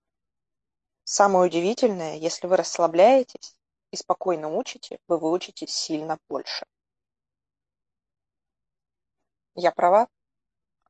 Самое 1.13 1.47
удивительное, 1.47 2.15
если 2.15 2.47
вы 2.47 2.55
расслабляетесь 2.55 3.57
и 3.91 3.97
спокойно 3.97 4.47
учите, 4.55 4.97
вы 5.09 5.17
выучитесь 5.17 5.71
сильно 5.71 6.17
больше. 6.29 6.65
Я 9.55 9.73
права? 9.73 10.07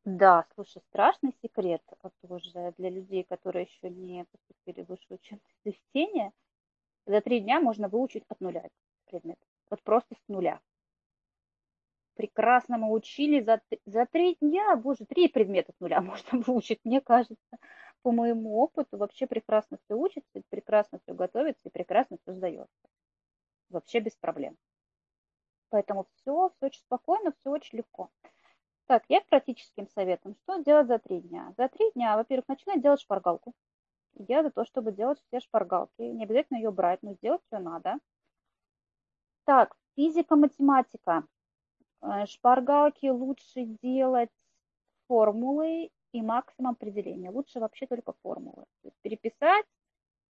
Да, 0.06 0.46
слушай, 0.54 0.84
страшный 0.90 1.36
секрет 1.42 1.82
тоже 2.22 2.72
для 2.78 2.92
людей, 2.92 3.24
которые 3.24 3.64
еще 3.66 3.90
не 3.90 4.26
поступили 4.26 4.84
в 4.86 4.90
высшее 4.90 5.18
учебное 5.20 5.42
заведение. 5.66 6.32
За 7.08 7.20
три 7.22 7.40
дня 7.40 7.60
можно 7.60 7.88
выучить 7.88 8.24
от 8.28 8.40
нуля 8.42 8.70
предмет. 9.06 9.40
Вот 9.72 9.82
просто 9.82 10.14
с 10.14 10.28
нуля. 10.28 10.62
Прекрасно 12.14 12.78
мы 12.78 12.92
учили 12.92 13.42
за, 13.42 13.60
за 13.88 14.06
три 14.06 14.38
дня, 14.40 14.76
боже, 14.76 15.04
три 15.06 15.30
предмета 15.30 15.72
с 15.76 15.80
нуля 15.80 16.00
можно 16.02 16.38
выучить, 16.42 16.80
мне 16.84 17.02
кажется 17.02 17.58
по 18.02 18.12
моему 18.12 18.58
опыту 18.58 18.98
вообще 18.98 19.28
прекрасно 19.28 19.78
все 19.84 19.96
учится, 19.96 20.42
прекрасно 20.50 21.00
все 21.00 21.14
готовится 21.14 21.70
и 21.70 21.72
прекрасно 21.72 22.18
все 22.22 22.34
сдается. 22.34 22.90
Вообще 23.70 24.00
без 24.00 24.16
проблем. 24.16 24.58
Поэтому 25.70 26.08
все, 26.16 26.50
все 26.50 26.66
очень 26.66 26.82
спокойно, 26.82 27.32
все 27.40 27.50
очень 27.50 27.78
легко. 27.78 28.10
Так, 28.88 29.04
я 29.08 29.22
к 29.22 29.28
практическим 29.28 29.88
советам. 29.88 30.36
Что 30.44 30.58
делать 30.58 30.88
за 30.88 31.00
три 31.00 31.22
дня? 31.22 31.54
За 31.58 31.70
три 31.70 31.92
дня, 31.92 32.18
во-первых, 32.18 32.48
начинать 32.50 32.82
делать 32.82 33.00
шпаргалку. 33.00 33.54
Я 34.16 34.44
за 34.44 34.52
то, 34.52 34.66
чтобы 34.66 34.92
делать 34.92 35.22
все 35.28 35.40
шпаргалки. 35.40 36.02
Не 36.02 36.26
обязательно 36.26 36.58
ее 36.58 36.72
брать, 36.72 37.02
но 37.02 37.14
сделать 37.14 37.42
все 37.48 37.60
надо. 37.60 38.00
Так, 39.46 39.76
физика, 39.96 40.36
математика. 40.36 41.24
Э, 42.02 42.26
шпаргалки 42.26 43.08
лучше 43.08 43.64
делать 43.82 44.30
формулы 45.08 45.90
и 46.12 46.22
максимум 46.22 46.74
определения. 46.74 47.30
Лучше 47.30 47.60
вообще 47.60 47.88
только 47.88 48.14
формулы. 48.22 48.66
То 48.82 48.88
есть 48.88 48.98
переписать, 49.02 49.66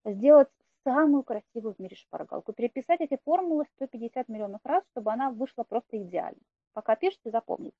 сделать 0.04 0.48
самую 0.84 1.22
красивую 1.22 1.74
в 1.74 1.78
мире 1.78 1.96
шпаргалку. 1.96 2.52
Переписать 2.52 3.00
эти 3.00 3.18
формулы 3.24 3.64
150 3.76 4.28
миллионов 4.28 4.60
раз, 4.64 4.84
чтобы 4.90 5.12
она 5.12 5.30
вышла 5.30 5.64
просто 5.64 6.02
идеально. 6.02 6.40
Пока 6.72 6.96
пишете, 6.96 7.30
запомните. 7.30 7.76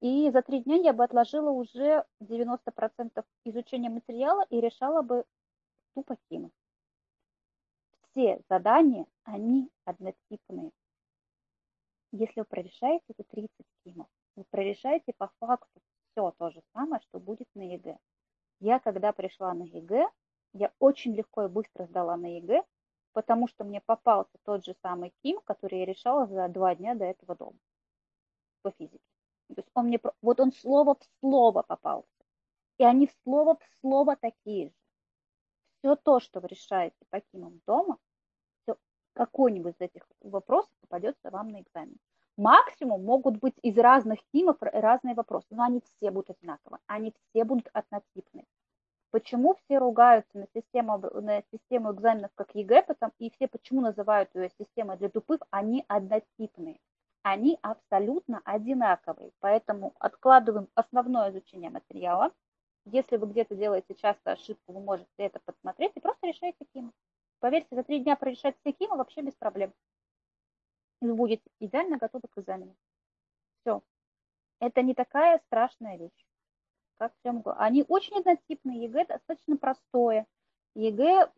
И 0.00 0.30
за 0.30 0.42
три 0.42 0.60
дня 0.62 0.76
я 0.76 0.92
бы 0.92 1.04
отложила 1.04 1.50
уже 1.50 2.04
90% 2.20 3.24
изучения 3.44 3.88
материала 3.88 4.44
и 4.50 4.60
решала 4.60 5.02
бы 5.02 5.24
тупо 5.94 6.16
химию. 6.28 6.52
Все 8.10 8.40
задания, 8.48 9.06
они 9.24 9.70
однотипные. 9.84 10.70
Если 12.12 12.40
вы 12.40 12.44
прорешаете, 12.44 13.14
то 13.16 13.24
30 13.24 13.50
КИМов. 13.84 14.06
Вы 14.36 14.44
прорешаете 14.50 15.12
по 15.16 15.30
факту 15.38 15.80
все 16.16 16.30
то 16.38 16.50
же 16.50 16.62
самое, 16.72 17.00
что 17.02 17.20
будет 17.20 17.48
на 17.54 17.60
ЕГЭ. 17.60 17.98
Я, 18.60 18.80
когда 18.80 19.12
пришла 19.12 19.52
на 19.52 19.64
ЕГЭ, 19.64 20.08
я 20.54 20.72
очень 20.78 21.14
легко 21.14 21.44
и 21.44 21.48
быстро 21.48 21.84
сдала 21.84 22.16
на 22.16 22.38
ЕГЭ, 22.38 22.64
потому 23.12 23.48
что 23.48 23.64
мне 23.64 23.82
попался 23.82 24.38
тот 24.44 24.64
же 24.64 24.74
самый 24.82 25.12
Ким, 25.22 25.40
который 25.44 25.80
я 25.80 25.84
решала 25.84 26.26
за 26.26 26.48
два 26.48 26.74
дня 26.74 26.94
до 26.94 27.04
этого 27.04 27.36
дома 27.36 27.58
по 28.62 28.70
физике. 28.70 29.04
То 29.48 29.54
есть 29.58 29.68
он 29.74 29.86
мне, 29.86 30.00
вот 30.22 30.40
он 30.40 30.52
слово 30.52 30.94
в 30.94 31.04
слово 31.20 31.62
попался. 31.62 32.08
И 32.78 32.84
они 32.84 33.10
слово 33.22 33.56
в 33.56 33.80
слово 33.80 34.16
такие 34.16 34.68
же. 34.68 34.74
Все 35.78 35.96
то, 35.96 36.20
что 36.20 36.40
вы 36.40 36.48
решаете 36.48 36.96
по 37.10 37.20
Кимам 37.20 37.60
дома, 37.66 37.98
какой-нибудь 39.12 39.74
из 39.76 39.80
этих 39.80 40.06
вопросов 40.20 40.70
попадется 40.80 41.30
вам 41.30 41.48
на 41.48 41.60
экзамен. 41.60 41.96
Максимум 42.36 43.02
могут 43.02 43.38
быть 43.38 43.54
из 43.62 43.78
разных 43.78 44.20
КИМов 44.32 44.58
разные 44.60 45.14
вопросы, 45.14 45.46
но 45.50 45.64
они 45.64 45.80
все 45.80 46.10
будут 46.10 46.30
одинаковые, 46.30 46.80
они 46.86 47.14
все 47.30 47.44
будут 47.44 47.68
однотипные. 47.72 48.44
Почему 49.10 49.54
все 49.54 49.78
ругаются 49.78 50.36
на 50.36 50.46
систему, 50.54 50.98
на 50.98 51.42
систему 51.50 51.92
экзаменов 51.94 52.30
как 52.34 52.54
ЕГЭ, 52.54 52.82
потому, 52.82 53.12
и 53.18 53.30
все 53.30 53.48
почему 53.48 53.80
называют 53.80 54.28
ее 54.34 54.50
системой 54.58 54.98
для 54.98 55.08
тупых, 55.08 55.40
они 55.50 55.84
однотипные. 55.88 56.78
Они 57.22 57.58
абсолютно 57.62 58.42
одинаковые, 58.44 59.32
поэтому 59.40 59.94
откладываем 59.98 60.68
основное 60.74 61.30
изучение 61.30 61.70
материала. 61.70 62.32
Если 62.84 63.16
вы 63.16 63.28
где-то 63.28 63.56
делаете 63.56 63.94
часто 63.94 64.32
ошибку, 64.32 64.72
вы 64.72 64.80
можете 64.80 65.08
это 65.16 65.40
подсмотреть 65.44 65.92
и 65.94 66.00
просто 66.00 66.26
решаете 66.26 66.66
кимы. 66.74 66.92
Поверьте, 67.40 67.74
за 67.74 67.82
три 67.82 68.00
дня 68.00 68.14
прорешать 68.14 68.56
все 68.60 68.72
кимы 68.72 68.96
вообще 68.96 69.22
без 69.22 69.34
проблем 69.34 69.72
и 71.00 71.06
вы 71.06 71.14
будете 71.14 71.42
идеально 71.60 71.98
готовы 71.98 72.28
к 72.28 72.38
экзамену. 72.38 72.74
Все. 73.60 73.82
Это 74.60 74.82
не 74.82 74.94
такая 74.94 75.38
страшная 75.46 75.98
вещь, 75.98 76.26
как 76.98 77.12
всем 77.20 77.42
Они 77.56 77.84
очень 77.88 78.18
однотипные, 78.18 78.84
ЕГЭ 78.84 79.06
достаточно 79.06 79.56
простое. 79.56 80.26
ЕГЭ 80.74 81.30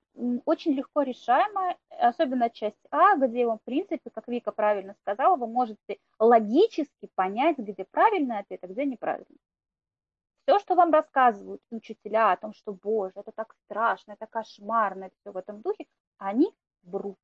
очень 0.44 0.72
легко 0.72 1.02
решаемое, 1.02 1.76
особенно 1.90 2.50
часть 2.50 2.76
А, 2.90 3.16
где 3.16 3.46
вам, 3.46 3.58
в 3.58 3.62
принципе, 3.62 4.10
как 4.10 4.26
Вика 4.28 4.52
правильно 4.52 4.94
сказала, 5.02 5.36
вы 5.36 5.46
можете 5.46 5.98
логически 6.18 7.08
понять, 7.14 7.58
где 7.58 7.84
правильный 7.84 8.38
ответ, 8.38 8.62
а 8.62 8.66
где 8.66 8.84
неправильный. 8.84 9.38
Все, 10.42 10.58
что 10.58 10.74
вам 10.74 10.92
рассказывают 10.92 11.60
учителя 11.70 12.32
о 12.32 12.36
том, 12.36 12.52
что, 12.54 12.72
боже, 12.72 13.12
это 13.16 13.32
так 13.32 13.54
страшно, 13.64 14.12
это 14.12 14.26
кошмарно, 14.26 15.04
это 15.04 15.14
все 15.20 15.32
в 15.32 15.36
этом 15.36 15.60
духе, 15.60 15.86
они 16.16 16.50
врут. 16.82 17.18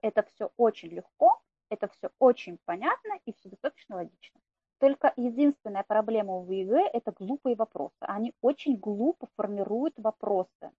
Это 0.00 0.22
все 0.22 0.50
очень 0.56 0.90
легко, 0.90 1.42
это 1.70 1.88
все 1.88 2.10
очень 2.18 2.58
понятно 2.64 3.18
и 3.24 3.32
все 3.32 3.48
достаточно 3.48 3.96
логично. 3.96 4.40
Только 4.78 5.12
единственная 5.16 5.84
проблема 5.84 6.40
в 6.40 6.50
ЕГЭ– 6.50 6.90
это 6.92 7.12
глупые 7.12 7.56
вопросы. 7.56 7.96
Они 8.00 8.34
очень 8.40 8.76
глупо 8.76 9.28
формируют 9.36 9.94
вопросы. 9.96 10.70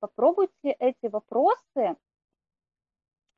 попробуйте 0.00 0.70
эти 0.78 1.06
вопросы 1.06 1.96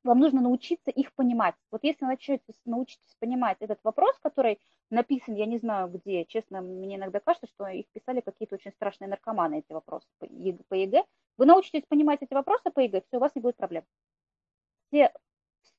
вам 0.04 0.18
нужно 0.18 0.40
научиться 0.40 0.90
их 0.90 1.14
понимать. 1.14 1.54
Вот 1.70 1.84
если 1.84 2.04
начнете 2.04 2.52
научитесь 2.64 3.14
понимать 3.20 3.58
этот 3.60 3.78
вопрос, 3.84 4.18
который 4.18 4.60
написан, 4.90 5.34
я 5.34 5.46
не 5.46 5.58
знаю 5.58 5.88
где, 5.88 6.24
честно, 6.24 6.60
мне 6.60 6.96
иногда 6.96 7.20
кажется, 7.20 7.46
что 7.46 7.66
их 7.68 7.86
писали 7.92 8.20
какие-то 8.20 8.56
очень 8.56 8.72
страшные 8.72 9.08
наркоманы, 9.08 9.60
эти 9.60 9.72
вопросы 9.72 10.08
по 10.18 10.24
ЕГЭ. 10.74 11.04
Вы 11.38 11.46
научитесь 11.46 11.86
понимать 11.88 12.22
эти 12.22 12.34
вопросы 12.34 12.70
по 12.70 12.80
ЕГЭ, 12.80 13.02
все, 13.02 13.16
у 13.18 13.20
вас 13.20 13.34
не 13.34 13.40
будет 13.40 13.56
проблем. 13.56 13.84
Все, 14.88 15.12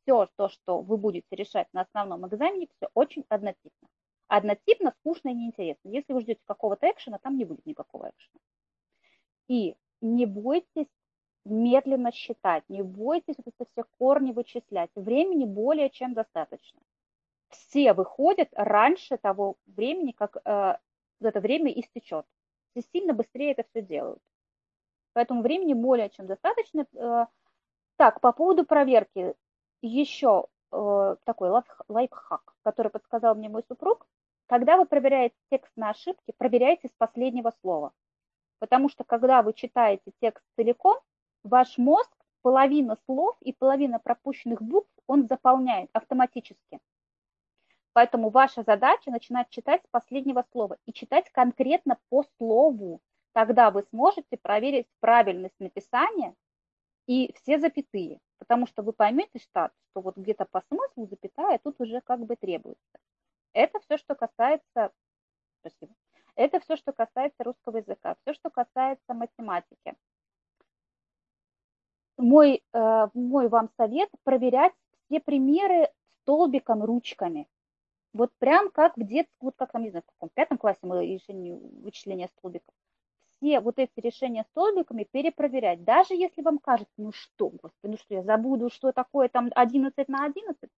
все 0.03 0.27
то, 0.35 0.49
что 0.49 0.81
вы 0.81 0.97
будете 0.97 1.27
решать 1.31 1.67
на 1.73 1.81
основном 1.81 2.27
экзамене, 2.27 2.67
все 2.77 2.89
очень 2.93 3.25
однотипно. 3.29 3.87
Однотипно, 4.27 4.93
скучно 4.99 5.29
и 5.29 5.33
неинтересно. 5.33 5.89
Если 5.89 6.13
вы 6.13 6.21
ждете 6.21 6.41
какого-то 6.45 6.89
экшена, 6.89 7.17
там 7.19 7.37
не 7.37 7.45
будет 7.45 7.65
никакого 7.65 8.09
экшена. 8.09 8.39
И 9.47 9.75
не 10.01 10.25
бойтесь 10.25 10.87
медленно 11.45 12.11
считать, 12.11 12.63
не 12.69 12.81
бойтесь 12.81 13.35
вот 13.37 13.53
это 13.57 13.69
все 13.71 13.83
корни 13.97 14.31
вычислять. 14.31 14.89
Времени 14.95 15.45
более 15.45 15.89
чем 15.89 16.13
достаточно. 16.13 16.79
Все 17.49 17.93
выходят 17.93 18.49
раньше 18.53 19.17
того 19.17 19.57
времени, 19.65 20.11
как 20.11 20.37
э, 20.43 20.77
это 21.21 21.39
время 21.39 21.71
истечет. 21.71 22.25
Все 22.71 22.87
сильно 22.91 23.13
быстрее 23.13 23.51
это 23.51 23.63
все 23.69 23.81
делают. 23.81 24.19
Поэтому 25.13 25.43
времени 25.43 25.73
более 25.73 26.09
чем 26.09 26.25
достаточно. 26.25 26.87
Э, 26.95 27.27
так, 27.97 28.21
по 28.21 28.31
поводу 28.31 28.65
проверки. 28.65 29.35
Еще 29.85 30.45
э, 30.71 31.15
такой 31.25 31.49
лайфхак, 31.89 32.55
который 32.61 32.89
подсказал 32.89 33.35
мне 33.35 33.49
мой 33.49 33.63
супруг. 33.67 34.07
Когда 34.45 34.77
вы 34.77 34.85
проверяете 34.85 35.35
текст 35.51 35.73
на 35.75 35.89
ошибки, 35.89 36.33
проверяйте 36.37 36.87
с 36.87 36.91
последнего 36.97 37.51
слова. 37.59 37.91
Потому 38.59 38.87
что 38.87 39.03
когда 39.03 39.41
вы 39.41 39.51
читаете 39.51 40.13
текст 40.21 40.41
целиком, 40.55 40.97
ваш 41.43 41.77
мозг 41.77 42.09
половина 42.41 42.97
слов 43.05 43.35
и 43.41 43.51
половина 43.51 43.99
пропущенных 43.99 44.61
букв 44.61 44.89
он 45.05 45.27
заполняет 45.27 45.89
автоматически. 45.91 46.79
Поэтому 47.91 48.29
ваша 48.29 48.63
задача 48.63 49.11
начинать 49.11 49.49
читать 49.49 49.83
с 49.83 49.89
последнего 49.91 50.45
слова 50.53 50.77
и 50.85 50.93
читать 50.93 51.29
конкретно 51.33 51.99
по 52.07 52.23
слову. 52.37 53.01
Тогда 53.33 53.69
вы 53.69 53.83
сможете 53.89 54.37
проверить 54.37 54.87
правильность 55.01 55.59
написания 55.59 56.35
и 57.05 57.33
все 57.33 57.59
запятые. 57.59 58.21
Потому 58.43 58.67
что 58.67 58.83
вы 58.83 58.93
поймете, 58.93 59.39
что, 59.39 59.71
что 59.89 60.01
вот 60.01 60.17
где-то 60.17 60.45
по 60.45 60.61
смыслу 60.67 61.07
запятая 61.07 61.59
тут 61.63 61.79
уже 61.79 62.01
как 62.01 62.19
бы 62.19 62.35
требуется. 62.35 62.99
Это 63.53 63.79
все, 63.79 63.97
что 63.97 64.15
касается... 64.15 64.91
Спасибо. 65.61 65.93
Это 66.35 66.59
все, 66.59 66.75
что 66.75 66.91
касается 66.91 67.43
русского 67.43 67.77
языка. 67.77 68.15
Все, 68.21 68.33
что 68.33 68.49
касается 68.49 69.13
математики 69.13 69.95
мой, 72.17 72.63
э, 72.73 73.07
мой 73.13 73.47
вам 73.47 73.69
совет 73.77 74.09
проверять 74.23 74.73
все 75.05 75.19
примеры 75.19 75.89
столбиком 76.21 76.83
ручками. 76.83 77.47
Вот 78.13 78.31
прям 78.37 78.69
как 78.69 78.95
в 78.95 79.03
детстве, 79.03 79.35
вот 79.39 79.55
как 79.57 79.71
там, 79.71 79.83
не 79.83 79.89
знаю, 79.89 80.03
в 80.03 80.11
каком 80.13 80.29
пятом 80.29 80.57
классе 80.57 80.79
мы 80.83 81.05
решение 81.05 81.55
вычисления 81.55 82.29
столбиков. 82.37 82.72
Все 83.43 83.59
вот 83.59 83.77
эти 83.77 83.99
решения 83.99 84.45
столбиками 84.51 85.03
перепроверять. 85.03 85.83
Даже 85.83 86.13
если 86.13 86.41
вам 86.41 86.59
кажется, 86.59 86.93
ну 86.95 87.11
что, 87.11 87.49
господи, 87.49 87.91
ну 87.91 87.97
что, 87.97 88.13
я 88.13 88.23
забуду, 88.23 88.69
что 88.69 88.93
такое 88.93 89.27
там 89.27 89.49
11 89.53 90.07
на 90.07 90.23
11, 90.23 90.69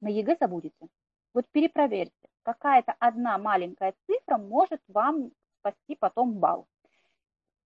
на 0.00 0.08
ЕГЭ 0.08 0.36
забудете. 0.40 0.88
Вот 1.32 1.44
перепроверьте. 1.52 2.12
Какая-то 2.42 2.96
одна 2.98 3.38
маленькая 3.38 3.94
цифра 4.08 4.36
может 4.36 4.80
вам 4.88 5.30
спасти 5.60 5.94
потом 5.94 6.32
балл. 6.40 6.66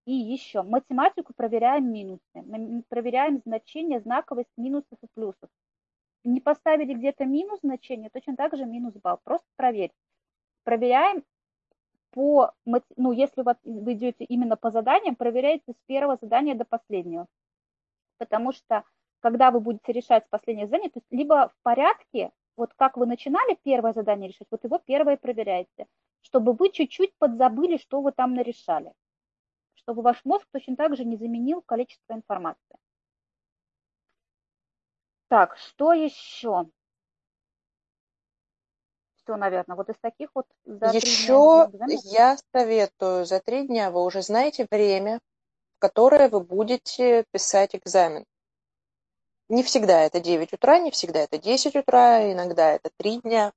И 0.05 0.13
еще 0.13 0.65
математику 0.65 1.33
проверяем 1.35 1.91
минусы. 1.91 2.21
Мы 2.35 2.83
проверяем 2.91 3.41
значение 3.47 4.01
знаковость 4.01 4.53
минусов 4.59 4.99
и 5.03 5.07
плюсов. 5.15 5.49
Не 6.25 6.43
поставили 6.43 6.93
где-то 6.93 7.25
минус 7.25 7.61
значение, 7.63 8.11
точно 8.11 8.37
так 8.37 8.55
же 8.55 8.67
минус 8.67 8.93
балл. 9.03 9.19
Просто 9.25 9.47
проверь. 9.57 9.93
Проверяем 10.65 11.25
по, 12.13 12.53
ну, 12.65 13.13
если 13.13 13.43
вы 13.43 13.93
идете 13.93 14.25
именно 14.25 14.57
по 14.57 14.71
заданиям, 14.71 15.17
проверяйте 15.17 15.73
с 15.73 15.87
первого 15.87 16.19
задания 16.21 16.55
до 16.55 16.65
последнего. 16.65 17.27
Потому 18.19 18.53
что, 18.53 18.85
когда 19.21 19.51
вы 19.51 19.61
будете 19.61 19.93
решать 19.93 20.29
последнее 20.29 20.67
задание, 20.67 20.91
то 20.91 20.99
есть 20.99 21.11
либо 21.11 21.49
в 21.49 21.63
порядке, 21.63 22.31
вот 22.57 22.75
как 22.75 22.97
вы 22.97 23.07
начинали 23.07 23.59
первое 23.63 23.93
задание 23.93 24.29
решать, 24.29 24.49
вот 24.51 24.65
его 24.65 24.79
первое 24.79 25.17
проверяйте, 25.17 25.87
чтобы 26.23 26.53
вы 26.53 26.71
чуть-чуть 26.71 27.15
подзабыли, 27.19 27.79
что 27.79 28.01
вы 28.03 28.13
там 28.13 28.35
нарешали 28.35 28.93
чтобы 29.81 30.03
ваш 30.03 30.25
мозг 30.25 30.47
точно 30.53 30.77
так 30.77 30.97
же 30.97 31.05
не 31.05 31.17
заменил 31.17 31.63
количество 31.63 32.13
информации. 32.13 32.77
Так, 35.29 35.57
что 35.57 35.93
еще? 35.93 36.67
Все, 39.23 39.37
наверное, 39.37 39.77
вот 39.77 39.89
из 39.89 39.97
таких 40.01 40.31
вот... 40.35 40.47
Еще 40.65 41.71
я 42.05 42.37
советую, 42.53 43.27
за 43.27 43.41
три 43.41 43.67
дня 43.67 43.91
вы 43.91 44.03
уже 44.05 44.23
знаете 44.23 44.67
время, 44.71 45.21
в 45.77 45.81
которое 45.81 46.29
вы 46.29 46.41
будете 46.41 47.25
писать 47.31 47.75
экзамен. 47.75 48.25
Не 49.49 49.63
всегда 49.63 50.03
это 50.03 50.21
9 50.21 50.53
утра, 50.53 50.79
не 50.79 50.91
всегда 50.91 51.21
это 51.21 51.39
10 51.39 51.77
утра, 51.77 52.33
иногда 52.33 52.73
это 52.73 52.91
3 52.97 53.21
дня, 53.21 53.53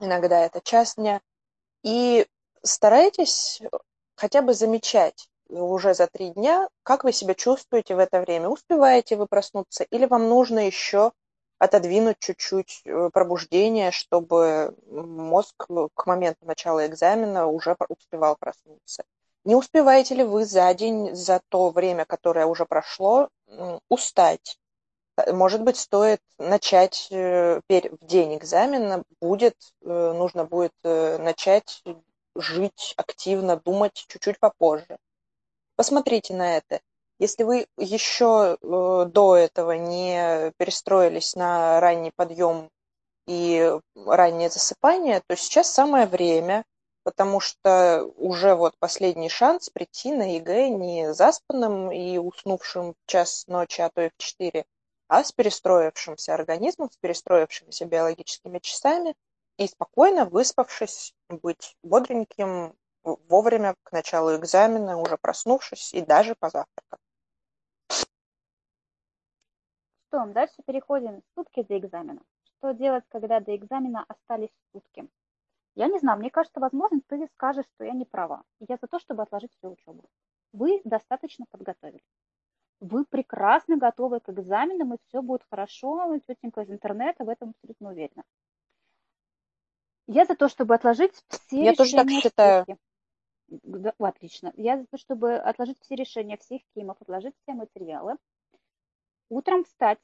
иногда 0.00 0.44
это 0.44 0.60
час 0.60 0.96
дня. 0.96 1.20
И 1.82 2.26
старайтесь 2.62 3.62
хотя 4.16 4.42
бы 4.42 4.54
замечать 4.54 5.28
уже 5.48 5.94
за 5.94 6.06
три 6.06 6.30
дня, 6.30 6.68
как 6.82 7.04
вы 7.04 7.12
себя 7.12 7.34
чувствуете 7.34 7.94
в 7.94 7.98
это 7.98 8.20
время? 8.20 8.48
Успеваете 8.48 9.16
вы 9.16 9.26
проснуться 9.26 9.84
или 9.84 10.04
вам 10.04 10.28
нужно 10.28 10.66
еще 10.66 11.12
отодвинуть 11.58 12.18
чуть-чуть 12.18 12.82
э, 12.84 13.10
пробуждение, 13.12 13.90
чтобы 13.90 14.74
мозг 14.86 15.66
к 15.94 16.06
моменту 16.06 16.46
начала 16.46 16.86
экзамена 16.86 17.46
уже 17.46 17.76
успевал 17.88 18.36
проснуться? 18.36 19.04
Не 19.44 19.54
успеваете 19.54 20.14
ли 20.14 20.24
вы 20.24 20.44
за 20.44 20.72
день, 20.74 21.14
за 21.14 21.40
то 21.48 21.70
время, 21.70 22.04
которое 22.04 22.46
уже 22.46 22.66
прошло, 22.66 23.28
устать? 23.88 24.58
Э, 25.16 25.32
может 25.32 25.62
быть, 25.62 25.76
стоит 25.76 26.20
начать 26.38 27.08
э, 27.10 27.60
в 27.68 28.06
день 28.06 28.36
экзамена, 28.36 29.04
будет, 29.20 29.56
нужно 29.82 30.44
будет 30.44 30.74
начать 30.82 31.82
жить 32.36 32.94
активно, 32.96 33.56
думать 33.56 33.94
чуть-чуть 33.94 34.38
попозже. 34.38 34.98
Посмотрите 35.76 36.34
на 36.34 36.56
это. 36.56 36.80
Если 37.18 37.42
вы 37.42 37.66
еще 37.76 38.56
э, 38.60 39.04
до 39.10 39.36
этого 39.36 39.72
не 39.72 40.52
перестроились 40.56 41.34
на 41.34 41.80
ранний 41.80 42.12
подъем 42.14 42.70
и 43.26 43.72
раннее 43.96 44.50
засыпание, 44.50 45.20
то 45.26 45.36
сейчас 45.36 45.72
самое 45.72 46.06
время, 46.06 46.64
потому 47.02 47.40
что 47.40 48.04
уже 48.16 48.54
вот 48.54 48.74
последний 48.78 49.28
шанс 49.28 49.68
прийти 49.68 50.12
на 50.12 50.36
ЕГЭ 50.36 50.68
не 50.68 51.12
заспанным 51.12 51.90
и 51.90 52.18
уснувшим 52.18 52.92
в 52.92 53.10
час 53.10 53.46
ночи, 53.48 53.80
а 53.80 53.90
то 53.90 54.02
и 54.02 54.10
в 54.10 54.16
четыре, 54.16 54.64
а 55.08 55.24
с 55.24 55.32
перестроившимся 55.32 56.34
организмом, 56.34 56.90
с 56.90 56.96
перестроившимися 56.98 57.86
биологическими 57.86 58.60
часами 58.60 59.14
и 59.56 59.66
спокойно 59.66 60.24
выспавшись, 60.24 61.14
быть 61.28 61.76
бодреньким, 61.82 62.74
вовремя 63.02 63.74
к 63.82 63.92
началу 63.92 64.36
экзамена, 64.36 64.98
уже 64.98 65.16
проснувшись 65.16 65.94
и 65.94 66.00
даже 66.00 66.34
позавтракав. 66.34 66.87
Что, 70.08 70.24
дальше 70.26 70.62
переходим 70.64 71.22
сутки 71.34 71.62
до 71.62 71.78
экзамена. 71.78 72.22
Что 72.44 72.72
делать, 72.72 73.04
когда 73.08 73.40
до 73.40 73.54
экзамена 73.54 74.04
остались 74.08 74.54
сутки? 74.72 75.06
Я 75.74 75.86
не 75.86 75.98
знаю, 75.98 76.18
мне 76.18 76.30
кажется, 76.30 76.60
возможно, 76.60 77.00
ты 77.06 77.28
скажешь, 77.34 77.66
что 77.74 77.84
я 77.84 77.92
не 77.92 78.06
права. 78.06 78.42
Я 78.58 78.78
за 78.80 78.88
то, 78.88 78.98
чтобы 78.98 79.22
отложить 79.22 79.52
всю 79.58 79.70
учебу. 79.70 80.08
Вы 80.52 80.80
достаточно 80.84 81.44
подготовились. 81.50 82.02
Вы 82.80 83.04
прекрасно 83.04 83.76
готовы 83.76 84.20
к 84.20 84.30
экзаменам, 84.30 84.94
и 84.94 84.98
все 85.08 85.20
будет 85.20 85.44
хорошо. 85.50 86.18
Тетенька 86.26 86.62
из 86.62 86.70
интернета 86.70 87.24
в 87.24 87.28
этом 87.28 87.50
абсолютно 87.50 87.90
уверена. 87.90 88.24
Я 90.06 90.24
за 90.24 90.36
то, 90.36 90.48
чтобы 90.48 90.74
отложить 90.74 91.22
все 91.28 91.64
Я 91.64 91.74
тоже 91.74 91.96
так 91.96 92.08
считаю. 92.08 92.64
Сутки. 92.64 92.80
Да, 93.48 93.94
отлично. 93.98 94.52
Я 94.56 94.78
за 94.78 94.86
то, 94.86 94.96
чтобы 94.96 95.36
отложить 95.36 95.78
все 95.80 95.96
решения 95.96 96.38
всех 96.38 96.62
кимов, 96.74 96.96
отложить 97.00 97.34
все 97.42 97.52
материалы. 97.52 98.16
Утром 99.28 99.64
встать, 99.64 99.98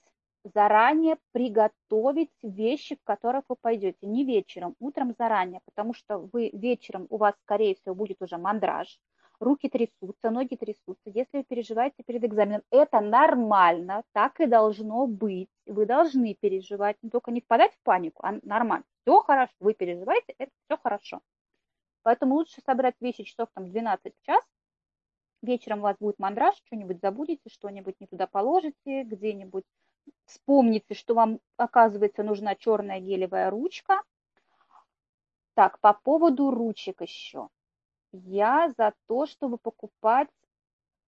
заранее 0.45 1.17
приготовить 1.33 2.31
вещи, 2.43 2.97
в 2.97 3.05
которых 3.05 3.45
вы 3.49 3.57
пойдете. 3.61 4.07
Не 4.07 4.25
вечером, 4.25 4.75
утром 4.79 5.15
заранее, 5.19 5.61
потому 5.65 5.95
что 5.95 6.19
вы 6.33 6.51
вечером, 6.53 7.07
у 7.11 7.17
вас, 7.17 7.35
скорее 7.43 7.75
всего, 7.75 7.95
будет 7.95 8.21
уже 8.21 8.37
мандраж, 8.37 8.99
руки 9.41 9.69
трясутся, 9.69 10.31
ноги 10.31 10.57
трясутся. 10.57 11.11
Если 11.11 11.39
вы 11.39 11.45
переживаете 11.45 12.03
перед 12.05 12.25
экзаменом, 12.25 12.63
это 12.71 13.01
нормально, 13.01 14.03
так 14.13 14.41
и 14.41 14.47
должно 14.47 15.07
быть. 15.07 15.49
Вы 15.67 15.87
должны 15.87 16.35
переживать, 16.35 16.97
не 17.03 17.11
только 17.11 17.31
не 17.31 17.41
впадать 17.41 17.73
в 17.75 17.83
панику, 17.83 18.23
а 18.25 18.39
нормально. 18.43 18.85
Все 19.03 19.21
хорошо, 19.21 19.53
вы 19.61 19.75
переживаете, 19.75 20.35
это 20.39 20.53
все 20.67 20.77
хорошо. 20.77 21.21
Поэтому 22.03 22.35
лучше 22.35 22.61
собрать 22.67 22.95
вещи 23.01 23.25
часов 23.25 23.49
там 23.55 23.71
12 23.71 24.13
в 24.15 24.27
час, 24.27 24.45
вечером 25.45 25.81
у 25.81 25.83
вас 25.83 25.97
будет 25.99 26.19
мандраж, 26.19 26.57
что-нибудь 26.67 27.01
забудете, 27.01 27.49
что-нибудь 27.51 28.01
не 28.01 28.07
туда 28.07 28.27
положите, 28.27 29.05
где-нибудь 29.05 29.65
вспомните, 30.27 30.95
что 30.95 31.15
вам, 31.15 31.41
оказывается, 31.57 32.23
нужна 32.23 32.55
черная 32.55 33.01
гелевая 33.01 33.51
ручка. 33.51 34.03
Так, 35.55 35.79
по 35.81 35.95
поводу 35.95 36.51
ручек 36.51 37.01
еще. 37.01 37.49
Я 38.13 38.73
за 38.77 38.93
то, 39.07 39.27
чтобы 39.27 39.59
покупать 39.59 40.29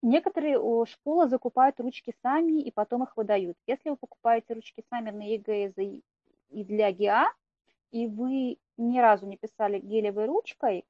Некоторые 0.02 0.86
школы 0.86 1.28
закупают 1.28 1.80
ручки 1.80 2.14
сами 2.22 2.62
и 2.62 2.70
потом 2.70 3.02
их 3.02 3.16
выдают. 3.16 3.56
Если 3.66 3.90
вы 3.90 3.96
покупаете 3.96 4.54
ручки 4.54 4.84
сами 4.88 5.10
на 5.10 5.22
ЕГЭ 5.22 5.72
и 6.50 6.64
для 6.64 6.92
ГИА, 6.92 7.26
и 7.90 8.06
вы 8.06 8.58
ни 8.76 8.98
разу 8.98 9.26
не 9.26 9.36
писали 9.36 9.80
гелевой 9.80 10.26
ручкой, 10.26 10.84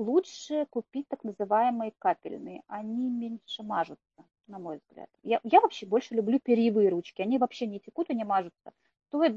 лучше 0.00 0.66
купить 0.70 1.08
так 1.08 1.22
называемые 1.24 1.92
капельные. 1.98 2.62
Они 2.66 3.10
меньше 3.10 3.62
мажутся, 3.62 4.24
на 4.46 4.58
мой 4.58 4.78
взгляд. 4.78 5.08
Я, 5.22 5.40
я 5.44 5.60
вообще 5.60 5.86
больше 5.86 6.14
люблю 6.14 6.40
перьевые 6.40 6.88
ручки. 6.88 7.22
Они 7.22 7.38
вообще 7.38 7.66
не 7.66 7.80
текут 7.80 8.10
и 8.10 8.14
не 8.14 8.24
мажутся. 8.24 8.72
Стоит 9.08 9.36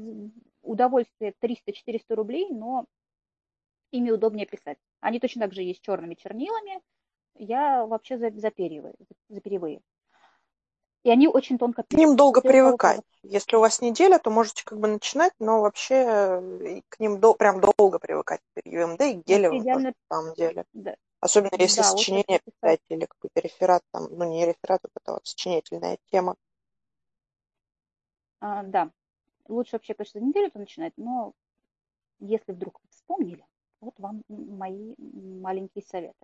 удовольствие 0.62 1.34
300-400 1.40 2.14
рублей, 2.14 2.48
но 2.50 2.86
ими 3.90 4.10
удобнее 4.10 4.46
писать. 4.46 4.78
Они 5.00 5.20
точно 5.20 5.42
так 5.42 5.52
же 5.52 5.62
есть 5.62 5.82
черными 5.82 6.14
чернилами, 6.14 6.80
я 7.36 7.84
вообще 7.86 8.16
за, 8.16 8.30
за, 8.30 8.50
перьевые, 8.50 8.94
за 9.28 9.40
перьевые. 9.40 9.80
И 11.04 11.10
они 11.10 11.28
очень 11.28 11.58
тонко 11.58 11.82
пишут. 11.82 11.96
К 11.96 12.06
ним 12.06 12.16
долго 12.16 12.40
Если 12.42 12.48
привыкать. 12.48 13.02
Если 13.22 13.56
у 13.56 13.60
вас 13.60 13.80
неделя, 13.82 14.18
то 14.18 14.30
можете 14.30 14.64
как 14.64 14.80
бы 14.80 14.88
начинать, 14.88 15.32
но 15.38 15.60
вообще 15.60 15.94
э, 15.94 16.80
к 16.88 16.98
ним 16.98 17.20
до, 17.20 17.34
прям 17.34 17.60
долго 17.60 17.98
привыкать 17.98 18.40
да 18.54 19.04
и 19.04 19.14
гелевым 19.14 19.60
идеально... 19.60 19.92
тоже, 19.92 19.94
на 20.08 20.16
самом 20.16 20.34
деле. 20.34 20.64
Да. 20.72 20.96
Особенно 21.20 21.56
если 21.58 21.78
да, 21.78 21.84
сочинение 21.84 22.40
писать 22.40 22.80
или 22.88 23.04
какой-то 23.04 23.40
реферат, 23.40 23.82
там, 23.92 24.08
ну 24.10 24.24
не 24.24 24.46
реферат, 24.46 24.80
а 24.84 24.88
это 24.94 25.12
вот 25.12 25.26
сочинительная 25.26 25.98
тема. 26.10 26.36
А, 28.40 28.62
да. 28.62 28.90
Лучше 29.48 29.72
вообще, 29.72 29.94
конечно, 29.94 30.20
за 30.20 30.26
неделю-то 30.26 30.58
начинать, 30.58 30.94
но 30.96 31.32
если 32.18 32.52
вдруг 32.52 32.80
вспомнили, 32.90 33.44
вот 33.80 33.94
вам 33.98 34.22
мои 34.28 34.94
маленькие 34.98 35.84
советы. 35.84 36.14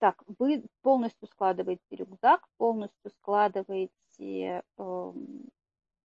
Так, 0.00 0.24
вы 0.38 0.64
полностью 0.80 1.28
складываете 1.28 1.82
рюкзак, 1.90 2.48
полностью 2.56 3.10
складываете 3.10 3.90
э, 4.78 5.12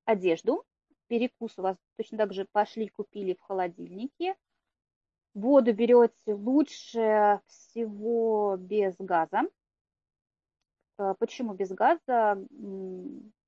одежду. 0.03 0.65
Перекус 1.07 1.57
у 1.57 1.61
вас 1.61 1.77
точно 1.95 2.17
так 2.17 2.33
же 2.33 2.45
пошли, 2.51 2.89
купили 2.89 3.35
в 3.35 3.41
холодильнике. 3.41 4.35
Воду 5.33 5.73
берете 5.73 6.33
лучше 6.33 7.39
всего 7.47 8.57
без 8.59 8.95
газа. 8.99 9.43
Э, 10.97 11.15
почему 11.17 11.53
без 11.53 11.69
газа? 11.69 12.37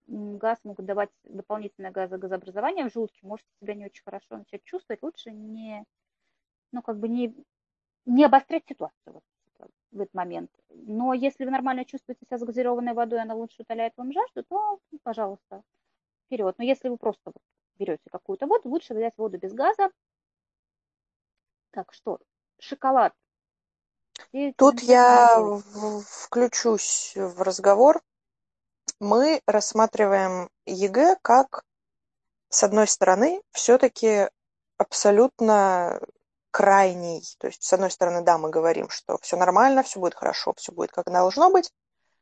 Газ 0.08 0.60
могут 0.64 0.86
давать 0.86 1.10
дополнительное 1.26 1.92
газообразование 1.92 2.90
в 2.90 2.94
желудке, 2.94 3.20
можете 3.28 3.50
себя 3.60 3.74
не 3.74 3.88
очень 3.88 4.04
хорошо 4.06 4.38
начать 4.38 4.64
чувствовать. 4.64 5.04
Лучше 5.04 5.32
не, 5.32 5.84
ну, 6.72 6.82
как 6.82 7.00
бы 7.00 7.10
не, 7.10 7.36
не 8.06 8.24
обострять 8.24 8.66
ситуацию. 8.66 9.22
В 9.98 10.02
этот 10.02 10.14
момент. 10.14 10.52
Но 10.70 11.14
если 11.14 11.46
вы 11.46 11.52
нормально 11.52 11.86
чувствуете 11.86 12.26
себя 12.26 12.38
с 12.38 12.44
газированной 12.44 12.94
водой, 12.94 13.22
она 13.22 13.36
лучше 13.36 13.62
утоляет 13.62 13.94
вам 13.98 14.12
жажду, 14.12 14.44
то, 14.44 14.80
ну, 14.92 15.00
пожалуйста, 15.04 15.64
вперед. 16.26 16.56
Но 16.58 16.64
если 16.64 16.90
вы 16.90 16.98
просто 16.98 17.34
берете 17.78 18.10
какую-то 18.12 18.48
воду, 18.48 18.70
лучше 18.70 18.94
взять 18.94 19.18
воду 19.18 19.38
без 19.38 19.54
газа. 19.54 19.90
Так 21.72 21.94
что, 21.94 22.20
шоколад. 22.60 23.14
Тут 24.56 24.82
я 24.82 25.62
включусь 26.08 27.14
в 27.16 27.42
разговор. 27.42 28.02
Мы 29.00 29.42
рассматриваем 29.46 30.50
ЕГЭ 30.66 31.18
как, 31.22 31.64
с 32.50 32.64
одной 32.64 32.88
стороны, 32.88 33.42
все-таки 33.52 34.28
абсолютно 34.78 36.02
крайний. 36.52 37.24
То 37.40 37.48
есть, 37.48 37.64
с 37.64 37.74
одной 37.74 37.92
стороны, 37.92 38.22
да, 38.22 38.38
мы 38.38 38.50
говорим, 38.50 38.90
что 38.90 39.18
все 39.22 39.38
нормально, 39.38 39.84
все 39.84 40.00
будет 40.00 40.16
хорошо, 40.16 40.54
все 40.56 40.72
будет 40.72 40.92
как 40.92 41.12
должно 41.12 41.50
быть, 41.50 41.72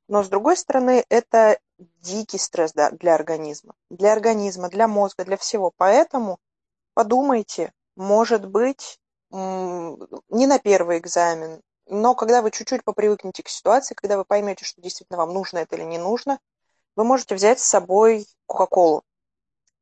но 0.07 0.23
с 0.23 0.29
другой 0.29 0.55
стороны, 0.57 1.03
это 1.09 1.59
дикий 1.77 2.37
стресс 2.37 2.73
да, 2.73 2.91
для 2.91 3.15
организма. 3.15 3.73
Для 3.89 4.13
организма, 4.13 4.69
для 4.69 4.87
мозга, 4.87 5.25
для 5.25 5.37
всего. 5.37 5.71
Поэтому 5.77 6.39
подумайте, 6.93 7.73
может 7.95 8.45
быть, 8.45 8.99
не 9.31 10.47
на 10.47 10.59
первый 10.59 10.99
экзамен, 10.99 11.61
но 11.87 12.15
когда 12.15 12.41
вы 12.41 12.51
чуть-чуть 12.51 12.83
попривыкнете 12.83 13.43
к 13.43 13.49
ситуации, 13.49 13.95
когда 13.95 14.17
вы 14.17 14.25
поймете, 14.25 14.65
что 14.65 14.81
действительно 14.81 15.17
вам 15.17 15.33
нужно 15.33 15.59
это 15.59 15.75
или 15.75 15.83
не 15.83 15.97
нужно, 15.97 16.39
вы 16.95 17.03
можете 17.03 17.35
взять 17.35 17.59
с 17.59 17.65
собой 17.65 18.27
Кока-Колу 18.45 19.03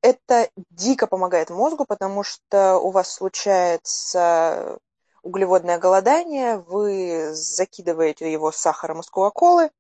это 0.03 0.49
дико 0.69 1.07
помогает 1.07 1.49
мозгу, 1.49 1.85
потому 1.85 2.23
что 2.23 2.77
у 2.77 2.91
вас 2.91 3.09
случается 3.09 4.77
углеводное 5.23 5.79
голодание, 5.79 6.57
вы 6.57 7.33
закидываете 7.33 8.29
его 8.31 8.51
сахаром 8.51 8.99
из 8.99 9.09
кока-колы, 9.09 9.71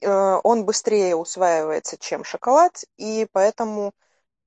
э, 0.00 0.40
он 0.42 0.64
быстрее 0.64 1.14
усваивается, 1.14 1.96
чем 1.96 2.24
шоколад, 2.24 2.82
и 2.96 3.28
поэтому, 3.30 3.92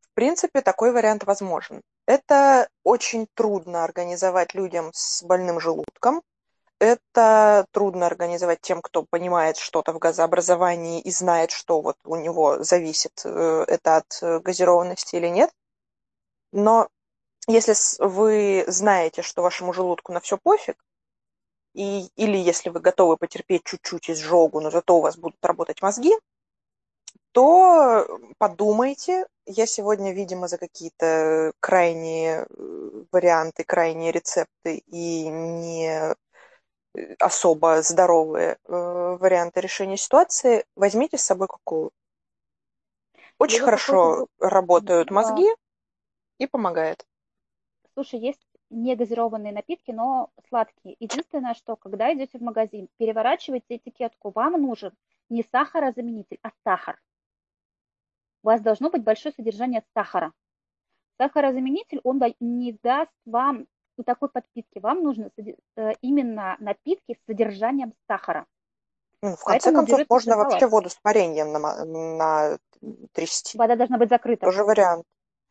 в 0.02 0.14
принципе, 0.14 0.62
такой 0.62 0.92
вариант 0.92 1.24
возможен. 1.24 1.82
Это 2.06 2.68
очень 2.84 3.28
трудно 3.36 3.86
организовать 3.86 4.54
людям 4.56 4.92
с 4.94 5.24
больным 5.24 5.62
желудком, 5.62 6.22
это 6.80 7.66
трудно 7.72 8.06
организовать 8.08 8.62
тем, 8.62 8.82
кто 8.82 9.04
понимает 9.04 9.58
что-то 9.58 9.94
в 9.94 10.00
газообразовании 10.00 11.02
и 11.02 11.12
знает, 11.12 11.52
что 11.52 11.82
вот 11.82 11.98
у 12.06 12.16
него 12.16 12.64
зависит 12.64 13.22
э, 13.26 13.66
это 13.68 13.98
от 13.98 14.20
э, 14.22 14.40
газированности 14.40 15.18
или 15.18 15.28
нет. 15.28 15.52
Но 16.52 16.88
если 17.48 17.74
вы 18.00 18.64
знаете, 18.68 19.22
что 19.22 19.42
вашему 19.42 19.74
желудку 19.74 20.14
на 20.14 20.20
все 20.20 20.38
пофиг, 20.38 20.78
и, 21.74 22.08
или 22.16 22.38
если 22.38 22.70
вы 22.70 22.80
готовы 22.80 23.18
потерпеть 23.18 23.64
чуть-чуть 23.64 24.10
изжогу, 24.10 24.60
но 24.62 24.72
зато 24.72 24.98
у 24.98 25.02
вас 25.02 25.18
будут 25.18 25.44
работать 25.44 25.82
мозги, 25.82 26.14
то 27.32 28.08
подумайте. 28.38 29.28
Я 29.46 29.66
сегодня, 29.66 30.14
видимо, 30.14 30.48
за 30.48 30.58
какие-то 30.58 31.54
крайние 31.60 32.48
э, 32.50 33.04
варианты, 33.12 33.64
крайние 33.64 34.12
рецепты 34.12 34.78
и 34.88 35.28
не 35.28 36.16
особо 37.20 37.82
здоровые 37.82 38.58
э, 38.66 38.72
варианты 39.20 39.62
решения 39.62 39.98
ситуации, 39.98 40.66
возьмите 40.76 41.18
с 41.18 41.24
собой 41.24 41.48
кока 41.48 41.94
Очень 43.38 43.60
Я 43.60 43.66
хорошо 43.66 44.28
работают 44.40 45.12
мозги 45.12 45.46
да. 45.46 45.56
и 46.40 46.48
помогает. 46.48 47.06
Слушай, 47.94 48.20
есть 48.20 48.42
негазированные 48.70 49.54
напитки, 49.54 49.92
но 49.92 50.30
сладкие. 50.48 50.96
Единственное, 51.00 51.54
что 51.54 51.76
когда 51.76 52.14
идете 52.14 52.38
в 52.38 52.42
магазин, 52.42 52.88
переворачивайте 52.98 53.78
этикетку. 53.78 54.32
Вам 54.32 54.62
нужен 54.62 54.94
не 55.30 55.44
сахарозаменитель, 55.44 56.40
а 56.44 56.52
сахар. 56.64 57.00
У 58.44 58.48
вас 58.48 58.62
должно 58.62 58.90
быть 58.90 59.04
большое 59.04 59.34
содержание 59.34 59.84
сахара. 59.94 60.34
Сахарозаменитель, 61.18 62.00
он 62.04 62.22
не 62.40 62.74
даст 62.82 63.12
вам 63.26 63.68
у 64.00 64.04
такой 64.04 64.30
подпитки 64.30 64.80
вам 64.80 65.04
нужно 65.04 65.30
э, 65.76 65.92
именно 66.02 66.56
напитки 66.60 67.16
с 67.22 67.26
содержанием 67.26 67.94
сахара. 68.08 68.46
Ну, 69.22 69.36
в 69.36 69.44
конце 69.44 69.72
Поэтому 69.72 69.86
концов, 69.86 70.10
можно 70.10 70.38
вообще 70.38 70.68
воду 70.68 70.90
с 70.90 70.98
вареньем 71.04 71.52
на, 71.52 71.86
на 71.86 72.58
трясти. 73.12 73.58
Вода 73.58 73.76
должна 73.76 73.98
быть 73.98 74.10
закрыта. 74.10 74.46
Тоже 74.46 74.64
вариант. 74.64 75.06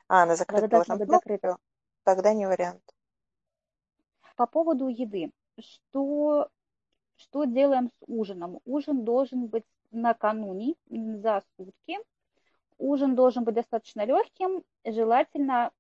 А, 0.09 0.23
она 0.23 0.37
закрыта 0.37 0.63
Вода 0.63 0.77
должна 0.77 0.97
быть 0.97 1.11
закрыта. 1.11 1.59
Тогда 2.05 2.33
не 2.33 2.47
вариант. 2.47 2.83
По 4.37 4.47
поводу 4.47 4.89
еды. 4.89 5.31
Что, 5.59 6.49
что 7.17 7.45
делаем 7.45 7.91
с 7.91 8.05
ужином? 8.07 8.61
Ужин 8.65 9.05
должен 9.05 9.49
быть 9.49 9.67
накануне, 9.91 10.75
за 10.89 11.43
сутки. 11.57 11.99
Ужин 12.79 13.15
должен 13.15 13.45
быть 13.45 13.57
достаточно 13.57 14.07
легким, 14.07 14.63
желательно 14.87 15.73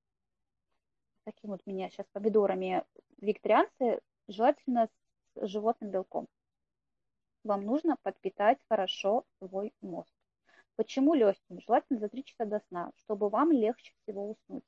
таким 1.33 1.51
вот 1.51 1.61
меня 1.66 1.91
сейчас 1.91 2.07
помидорами 2.12 2.85
викторианцы, 3.20 4.01
желательно 4.29 4.89
с 5.35 5.47
животным 5.47 5.91
белком. 5.91 6.26
Вам 7.45 7.66
нужно 7.66 7.97
подпитать 8.03 8.59
хорошо 8.68 9.24
свой 9.39 9.74
мозг. 9.83 10.12
Почему 10.76 11.12
легким? 11.12 11.61
Желательно 11.61 12.01
за 12.01 12.09
3 12.09 12.24
часа 12.24 12.45
до 12.47 12.61
сна, 12.68 12.93
чтобы 12.97 13.29
вам 13.29 13.53
легче 13.53 13.93
всего 14.03 14.31
уснуть. 14.31 14.64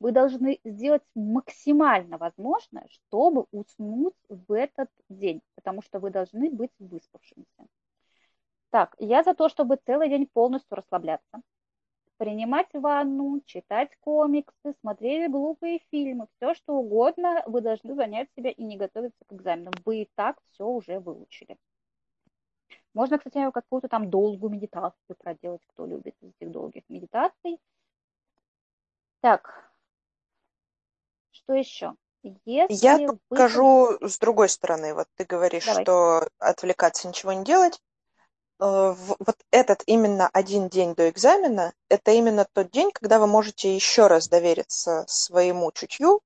Вы 0.00 0.10
должны 0.10 0.58
сделать 0.64 1.02
максимально 1.14 2.18
возможное, 2.18 2.88
чтобы 2.88 3.46
уснуть 3.52 4.14
в 4.28 4.52
этот 4.52 4.90
день, 5.08 5.42
потому 5.54 5.80
что 5.80 6.00
вы 6.00 6.10
должны 6.10 6.50
быть 6.50 6.72
выспавшимися. 6.80 7.66
Так, 8.70 8.96
я 8.98 9.22
за 9.22 9.34
то, 9.34 9.48
чтобы 9.48 9.78
целый 9.86 10.08
день 10.08 10.26
полностью 10.26 10.76
расслабляться, 10.76 11.40
принимать 12.24 12.68
ванну, 12.72 13.42
читать 13.44 13.90
комиксы, 14.00 14.74
смотреть 14.80 15.30
глупые 15.30 15.80
фильмы, 15.90 16.26
все 16.36 16.54
что 16.54 16.72
угодно, 16.72 17.42
вы 17.46 17.60
должны 17.60 17.94
занять 17.94 18.28
себя 18.34 18.50
и 18.50 18.62
не 18.64 18.78
готовиться 18.78 19.22
к 19.26 19.32
экзаменам. 19.34 19.74
Вы 19.84 20.02
и 20.02 20.10
так 20.14 20.38
все 20.50 20.66
уже 20.66 21.00
выучили. 21.00 21.58
Можно, 22.94 23.18
кстати, 23.18 23.50
какую-то 23.50 23.88
там 23.88 24.08
долгую 24.08 24.50
медитацию 24.52 25.16
проделать, 25.18 25.60
кто 25.66 25.84
любит 25.84 26.14
из 26.22 26.30
этих 26.30 26.50
долгих 26.50 26.84
медитаций. 26.88 27.60
Так, 29.20 29.70
что 31.30 31.52
еще? 31.52 31.94
Если 32.46 32.86
Я 32.86 33.06
покажу 33.28 33.98
вы... 34.00 34.08
с 34.08 34.18
другой 34.18 34.48
стороны. 34.48 34.94
Вот 34.94 35.08
ты 35.16 35.26
говоришь, 35.26 35.66
Давай. 35.66 35.84
что 35.84 36.28
отвлекаться, 36.38 37.06
ничего 37.06 37.34
не 37.34 37.44
делать. 37.44 37.82
Э, 38.64 38.94
вот 38.96 39.36
этот 39.50 39.82
именно 39.86 40.30
один 40.32 40.68
день 40.70 40.94
до 40.94 41.10
экзамена, 41.10 41.74
это 41.90 42.12
именно 42.12 42.46
тот 42.50 42.70
день, 42.70 42.90
когда 42.92 43.18
вы 43.18 43.26
можете 43.26 43.74
еще 43.74 44.06
раз 44.06 44.28
довериться 44.28 45.04
своему 45.06 45.70
чутью. 45.72 46.20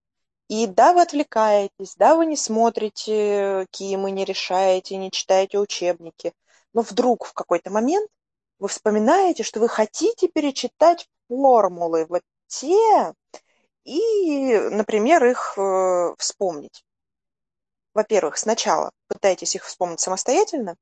И 0.49 0.66
да, 0.68 0.93
вы 0.95 1.03
отвлекаетесь, 1.03 1.97
да, 1.97 2.14
вы 2.14 2.26
не 2.26 2.36
смотрите 2.36 3.66
Кимы, 3.70 4.12
не 4.12 4.24
решаете, 4.24 4.97
не 4.97 5.11
читаете 5.11 5.59
учебники. 5.59 6.32
Но 6.74 6.82
вдруг 6.82 7.24
в 7.26 7.32
какой-то 7.32 7.70
момент 7.70 8.09
вы 8.61 8.68
вспоминаете, 8.68 9.43
что 9.43 9.59
вы 9.61 9.68
хотите 9.68 10.28
перечитать 10.28 11.09
формулы, 11.28 12.07
вот 12.09 12.22
те, 12.47 13.14
и, 13.84 14.59
например, 14.70 15.24
их 15.24 15.55
э, 15.59 16.14
вспомнить. 16.18 16.84
Во-первых, 17.95 18.39
сначала 18.39 18.93
пытайтесь 19.09 19.57
их 19.57 19.64
вспомнить 19.64 20.01
самостоятельно, 20.01 20.76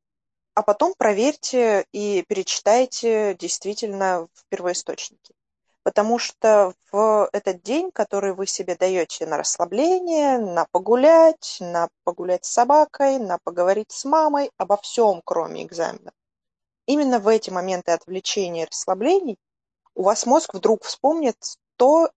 а 0.57 0.62
потом 0.62 0.94
проверьте 0.96 1.84
и 1.92 2.24
перечитайте 2.26 3.34
действительно 3.34 4.26
в 4.32 4.46
первоисточнике. 4.48 5.34
Потому 5.82 6.18
что 6.18 6.72
в 6.90 7.28
этот 7.30 7.62
день, 7.62 7.90
который 7.92 8.32
вы 8.32 8.46
себе 8.46 8.74
даете 8.74 9.26
на 9.26 9.36
расслабление, 9.36 10.38
на 10.38 10.66
погулять, 10.72 11.59
на 11.61 11.90
погулять 12.04 12.46
с 12.46 12.52
собакой, 12.52 13.18
на 13.18 13.36
поговорить 13.44 13.92
с 13.92 14.07
мамой, 14.07 14.50
обо 14.57 14.78
всем, 14.78 15.20
кроме 15.26 15.62
экзамена, 15.62 16.12
именно 16.86 17.18
в 17.18 17.28
эти 17.28 17.50
моменты 17.50 17.92
отвлечения 17.92 18.62
и 18.62 18.66
расслаблений 18.66 19.36
у 19.94 20.04
вас 20.04 20.24
мозг 20.24 20.54
вдруг 20.54 20.84
вспомнит 20.84 21.36
то, 21.76 22.11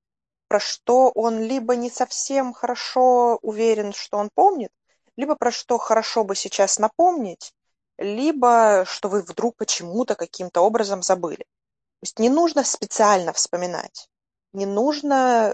про 0.47 0.61
что 0.61 1.11
он 1.13 1.41
либо 1.41 1.75
не 1.75 1.89
совсем 1.89 2.53
хорошо 2.53 3.37
уверен, 3.41 3.91
что 3.91 4.17
он 4.17 4.29
помнит, 4.33 4.71
либо 5.17 5.35
про 5.35 5.51
что 5.51 5.77
хорошо 5.77 6.23
бы 6.23 6.37
сейчас 6.37 6.79
напомнить, 6.79 7.53
либо 7.99 8.85
что 8.87 9.09
вы 9.09 9.21
вдруг 9.21 9.57
почему-то 9.57 10.15
каким-то 10.15 10.61
образом 10.61 11.03
забыли. 11.03 11.43
То 11.43 12.03
есть 12.03 12.19
не 12.19 12.29
нужно 12.29 12.63
специально 12.63 13.33
вспоминать, 13.33 14.07
не 14.53 14.65
нужно 14.65 15.53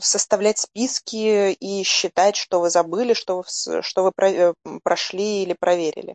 составлять 0.00 0.58
списки 0.58 1.52
и 1.52 1.82
считать, 1.82 2.36
что 2.36 2.60
вы 2.60 2.70
забыли, 2.70 3.14
что 3.14 3.38
вы, 3.38 3.82
что 3.82 4.04
вы 4.04 4.12
э, 4.26 4.54
прошли 4.82 5.42
или 5.42 5.54
проверили. 5.58 6.14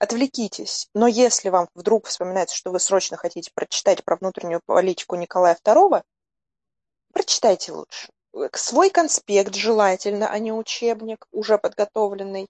Отвлекитесь. 0.00 0.88
Но 0.94 1.06
если 1.06 1.50
вам 1.50 1.68
вдруг 1.74 2.06
вспоминается, 2.06 2.56
что 2.56 2.72
вы 2.72 2.80
срочно 2.80 3.18
хотите 3.18 3.50
прочитать 3.54 4.02
про 4.02 4.16
внутреннюю 4.16 4.62
политику 4.64 5.14
Николая 5.16 5.58
II, 5.62 6.02
прочитайте 7.12 7.72
лучше. 7.72 8.08
Свой 8.54 8.88
конспект 8.88 9.54
желательно, 9.54 10.30
а 10.30 10.38
не 10.38 10.52
учебник, 10.52 11.26
уже 11.32 11.58
подготовленный 11.58 12.48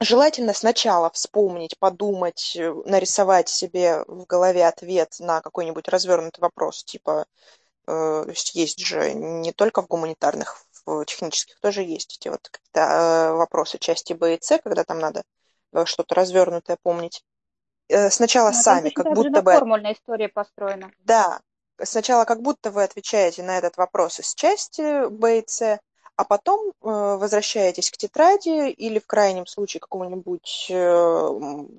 желательно 0.00 0.52
сначала 0.52 1.10
вспомнить, 1.10 1.78
подумать, 1.78 2.56
э, 2.56 2.72
нарисовать 2.86 3.48
себе 3.48 4.04
в 4.06 4.24
голове 4.26 4.66
ответ 4.66 5.14
на 5.18 5.40
какой-нибудь 5.40 5.88
развернутый 5.88 6.42
вопрос, 6.42 6.84
типа, 6.84 7.26
э, 7.86 8.24
есть 8.52 8.80
же 8.80 9.12
не 9.14 9.52
только 9.52 9.82
в 9.82 9.86
гуманитарных, 9.86 10.64
в 10.84 11.04
технических 11.04 11.58
тоже 11.60 11.82
есть 11.82 12.18
эти 12.18 12.28
вот 12.28 12.48
какие-то 12.48 12.80
э, 12.80 13.32
вопросы 13.32 13.78
части 13.78 14.12
Б 14.12 14.34
и 14.34 14.38
С, 14.40 14.58
когда 14.58 14.84
там 14.84 14.98
надо 14.98 15.22
что-то 15.86 16.14
развернутое 16.14 16.78
помнить. 16.82 17.24
Сначала 18.10 18.50
Но 18.50 18.56
ну, 18.56 18.62
сами, 18.62 18.90
как 18.90 19.12
будто 19.12 19.42
бы... 19.42 19.52
формульная 19.52 19.92
история 19.92 20.28
построена. 20.28 20.92
Да, 21.00 21.40
сначала 21.82 22.24
как 22.24 22.42
будто 22.42 22.70
вы 22.70 22.84
отвечаете 22.84 23.42
на 23.42 23.58
этот 23.58 23.76
вопрос 23.76 24.20
из 24.20 24.34
части 24.34 25.08
Б 25.08 25.40
и 25.40 25.44
С, 25.46 25.78
а 26.16 26.24
потом 26.24 26.70
э, 26.70 26.72
возвращаетесь 26.82 27.90
к 27.90 27.96
тетради 27.96 28.70
или 28.70 28.98
в 28.98 29.06
крайнем 29.06 29.46
случае 29.46 29.80
какому-нибудь 29.80 30.66
э, 30.70 31.28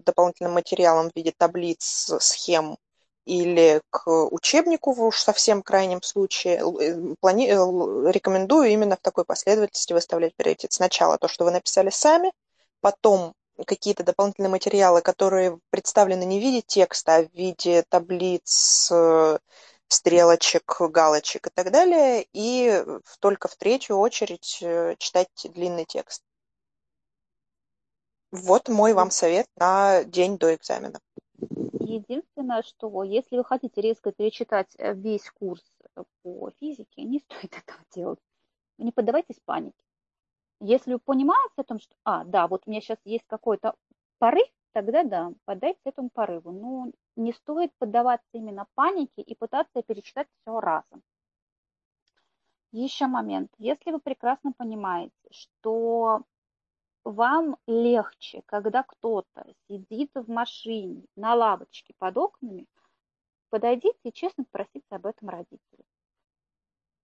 дополнительным 0.05 0.53
материалам 0.53 1.09
в 1.09 1.15
виде 1.15 1.33
таблиц, 1.35 2.11
схем 2.19 2.77
или 3.25 3.81
к 3.89 4.07
учебнику 4.07 4.93
в 4.93 5.01
уж 5.01 5.21
совсем 5.21 5.61
крайнем 5.61 6.01
случае. 6.01 6.57
Э, 6.57 7.15
плани... 7.21 7.47
Рекомендую 8.11 8.69
именно 8.69 8.97
в 8.97 9.01
такой 9.01 9.25
последовательности 9.25 9.93
выставлять 9.93 10.35
приоритет. 10.35 10.73
Сначала 10.73 11.17
то, 11.17 11.27
что 11.27 11.45
вы 11.45 11.51
написали 11.51 11.89
сами, 11.89 12.31
потом 12.81 13.33
какие-то 13.65 14.03
дополнительные 14.03 14.49
материалы, 14.49 15.01
которые 15.01 15.59
представлены 15.69 16.25
не 16.25 16.39
в 16.39 16.41
виде 16.41 16.61
текста, 16.61 17.15
а 17.15 17.23
в 17.23 17.33
виде 17.33 17.85
таблиц, 17.87 18.91
стрелочек, 19.87 20.79
галочек 20.79 21.47
и 21.47 21.49
так 21.49 21.71
далее, 21.71 22.25
и 22.33 22.83
только 23.19 23.47
в 23.47 23.55
третью 23.55 23.97
очередь 23.97 24.59
э, 24.61 24.95
читать 24.97 25.29
длинный 25.43 25.85
текст. 25.85 26.23
Вот 28.31 28.67
мой 28.67 28.93
вам 28.93 29.11
совет 29.11 29.47
на 29.55 30.03
день 30.03 30.37
до 30.37 30.55
экзамена. 30.55 30.99
Единственное, 31.79 32.63
что 32.63 33.03
если 33.03 33.37
вы 33.37 33.45
хотите 33.45 33.79
резко 33.79 34.11
перечитать 34.11 34.73
э, 34.77 34.93
весь 34.93 35.29
курс 35.29 35.63
э, 35.95 36.03
по 36.23 36.51
физике, 36.59 37.03
не 37.03 37.19
стоит 37.19 37.53
этого 37.65 37.79
делать. 37.93 38.19
Не 38.77 38.91
поддавайтесь 38.91 39.39
панике. 39.45 39.77
Если 40.59 40.93
вы 40.93 40.99
понимаете 40.99 41.53
о 41.57 41.63
том, 41.63 41.79
что, 41.79 41.95
а, 42.03 42.23
да, 42.23 42.47
вот 42.47 42.63
у 42.65 42.69
меня 42.69 42.81
сейчас 42.81 42.97
есть 43.05 43.25
какой-то 43.27 43.75
порыв, 44.17 44.47
тогда 44.75 45.05
да, 45.05 45.31
поддайтесь 45.45 45.85
этому 45.85 46.09
порыву. 46.09 46.51
Но 46.51 46.91
не 47.15 47.31
стоит 47.31 47.71
поддаваться 47.77 48.27
именно 48.33 48.67
панике 48.75 49.21
и 49.21 49.33
пытаться 49.33 49.81
перечитать 49.81 50.27
все 50.41 50.59
разом. 50.59 51.01
Еще 52.73 53.07
момент. 53.07 53.49
Если 53.57 53.91
вы 53.91 53.99
прекрасно 53.99 54.51
понимаете, 54.51 55.15
что 55.31 56.23
вам 57.05 57.55
легче, 57.67 58.41
когда 58.47 58.83
кто-то 58.83 59.45
сидит 59.69 60.11
в 60.13 60.29
машине 60.29 61.05
на 61.15 61.35
лавочке 61.35 61.93
под 61.97 62.17
окнами, 62.17 62.67
подойдите 63.49 63.97
и 64.03 64.11
честно 64.11 64.43
спросите 64.43 64.83
об 64.89 65.05
этом 65.05 65.29
родителей. 65.29 65.85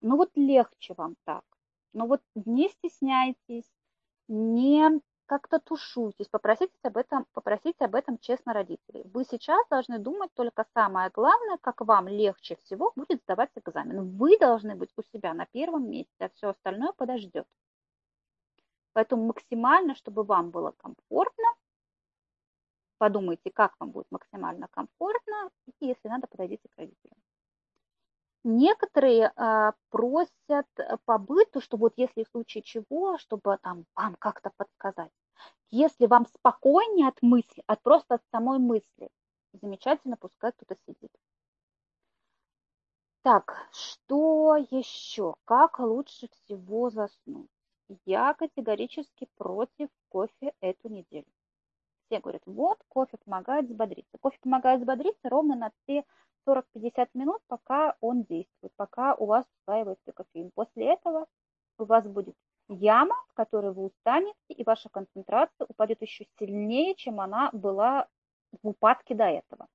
Ну 0.02 0.18
вот 0.18 0.30
легче 0.34 0.92
вам 0.94 1.16
так. 1.24 1.44
Но 1.94 2.06
вот 2.06 2.20
не 2.34 2.68
стесняйтесь, 2.68 3.72
не 4.28 5.00
как-то 5.26 5.58
тушуйтесь, 5.60 6.28
попросите 6.28 6.72
об 6.82 6.96
этом, 6.96 7.26
попросите 7.32 7.84
об 7.84 7.94
этом 7.94 8.18
честно 8.18 8.52
родителей. 8.52 9.02
Вы 9.12 9.24
сейчас 9.24 9.66
должны 9.68 9.98
думать 9.98 10.32
только 10.34 10.66
самое 10.74 11.10
главное, 11.10 11.58
как 11.58 11.80
вам 11.80 12.08
легче 12.08 12.56
всего 12.56 12.92
будет 12.96 13.22
сдавать 13.22 13.50
экзамен. 13.56 14.16
Вы 14.16 14.38
должны 14.38 14.74
быть 14.74 14.90
у 14.96 15.02
себя 15.02 15.34
на 15.34 15.46
первом 15.46 15.90
месте, 15.90 16.12
а 16.18 16.30
все 16.30 16.48
остальное 16.50 16.92
подождет. 16.92 17.46
Поэтому 18.92 19.26
максимально, 19.26 19.94
чтобы 19.94 20.22
вам 20.22 20.50
было 20.50 20.72
комфортно, 20.72 21.46
подумайте, 22.98 23.50
как 23.50 23.74
вам 23.80 23.90
будет 23.90 24.06
максимально 24.10 24.68
комфортно, 24.68 25.50
и 25.80 25.86
если 25.86 26.08
надо, 26.08 26.26
подойдите 26.26 26.68
к 26.68 26.76
родителям. 26.78 27.18
Некоторые 28.44 29.32
а, 29.36 29.74
просят 29.90 30.66
по 31.04 31.18
быту, 31.18 31.60
что 31.60 31.76
вот 31.76 31.92
если 31.96 32.24
в 32.24 32.28
случае 32.28 32.62
чего, 32.62 33.18
чтобы 33.18 33.58
там 33.62 33.86
вам 33.94 34.16
как-то 34.16 34.50
подсказать. 34.56 35.12
Если 35.70 36.06
вам 36.06 36.26
спокойнее 36.26 37.08
от 37.08 37.22
мысли, 37.22 37.62
от 37.66 37.82
просто 37.82 38.16
от 38.16 38.22
самой 38.30 38.58
мысли, 38.58 39.08
замечательно, 39.52 40.16
пускай 40.16 40.52
кто-то 40.52 40.76
сидит. 40.86 41.10
Так, 43.22 43.68
что 43.72 44.56
еще? 44.70 45.36
Как 45.44 45.78
лучше 45.78 46.28
всего 46.28 46.90
заснуть? 46.90 47.48
Я 48.04 48.34
категорически 48.34 49.28
против 49.36 49.88
кофе 50.08 50.52
эту 50.60 50.88
неделю. 50.88 51.26
Все 52.12 52.20
говорят, 52.20 52.42
вот, 52.44 52.78
кофе 52.88 53.16
помогает 53.24 53.64
взбодриться. 53.64 54.18
Кофе 54.20 54.36
помогает 54.42 54.80
взбодриться 54.80 55.30
ровно 55.30 55.56
на 55.56 55.72
те 55.86 56.04
40-50 56.46 57.08
минут, 57.14 57.40
пока 57.46 57.96
он 58.02 58.24
действует, 58.24 58.70
пока 58.76 59.14
у 59.14 59.24
вас 59.24 59.46
усваивается 59.62 60.12
кофеин. 60.12 60.50
После 60.54 60.92
этого 60.92 61.24
у 61.78 61.84
вас 61.84 62.06
будет 62.06 62.36
яма, 62.68 63.16
в 63.30 63.32
которой 63.32 63.72
вы 63.72 63.86
устанете, 63.86 64.36
и 64.48 64.62
ваша 64.62 64.90
концентрация 64.90 65.66
упадет 65.66 66.02
еще 66.02 66.26
сильнее, 66.38 66.94
чем 66.96 67.18
она 67.18 67.48
была 67.54 68.08
в 68.60 68.68
упадке 68.68 69.14
до 69.14 69.24
этого. 69.24 69.66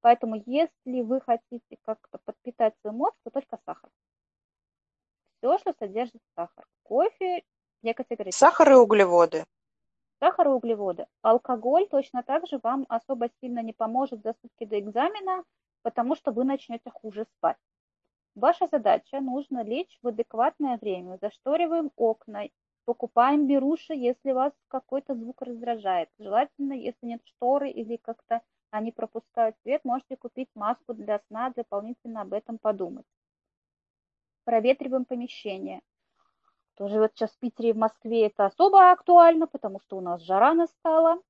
Поэтому 0.00 0.42
если 0.44 1.02
вы 1.02 1.20
хотите 1.20 1.76
как-то 1.84 2.18
подпитать 2.24 2.74
свой 2.80 2.94
мозг, 2.94 3.14
то 3.22 3.30
только 3.30 3.60
сахар. 3.64 3.90
Все, 5.38 5.56
что 5.58 5.72
содержит 5.78 6.20
сахар. 6.34 6.66
Кофе, 6.82 7.44
я 7.82 7.94
категорически. 7.94 8.40
Сахар 8.40 8.72
и 8.72 8.74
углеводы. 8.74 9.46
Сахар 10.20 10.48
и 10.48 10.50
углеводы. 10.50 11.06
Алкоголь 11.22 11.88
точно 11.88 12.22
так 12.22 12.46
же 12.46 12.60
вам 12.62 12.86
особо 12.88 13.28
сильно 13.40 13.60
не 13.62 13.72
поможет 13.72 14.22
за 14.22 14.34
сутки 14.40 14.66
до 14.66 14.78
экзамена. 14.78 15.44
потому 15.82 16.14
что 16.14 16.30
вы 16.30 16.44
начнете 16.44 16.90
хуже 16.90 17.24
спать. 17.24 17.56
Ваша 18.34 18.66
задача, 18.66 19.20
нужно 19.20 19.62
лечь 19.62 19.98
в 20.02 20.08
адекватное 20.08 20.78
время. 20.78 21.18
Зашториваем 21.22 21.90
окна, 21.96 22.48
покупаем 22.84 23.46
беруши, 23.46 23.94
если 23.94 24.32
вас 24.32 24.52
какой-то 24.68 25.14
звук 25.14 25.42
раздражает. 25.42 26.10
Желательно, 26.18 26.74
если 26.74 27.06
нет 27.06 27.22
шторы 27.24 27.70
или 27.70 27.96
как-то 27.96 28.42
они 28.70 28.92
пропускают 28.92 29.56
свет, 29.62 29.84
можете 29.84 30.16
купить 30.16 30.48
маску 30.54 30.94
для 30.94 31.18
сна, 31.28 31.50
дополнительно 31.50 32.22
об 32.22 32.34
этом 32.34 32.58
подумать. 32.58 33.06
Проветриваем 34.44 35.04
помещение. 35.04 35.80
Тоже 36.80 36.98
вот 36.98 37.12
сейчас 37.14 37.30
в 37.32 37.38
Питере 37.40 37.68
и 37.68 37.72
в 37.74 37.76
Москве 37.76 38.28
это 38.28 38.46
особо 38.46 38.90
актуально, 38.90 39.46
потому 39.46 39.80
что 39.80 39.98
у 39.98 40.00
нас 40.00 40.22
жара 40.22 40.54
настала. 40.54 41.20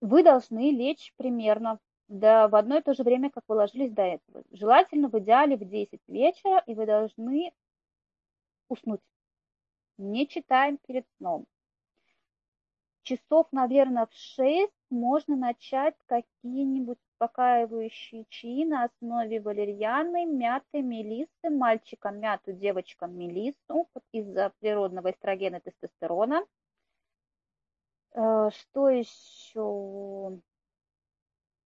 Вы 0.00 0.22
должны 0.22 0.70
лечь 0.70 1.12
примерно 1.16 1.80
да, 2.06 2.46
в 2.46 2.54
одно 2.54 2.78
и 2.78 2.80
то 2.80 2.94
же 2.94 3.02
время, 3.02 3.30
как 3.30 3.42
вы 3.48 3.56
ложились 3.56 3.90
до 3.90 4.02
этого. 4.02 4.44
Желательно 4.52 5.08
в 5.08 5.18
идеале 5.18 5.56
в 5.56 5.68
10 5.68 6.00
вечера, 6.06 6.62
и 6.64 6.74
вы 6.76 6.86
должны 6.86 7.52
уснуть. 8.68 9.00
Не 9.96 10.28
читаем 10.28 10.76
перед 10.86 11.04
сном. 11.16 11.46
Часов, 13.02 13.48
наверное, 13.50 14.06
в 14.06 14.14
6 14.14 14.72
можно 14.90 15.36
начать 15.36 15.94
какие-нибудь 16.06 16.98
успокаивающие 17.12 18.24
чаи 18.28 18.64
на 18.64 18.84
основе 18.84 19.40
валерьяны, 19.40 20.24
мяты, 20.26 20.82
мелиссы, 20.82 21.50
мальчикам 21.50 22.20
мяту, 22.20 22.52
девочкам 22.52 23.16
мелиссу 23.16 23.88
из-за 24.12 24.52
природного 24.60 25.10
эстрогена 25.10 25.60
тестостерона. 25.60 26.46
Э, 28.14 28.50
что 28.50 28.88
еще? 28.88 30.40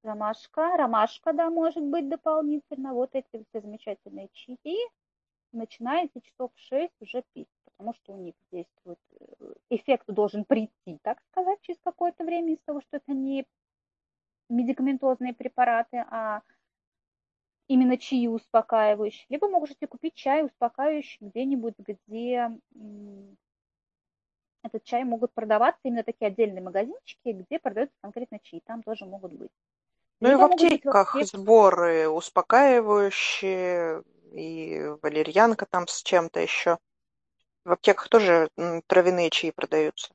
ромашка, 0.03 0.77
ромашка, 0.77 1.33
да, 1.33 1.51
может 1.51 1.85
быть 1.85 2.09
дополнительно. 2.09 2.93
Вот 2.95 3.11
эти 3.14 3.45
все 3.49 3.61
замечательные 3.61 4.29
чаи 4.33 4.77
начинаете 5.53 6.20
часов 6.20 6.51
6 6.57 6.93
уже 7.01 7.23
пить, 7.33 7.49
потому 7.83 7.95
что 7.95 8.12
у 8.12 8.16
них 8.16 8.35
действует, 8.53 8.99
э, 9.18 9.55
эффект 9.70 10.05
должен 10.07 10.45
прийти, 10.45 10.99
так 11.03 11.20
сказать, 11.30 11.59
через 11.62 11.80
какое-то 11.83 12.24
время 12.24 12.55
из 12.55 12.61
того, 12.64 12.80
что 12.80 12.99
это 12.99 13.12
не 13.12 13.45
медикаментозные 14.49 15.35
препараты, 15.35 16.05
а 16.09 16.43
именно 17.66 17.99
чаи 17.99 18.28
успокаивающие. 18.28 19.26
Либо 19.30 19.49
можете 19.49 19.89
купить 19.89 20.14
чай 20.14 20.45
успокаивающий 20.45 21.26
где-нибудь, 21.26 21.74
где 21.78 22.51
этот 24.62 24.85
чай 24.85 25.03
могут 25.03 25.33
продаваться 25.33 25.80
именно 25.83 26.05
такие 26.05 26.28
отдельные 26.28 26.62
магазинчики, 26.62 27.33
где 27.33 27.59
продаются 27.59 27.97
конкретно 28.01 28.39
чаи, 28.45 28.62
там 28.64 28.85
тоже 28.85 29.07
могут 29.07 29.33
быть. 29.33 29.51
Ну 30.20 30.30
и 30.30 30.35
в 30.37 30.45
аптеках 30.45 31.16
сборы 31.24 32.09
успокаивающие, 32.09 34.05
и 34.33 34.95
валерьянка 35.03 35.66
там 35.66 35.89
с 35.89 36.01
чем-то 36.05 36.39
еще. 36.39 36.78
В 37.65 37.73
аптеках 37.73 38.09
тоже 38.09 38.49
травяные 38.87 39.31
чаи 39.31 39.51
продаются. 39.51 40.13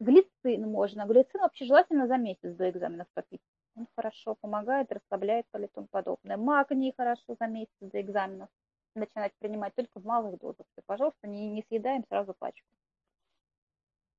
Глицин 0.00 0.70
можно. 0.70 1.06
Глицин 1.06 1.40
вообще 1.40 1.64
желательно 1.64 2.06
за 2.06 2.16
месяц 2.16 2.54
до 2.54 2.70
экзаменов 2.70 3.06
попить. 3.14 3.42
Он 3.76 3.86
хорошо 3.96 4.34
помогает, 4.40 4.90
расслабляет 4.90 5.46
и 5.56 5.66
тому 5.68 5.86
подобное. 5.88 6.36
Магний 6.36 6.94
хорошо 6.96 7.36
за 7.38 7.46
месяц 7.46 7.74
до 7.80 8.00
экзаменов 8.00 8.48
начинать 8.94 9.32
принимать 9.38 9.74
только 9.74 10.00
в 10.00 10.04
малых 10.04 10.38
дозах. 10.38 10.66
И, 10.76 10.80
пожалуйста, 10.84 11.28
не, 11.28 11.50
не 11.50 11.64
съедаем 11.68 12.04
сразу 12.08 12.34
пачку. 12.36 12.66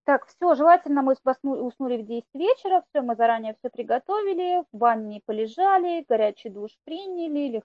Так, 0.05 0.25
все, 0.25 0.55
желательно 0.55 1.03
мы 1.03 1.15
уснули 1.43 1.97
в 1.97 2.05
10 2.05 2.25
вечера, 2.33 2.83
все, 2.89 3.01
мы 3.01 3.15
заранее 3.15 3.55
все 3.59 3.69
приготовили, 3.69 4.63
в 4.71 4.77
ванне 4.79 5.21
полежали, 5.25 6.03
горячий 6.07 6.49
душ 6.49 6.71
приняли, 6.83 7.39
или 7.39 7.63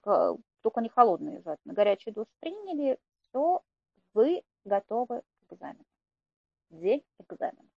только 0.61 0.81
не 0.81 0.89
холодный 0.89 1.41
желательно, 1.41 1.73
горячий 1.73 2.11
душ 2.11 2.27
приняли, 2.39 2.99
все, 3.21 3.63
вы 4.13 4.43
готовы 4.65 5.21
к 5.21 5.53
экзамену. 5.53 5.85
День 6.69 7.03
экзамена. 7.19 7.69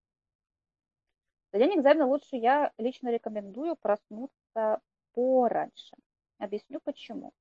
За 1.53 1.59
день 1.59 1.78
экзамена 1.78 2.07
лучше 2.07 2.36
я 2.36 2.72
лично 2.78 3.11
рекомендую 3.11 3.76
проснуться 3.76 4.80
пораньше. 5.12 5.97
Объясню 6.39 6.80
почему 6.80 7.32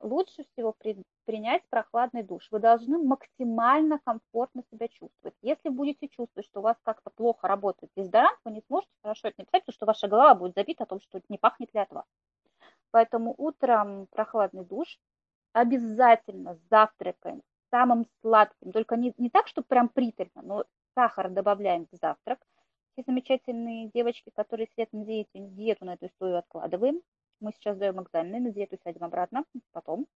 лучше 0.00 0.44
всего 0.52 0.72
при, 0.72 0.96
принять 1.24 1.62
прохладный 1.68 2.22
душ. 2.22 2.48
Вы 2.50 2.58
должны 2.58 2.98
максимально 2.98 3.98
комфортно 4.04 4.62
себя 4.70 4.88
чувствовать. 4.88 5.34
Если 5.42 5.68
будете 5.68 6.08
чувствовать, 6.08 6.46
что 6.46 6.60
у 6.60 6.62
вас 6.62 6.76
как-то 6.82 7.10
плохо 7.10 7.46
работает 7.46 7.92
дезодорант, 7.96 8.38
вы 8.44 8.52
не 8.52 8.62
сможете 8.66 8.92
хорошо 9.02 9.28
это 9.28 9.40
написать, 9.40 9.62
потому 9.64 9.74
что 9.74 9.86
ваша 9.86 10.08
голова 10.08 10.34
будет 10.34 10.54
забита 10.54 10.84
о 10.84 10.86
том, 10.86 11.00
что 11.00 11.20
не 11.28 11.38
пахнет 11.38 11.72
ли 11.74 11.80
от 11.80 11.90
вас. 11.90 12.06
Поэтому 12.90 13.34
утром 13.36 14.06
прохладный 14.08 14.64
душ. 14.64 14.98
Обязательно 15.52 16.58
завтракаем 16.70 17.42
самым 17.70 18.06
сладким. 18.20 18.72
Только 18.72 18.96
не, 18.96 19.14
не 19.16 19.30
так, 19.30 19.46
что 19.48 19.62
прям 19.62 19.88
приторно, 19.88 20.42
но 20.42 20.64
сахар 20.94 21.30
добавляем 21.30 21.86
в 21.90 21.96
завтрак. 21.96 22.38
Все 22.92 23.04
замечательные 23.06 23.90
девочки, 23.94 24.30
которые 24.34 24.66
сидят 24.68 24.92
на 24.92 25.04
диете, 25.04 25.28
диету 25.34 25.84
на 25.84 25.94
эту 25.94 26.06
историю 26.06 26.38
откладываем. 26.38 27.00
Мы 27.40 27.52
сейчас 27.52 27.78
даем 27.78 28.02
экзамены, 28.02 28.40
на 28.40 28.50
диету 28.50 28.76
сядем 28.84 29.04
обратно, 29.04 29.44
потом. 29.72 30.06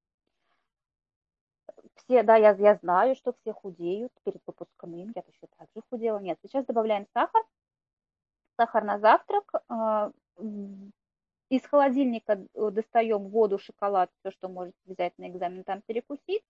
Все, 1.95 2.23
да, 2.23 2.37
я, 2.37 2.53
я 2.53 2.75
знаю, 2.77 3.15
что 3.15 3.33
все 3.41 3.53
худеют 3.53 4.13
перед 4.25 4.43
выпускным. 4.47 5.13
Я 5.15 5.23
точно 5.23 5.49
так 5.57 5.69
же 5.75 5.83
худела. 5.89 6.19
Нет, 6.19 6.39
сейчас 6.43 6.67
добавляем 6.67 7.07
сахар. 7.15 7.43
Сахар 8.57 8.85
на 8.85 8.99
завтрак. 8.99 9.51
А, 9.69 10.13
из 11.49 11.65
холодильника 11.67 12.33
э, 12.55 12.71
достаем 12.71 13.29
воду, 13.29 13.59
шоколад, 13.59 14.11
все, 14.21 14.31
что 14.31 14.49
можете 14.49 14.79
взять 14.87 15.17
на 15.19 15.29
экзамен, 15.29 15.65
там 15.65 15.83
перекусить. 15.83 16.43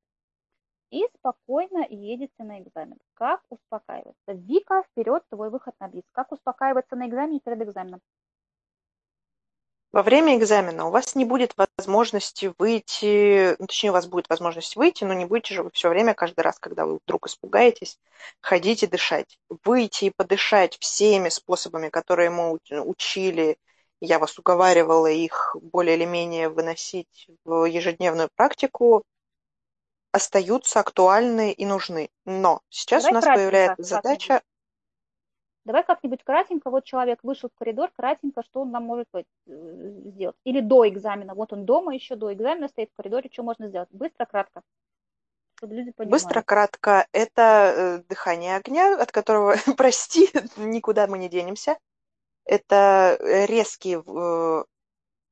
И 0.95 1.03
спокойно 1.19 1.85
едете 1.91 2.45
на 2.45 2.61
экзамен. 2.61 2.99
Как 3.15 3.41
успокаиваться? 3.51 4.15
Вика, 4.29 4.85
вперед, 4.85 5.25
твой 5.29 5.51
выход 5.51 5.75
на 5.81 5.89
бис. 5.89 6.05
Как 6.13 6.31
успокаиваться 6.31 6.95
на 6.95 7.09
экзамене 7.09 7.41
перед 7.41 7.61
экзаменом? 7.63 8.01
Во 9.91 10.05
время 10.05 10.37
экзамена 10.37 10.87
у 10.87 10.91
вас 10.93 11.17
не 11.17 11.25
будет 11.25 11.57
возможности 11.57 12.55
выйти, 12.59 13.57
ну, 13.59 13.67
точнее, 13.67 13.91
у 13.91 13.93
вас 13.93 14.07
будет 14.07 14.29
возможность 14.29 14.77
выйти, 14.77 15.03
но 15.03 15.15
не 15.15 15.25
будете 15.25 15.55
же 15.55 15.65
вы 15.65 15.73
все 15.73 15.89
время, 15.89 16.15
каждый 16.15 16.43
раз, 16.43 16.61
когда 16.61 16.87
вы 16.87 17.01
вдруг 17.05 17.27
испугаетесь, 17.27 17.99
ходить 18.41 18.85
и 18.85 18.87
дышать. 18.87 19.41
Выйти 19.65 20.05
и 20.05 20.13
подышать 20.17 20.79
всеми 20.79 21.29
способами, 21.29 21.89
которые 21.89 22.31
мы 22.31 22.57
учили, 22.71 23.57
я 24.01 24.21
вас 24.21 24.39
уговаривала 24.39 25.11
их 25.11 25.57
более 25.61 25.97
или 25.97 26.05
менее 26.05 26.51
выносить 26.51 27.29
в 27.45 27.65
ежедневную 27.65 28.29
практику, 28.37 29.03
остаются 30.15 30.81
актуальны 30.81 31.53
и 31.53 31.67
нужны. 31.67 32.09
Но 32.25 32.61
сейчас 32.69 33.03
Давай 33.03 33.13
у 33.13 33.15
нас 33.15 33.25
появляется 33.25 33.83
задача 33.83 34.43
Давай 35.65 35.83
как-нибудь 35.83 36.23
кратенько, 36.23 36.69
вот 36.69 36.85
человек 36.85 37.21
вышел 37.23 37.49
в 37.49 37.59
коридор, 37.59 37.91
кратенько, 37.97 38.43
что 38.43 38.61
он 38.61 38.71
нам 38.71 38.85
может 38.85 39.07
э, 39.15 39.23
сделать? 39.47 40.37
Или 40.45 40.61
до 40.61 40.87
экзамена, 40.87 41.35
вот 41.35 41.55
он 41.55 41.65
дома 41.65 41.95
еще 41.95 42.17
до 42.17 42.35
экзамена 42.35 42.69
стоит 42.69 42.91
в 42.93 42.97
коридоре, 42.97 43.31
что 43.33 43.45
можно 43.45 43.69
сделать? 43.69 43.89
Быстро, 43.91 44.27
кратко. 44.27 44.61
Быстро, 45.63 46.43
кратко. 46.43 47.07
Это 47.13 47.73
э, 47.75 47.99
дыхание 48.11 48.57
огня, 48.57 49.01
от 49.01 49.11
которого, 49.11 49.55
прости, 49.79 50.29
никуда 50.59 51.07
мы 51.07 51.17
не 51.17 51.31
денемся. 51.31 51.79
Это 52.45 53.17
резкие 53.49 54.03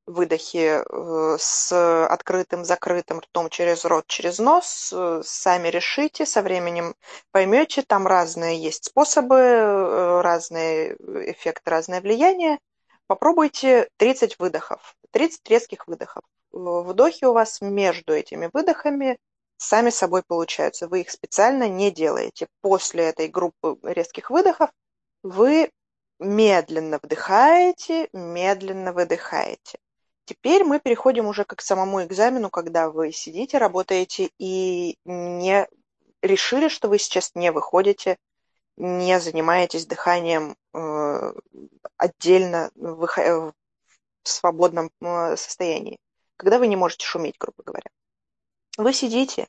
выдохи 0.07 0.83
э, 0.83 1.37
с 1.39 2.07
открытым, 2.07 2.65
закрытым 2.65 3.21
ртом 3.21 3.49
через 3.51 3.85
рот, 3.85 4.07
через 4.07 4.39
нос. 4.39 4.93
Э, 4.95 5.23
сами 5.25 5.69
решите, 5.69 6.27
со 6.27 6.43
временем 6.43 6.95
поймете, 7.31 7.83
там 7.83 8.07
разные 8.07 8.61
есть 8.63 8.87
способы, 8.87 9.37
э, 9.37 10.21
разные 10.21 10.97
эффекты, 11.31 11.71
разное 11.71 12.01
влияние. 12.01 12.59
Попробуйте 13.07 13.89
30 13.97 14.39
выдохов, 14.39 14.97
30 15.11 15.49
резких 15.49 15.87
выдохов. 15.87 16.23
Вдохи 16.51 17.25
у 17.25 17.33
вас 17.33 17.61
между 17.61 18.13
этими 18.13 18.51
выдохами 18.53 19.19
сами 19.57 19.91
собой 19.91 20.23
получаются. 20.27 20.89
Вы 20.89 21.03
их 21.03 21.11
специально 21.11 21.69
не 21.69 21.91
делаете. 21.91 22.49
После 22.61 23.05
этой 23.05 23.29
группы 23.29 23.79
резких 23.83 24.31
выдохов 24.31 24.71
вы 25.23 25.71
медленно 26.19 26.99
вдыхаете, 27.03 28.09
медленно 28.13 28.93
выдыхаете. 28.93 29.79
Теперь 30.25 30.65
мы 30.65 30.79
переходим 30.79 31.27
уже 31.27 31.45
к 31.45 31.61
самому 31.61 32.05
экзамену, 32.05 32.49
когда 32.49 32.91
вы 32.91 33.11
сидите, 33.13 33.59
работаете 33.59 34.31
и 34.39 34.97
не 35.05 35.69
решили, 36.23 36.69
что 36.69 36.89
вы 36.89 36.99
сейчас 36.99 37.33
не 37.35 37.51
выходите, 37.51 38.17
не 38.77 39.19
занимаетесь 39.21 39.87
дыханием 39.87 40.57
э, 40.73 41.33
отдельно 41.97 42.71
в, 42.77 43.07
в 43.07 43.55
свободном 44.23 44.91
э, 45.01 45.37
состоянии, 45.37 45.99
когда 46.37 46.59
вы 46.59 46.69
не 46.69 46.77
можете 46.77 47.05
шуметь, 47.05 47.37
грубо 47.39 47.65
говоря. 47.65 47.91
Вы 48.79 48.93
сидите, 48.93 49.49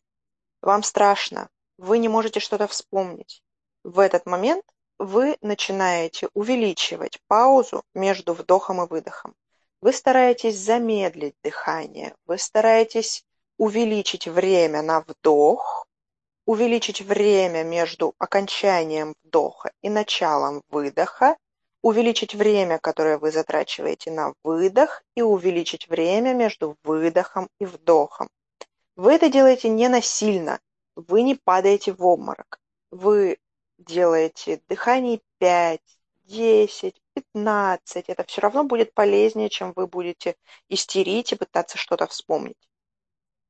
вам 0.61 0.81
страшно, 0.81 1.49
вы 1.77 1.99
не 1.99 2.09
можете 2.09 2.39
что-то 2.39 2.67
вспомнить. 2.67 3.43
В 3.83 3.99
этот 3.99 4.25
момент 4.25 4.65
вы 4.97 5.37
начинаете 5.41 6.29
увеличивать 6.33 7.19
паузу 7.27 7.83
между 7.93 8.33
вдохом 8.33 8.81
и 8.81 8.87
выдохом 8.87 9.35
вы 9.83 9.91
стараетесь 9.91 10.57
замедлить 10.57 11.35
дыхание, 11.43 12.15
вы 12.25 12.37
стараетесь 12.37 13.25
увеличить 13.57 14.29
время 14.29 14.81
на 14.81 15.01
вдох, 15.01 15.85
увеличить 16.45 17.01
время 17.01 17.65
между 17.65 18.15
окончанием 18.17 19.13
вдоха 19.25 19.73
и 19.81 19.89
началом 19.89 20.63
выдоха, 20.69 21.35
увеличить 21.81 22.33
время, 22.33 22.79
которое 22.79 23.17
вы 23.17 23.31
затрачиваете 23.31 24.09
на 24.11 24.33
выдох, 24.41 25.03
и 25.15 25.21
увеличить 25.21 25.89
время 25.89 26.33
между 26.33 26.77
выдохом 26.85 27.49
и 27.59 27.65
вдохом. 27.65 28.29
Вы 28.95 29.11
это 29.11 29.27
делаете 29.27 29.67
не 29.67 29.89
насильно, 29.89 30.61
вы 30.95 31.23
не 31.23 31.35
падаете 31.35 31.91
в 31.91 32.05
обморок. 32.05 32.57
Вы 32.89 33.37
делаете 33.79 34.61
дыхание 34.69 35.19
5, 35.39 35.81
10, 36.23 37.01
15. 37.13 38.09
Это 38.09 38.23
все 38.23 38.41
равно 38.41 38.63
будет 38.63 38.93
полезнее, 38.93 39.49
чем 39.49 39.73
вы 39.75 39.87
будете 39.87 40.35
истерить 40.69 41.31
и 41.31 41.35
пытаться 41.35 41.77
что-то 41.77 42.07
вспомнить. 42.07 42.57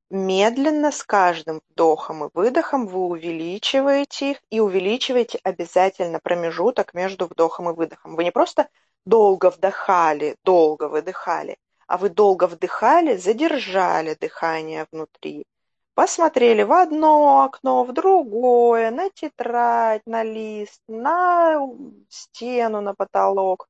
Медленно 0.09 0.91
с 0.91 1.03
каждым 1.03 1.61
вдохом 1.69 2.25
и 2.25 2.29
выдохом 2.33 2.87
вы 2.87 2.99
увеличиваете 3.07 4.31
их 4.31 4.41
и 4.51 4.59
увеличиваете 4.59 5.39
обязательно 5.43 6.19
промежуток 6.19 6.93
между 6.93 7.25
вдохом 7.25 7.69
и 7.69 7.73
выдохом. 7.73 8.15
Вы 8.15 8.23
не 8.23 8.31
просто 8.31 8.69
долго 9.05 9.49
вдыхали, 9.49 10.35
долго 10.43 10.87
выдыхали, 10.87 11.57
а 11.87 11.97
вы 11.97 12.09
долго 12.09 12.47
вдыхали, 12.47 13.17
задержали 13.17 14.13
дыхание 14.13 14.87
внутри, 14.91 15.45
посмотрели 15.95 16.63
в 16.63 16.71
одно 16.71 17.43
окно, 17.43 17.83
в 17.83 17.93
другое, 17.93 18.91
на 18.91 19.09
тетрадь, 19.09 20.05
на 20.05 20.23
лист, 20.23 20.81
на 20.87 21.59
стену, 22.09 22.81
на 22.81 22.93
потолок. 22.93 23.67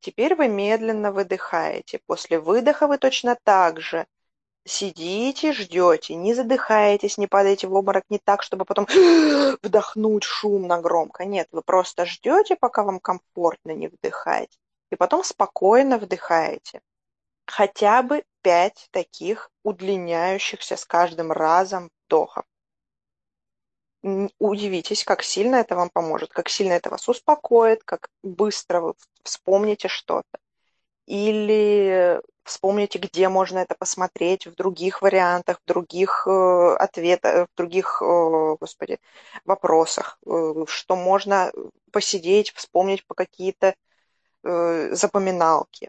Теперь 0.00 0.34
вы 0.34 0.48
медленно 0.48 1.12
выдыхаете. 1.12 2.00
После 2.06 2.38
выдоха 2.38 2.86
вы 2.86 2.98
точно 2.98 3.36
так 3.44 3.80
же 3.80 4.06
сидите, 4.66 5.52
ждете, 5.52 6.14
не 6.14 6.34
задыхаетесь, 6.34 7.18
не 7.18 7.26
падаете 7.26 7.66
в 7.66 7.74
обморок 7.74 8.04
не 8.08 8.18
так, 8.18 8.42
чтобы 8.42 8.64
потом 8.64 8.86
вдохнуть 9.62 10.24
шумно, 10.24 10.80
громко. 10.80 11.24
Нет, 11.24 11.48
вы 11.52 11.62
просто 11.62 12.06
ждете, 12.06 12.56
пока 12.56 12.82
вам 12.82 13.00
комфортно 13.00 13.72
не 13.72 13.88
вдыхать, 13.88 14.58
и 14.90 14.96
потом 14.96 15.24
спокойно 15.24 15.98
вдыхаете. 15.98 16.80
Хотя 17.46 18.02
бы 18.02 18.24
пять 18.44 18.88
таких 18.90 19.50
удлиняющихся 19.62 20.76
с 20.76 20.84
каждым 20.84 21.32
разом 21.32 21.90
вдохов. 22.06 22.44
Удивитесь, 24.38 25.02
как 25.02 25.22
сильно 25.22 25.56
это 25.56 25.76
вам 25.76 25.88
поможет, 25.88 26.30
как 26.30 26.50
сильно 26.50 26.74
это 26.74 26.90
вас 26.90 27.08
успокоит, 27.08 27.82
как 27.84 28.08
быстро 28.22 28.80
вы 28.80 28.94
вспомните 29.22 29.88
что-то. 29.88 30.38
Или 31.06 32.20
вспомните, 32.44 32.98
где 32.98 33.30
можно 33.30 33.60
это 33.60 33.74
посмотреть 33.74 34.46
в 34.46 34.54
других 34.54 35.00
вариантах, 35.00 35.58
в 35.60 35.66
других 35.66 36.26
э, 36.26 36.76
ответах, 36.78 37.48
в 37.50 37.56
других, 37.56 38.02
э, 38.02 38.56
господи, 38.60 38.98
вопросах, 39.46 40.18
э, 40.26 40.64
что 40.66 40.96
можно 40.96 41.50
посидеть, 41.92 42.52
вспомнить 42.52 43.06
по 43.06 43.14
какие-то 43.14 43.74
э, 44.44 44.94
запоминалки. 44.94 45.88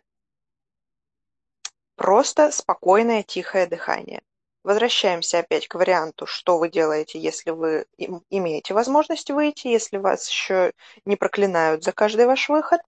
Просто 1.95 2.51
спокойное, 2.51 3.23
тихое 3.23 3.67
дыхание. 3.67 4.21
Возвращаемся 4.63 5.39
опять 5.39 5.67
к 5.67 5.75
варианту, 5.75 6.25
что 6.25 6.57
вы 6.57 6.69
делаете, 6.69 7.19
если 7.19 7.51
вы 7.51 7.85
имеете 8.29 8.73
возможность 8.73 9.29
выйти, 9.29 9.67
если 9.67 9.97
вас 9.97 10.27
еще 10.29 10.73
не 11.05 11.15
проклинают 11.15 11.83
за 11.83 11.91
каждый 11.91 12.25
ваш 12.25 12.49
выход. 12.49 12.81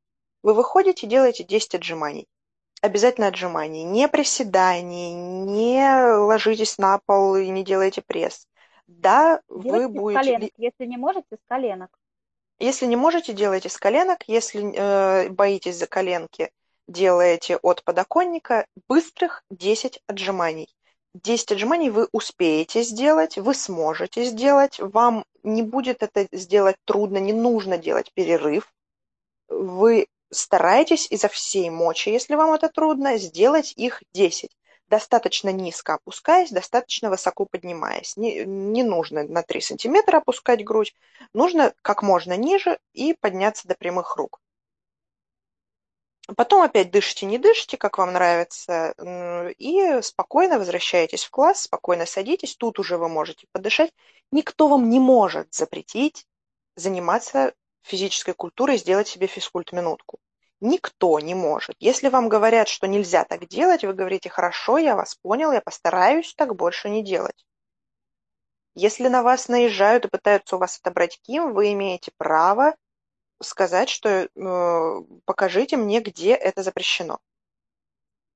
Вы 0.43 0.53
выходите, 0.53 1.07
делаете 1.07 1.43
10 1.43 1.75
отжиманий 1.75 2.27
обязательно 2.81 3.27
отжиманий. 3.27 3.83
Не 3.83 4.07
приседаний, 4.07 5.13
не 5.13 6.15
ложитесь 6.15 6.77
на 6.77 6.99
пол 6.99 7.35
и 7.35 7.49
не 7.49 7.63
делайте 7.63 8.01
пресс. 8.01 8.47
Да, 8.87 9.41
Делайте 9.49 9.87
вы 9.87 9.89
будете... 9.89 10.23
коленок. 10.23 10.49
Если 10.57 10.85
не 10.85 10.97
можете, 10.97 11.27
с 11.31 11.47
коленок. 11.47 11.89
Если 12.59 12.85
не 12.85 12.95
можете, 12.95 13.33
делайте 13.33 13.69
с 13.69 13.77
коленок. 13.77 14.23
Если 14.27 14.73
э, 14.73 15.29
боитесь 15.29 15.77
за 15.77 15.87
коленки, 15.87 16.51
делаете 16.87 17.57
от 17.57 17.83
подоконника 17.83 18.65
быстрых 18.87 19.43
10 19.49 20.01
отжиманий. 20.07 20.73
10 21.13 21.53
отжиманий 21.53 21.89
вы 21.89 22.07
успеете 22.11 22.83
сделать, 22.83 23.37
вы 23.37 23.53
сможете 23.53 24.23
сделать, 24.25 24.79
вам 24.79 25.25
не 25.43 25.63
будет 25.63 26.03
это 26.03 26.27
сделать 26.31 26.75
трудно, 26.85 27.17
не 27.17 27.33
нужно 27.33 27.77
делать 27.77 28.11
перерыв. 28.13 28.73
Вы 29.49 30.07
Старайтесь 30.29 31.07
изо 31.09 31.29
всей 31.29 31.69
мочи, 31.69 32.09
если 32.09 32.35
вам 32.35 32.51
это 32.51 32.67
трудно, 32.67 33.17
сделать 33.17 33.73
их 33.77 34.03
10. 34.13 34.51
Достаточно 34.89 35.49
низко 35.49 35.95
опускаясь, 35.95 36.49
достаточно 36.49 37.09
высоко 37.09 37.45
поднимаясь. 37.45 38.17
Не, 38.17 38.43
не 38.45 38.83
нужно 38.83 39.23
на 39.23 39.41
3 39.43 39.61
сантиметра 39.61 40.17
опускать 40.17 40.63
грудь, 40.65 40.93
нужно 41.33 41.73
как 41.81 42.03
можно 42.03 42.35
ниже 42.35 42.77
и 42.93 43.13
подняться 43.13 43.67
до 43.67 43.75
прямых 43.75 44.17
рук. 44.17 44.39
Потом 46.35 46.61
опять 46.61 46.91
дышите, 46.91 47.25
не 47.25 47.37
дышите, 47.37 47.77
как 47.77 47.97
вам 47.97 48.11
нравится, 48.11 48.93
и 49.57 50.01
спокойно 50.01 50.59
возвращаетесь 50.59 51.23
в 51.23 51.29
класс, 51.29 51.61
спокойно 51.61 52.05
садитесь, 52.05 52.57
тут 52.57 52.79
уже 52.79 52.97
вы 52.97 53.07
можете 53.07 53.47
подышать. 53.53 53.93
Никто 54.31 54.67
вам 54.67 54.89
не 54.89 54.99
может 54.99 55.53
запретить 55.53 56.25
заниматься 56.75 57.53
физической 57.81 58.33
культурой 58.33 58.77
сделать 58.77 59.07
себе 59.07 59.27
физкульт-минутку. 59.27 60.19
Никто 60.59 61.17
не 61.19 61.33
может. 61.33 61.77
Если 61.79 62.09
вам 62.09 62.27
говорят, 62.27 62.67
что 62.67 62.87
нельзя 62.87 63.23
так 63.23 63.47
делать, 63.47 63.85
вы 63.85 63.93
говорите, 63.93 64.29
хорошо, 64.29 64.77
я 64.77 64.95
вас 64.95 65.15
понял, 65.15 65.51
я 65.51 65.61
постараюсь 65.61 66.33
так 66.35 66.55
больше 66.55 66.89
не 66.89 67.03
делать. 67.03 67.45
Если 68.75 69.07
на 69.07 69.23
вас 69.23 69.47
наезжают 69.47 70.05
и 70.05 70.09
пытаются 70.09 70.57
у 70.57 70.59
вас 70.59 70.77
отобрать 70.79 71.19
ким, 71.21 71.53
вы 71.53 71.71
имеете 71.73 72.11
право 72.17 72.75
сказать, 73.41 73.89
что 73.89 74.09
э, 74.09 75.01
покажите 75.25 75.77
мне, 75.77 75.99
где 76.01 76.33
это 76.33 76.63
запрещено 76.63 77.19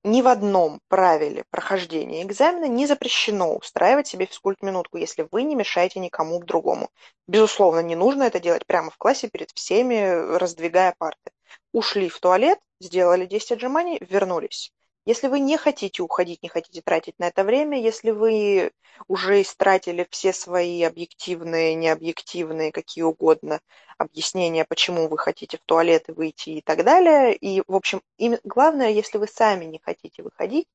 ни 0.04 0.22
в 0.22 0.28
одном 0.28 0.82
правиле 0.88 1.46
прохождения 1.52 2.24
экзамена 2.24 2.66
не 2.66 2.88
запрещено 2.88 3.56
устраивать 3.56 4.08
себе 4.08 4.26
физкульт-минутку, 4.26 4.98
если 4.98 5.28
вы 5.32 5.44
не 5.44 5.56
мешаете 5.56 6.00
никому 6.00 6.40
другому. 6.44 6.90
Безусловно, 7.28 7.82
не 7.82 7.96
нужно 7.96 8.24
это 8.24 8.40
делать 8.40 8.66
прямо 8.66 8.90
в 8.90 8.98
классе 8.98 9.30
перед 9.30 9.52
всеми, 9.52 10.38
раздвигая 10.38 10.96
парты. 10.98 11.32
Ушли 11.72 12.10
в 12.10 12.20
туалет, 12.20 12.60
сделали 12.80 13.26
10 13.26 13.54
отжиманий, 13.54 14.00
вернулись. 14.02 14.74
Если 15.06 15.28
вы 15.28 15.40
не 15.40 15.58
хотите 15.58 16.04
уходить, 16.04 16.44
не 16.44 16.50
хотите 16.50 16.82
тратить 16.82 17.18
на 17.18 17.28
это 17.28 17.44
время, 17.44 17.82
если 17.82 18.12
вы 18.12 18.72
уже 19.08 19.42
истратили 19.42 20.08
все 20.12 20.32
свои 20.32 20.84
объективные, 20.84 21.74
необъективные, 21.74 22.72
какие 22.72 23.04
угодно 23.04 23.62
объяснения, 23.98 24.64
почему 24.64 25.08
вы 25.08 25.18
хотите 25.18 25.58
в 25.58 25.62
туалет 25.62 26.06
выйти 26.08 26.50
и 26.52 26.62
так 26.62 26.84
далее, 26.84 27.36
и, 27.36 27.64
в 27.68 27.76
общем, 27.76 28.04
им, 28.18 28.38
главное, 28.44 28.90
если 28.90 29.18
вы 29.18 29.28
сами 29.28 29.66
не 29.66 29.80
хотите 29.80 30.22
выходить, 30.22 30.68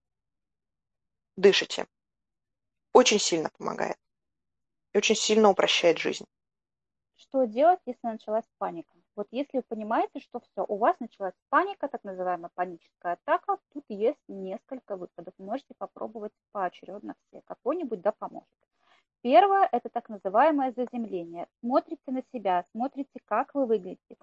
дышите. 1.36 1.86
Очень 2.92 3.20
сильно 3.20 3.50
помогает. 3.56 3.96
Очень 4.92 5.16
сильно 5.16 5.50
упрощает 5.50 5.98
жизнь. 5.98 6.24
Что 7.14 7.44
делать, 7.44 7.80
если 7.86 8.06
началась 8.08 8.46
паника? 8.58 8.95
Вот 9.16 9.28
если 9.30 9.56
вы 9.56 9.62
понимаете, 9.62 10.20
что 10.20 10.40
все, 10.40 10.64
у 10.68 10.76
вас 10.76 10.94
началась 11.00 11.32
паника, 11.48 11.88
так 11.88 12.04
называемая 12.04 12.50
паническая 12.54 13.14
атака, 13.14 13.58
тут 13.72 13.84
есть 13.88 14.20
несколько 14.28 14.96
выходов. 14.96 15.32
Можете 15.38 15.72
попробовать 15.78 16.32
поочередно 16.52 17.14
все. 17.26 17.40
Какой-нибудь 17.46 18.02
да 18.02 18.12
поможет. 18.12 18.46
Первое– 19.22 19.66
это 19.72 19.88
так 19.88 20.10
называемое 20.10 20.72
заземление. 20.72 21.48
Смотрите 21.60 22.12
на 22.12 22.22
себя, 22.32 22.64
смотрите, 22.72 23.18
как 23.24 23.54
вы 23.54 23.64
выглядите. 23.64 24.16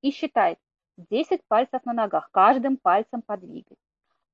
И 0.00 0.10
считайте 0.10 0.60
10 0.96 1.44
пальцев 1.46 1.84
на 1.84 1.92
ногах, 1.92 2.30
каждым 2.32 2.78
пальцем 2.78 3.20
подвигать. 3.20 3.78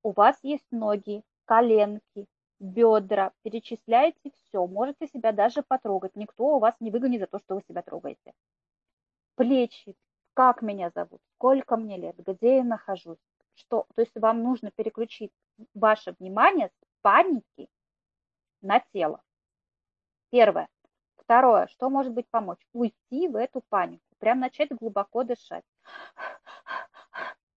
У 0.05 0.13
вас 0.13 0.39
есть 0.43 0.67
ноги, 0.71 1.23
коленки, 1.45 2.27
бедра, 2.61 3.33
перечисляете 3.43 4.31
все, 4.31 4.65
можете 4.67 5.09
себя 5.09 5.33
даже 5.33 5.63
потрогать. 5.63 6.15
Никто 6.15 6.57
у 6.57 6.59
вас 6.61 6.75
не 6.79 6.93
выгонит 6.93 7.21
за 7.21 7.27
то, 7.27 7.41
что 7.41 7.57
вы 7.57 7.63
себя 7.69 7.83
трогаете 7.83 8.33
плечи, 9.39 9.95
как 10.35 10.63
меня 10.63 10.91
зовут, 10.95 11.21
сколько 11.37 11.77
мне 11.77 11.97
лет, 11.97 12.17
где 12.19 12.57
я 12.57 12.65
нахожусь, 12.65 13.19
что, 13.55 13.87
то 13.95 14.03
есть 14.03 14.17
вам 14.17 14.43
нужно 14.43 14.73
переключить 14.73 15.31
ваше 15.75 16.15
внимание 16.19 16.69
с 16.69 16.87
паники 17.03 17.69
на 18.61 18.81
тело. 18.93 19.23
Первое. 20.31 20.69
Второе, 21.17 21.69
что 21.69 21.89
может 21.89 22.13
быть 22.13 22.29
помочь? 22.31 22.59
Уйти 22.73 23.29
в 23.29 23.37
эту 23.37 23.63
панику, 23.69 24.03
прям 24.19 24.41
начать 24.41 24.71
глубоко 24.73 25.23
дышать. 25.23 25.65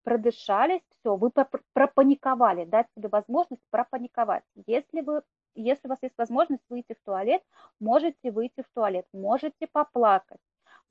Продышались, 0.03 0.81
все, 0.99 1.15
вы 1.15 1.31
пропаниковали, 1.73 2.65
дать 2.65 2.87
себе 2.95 3.09
возможность 3.09 3.63
пропаниковать. 3.69 4.43
Если 4.67 5.01
вы 5.01 5.23
если 5.53 5.87
у 5.87 5.89
вас 5.89 5.99
есть 6.01 6.17
возможность 6.17 6.63
выйти 6.69 6.93
в 6.93 7.03
туалет, 7.03 7.43
можете 7.79 8.31
выйти 8.31 8.61
в 8.61 8.73
туалет, 8.73 9.05
можете 9.11 9.67
поплакать, 9.67 10.39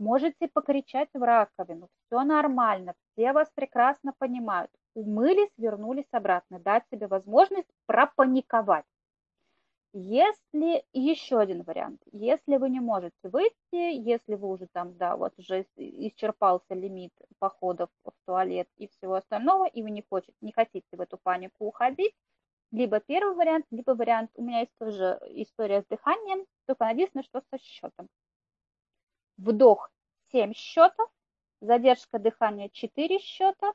Можете 0.01 0.49
покричать 0.49 1.11
в 1.13 1.23
раковину, 1.23 1.89
все 2.07 2.25
нормально, 2.25 2.95
все 3.13 3.33
вас 3.35 3.51
прекрасно 3.55 4.15
понимают. 4.19 4.71
умылись, 4.95 5.53
вернулись 5.59 6.09
обратно, 6.11 6.59
дать 6.59 6.85
себе 6.91 7.07
возможность 7.07 7.69
пропаниковать. 7.87 8.87
Если 9.93 10.85
еще 10.95 11.39
один 11.39 11.65
вариант, 11.65 12.01
если 12.13 12.57
вы 12.57 12.71
не 12.71 12.81
можете 12.81 13.15
выйти, 13.25 13.55
если 13.73 14.37
вы 14.37 14.49
уже 14.49 14.69
там, 14.73 14.97
да, 14.97 15.17
вот 15.19 15.35
уже 15.39 15.67
исчерпался 15.77 16.75
лимит 16.75 17.13
походов 17.39 17.91
в 18.05 18.13
туалет 18.25 18.69
и 18.79 18.89
всего 18.89 19.17
остального, 19.17 19.67
и 19.67 19.83
вы 19.83 19.91
не, 19.91 20.03
хотите, 20.09 20.33
не 20.41 20.53
хотите 20.53 20.87
в 20.93 21.01
эту 21.03 21.19
панику 21.19 21.67
уходить, 21.67 22.15
либо 22.73 23.01
первый 23.01 23.37
вариант, 23.37 23.67
либо 23.71 23.91
вариант, 23.91 24.31
у 24.35 24.43
меня 24.43 24.61
есть 24.61 24.73
тоже 24.79 25.21
история 25.27 25.83
с 25.83 25.87
дыханием, 25.87 26.47
только 26.67 26.87
единственное, 26.87 27.25
что 27.25 27.43
со 27.51 27.59
счетом. 27.59 28.09
Вдох 29.41 29.91
7 30.33 30.53
счетов, 30.53 31.09
задержка 31.63 32.19
дыхания 32.19 32.69
4 32.69 33.19
счета, 33.21 33.73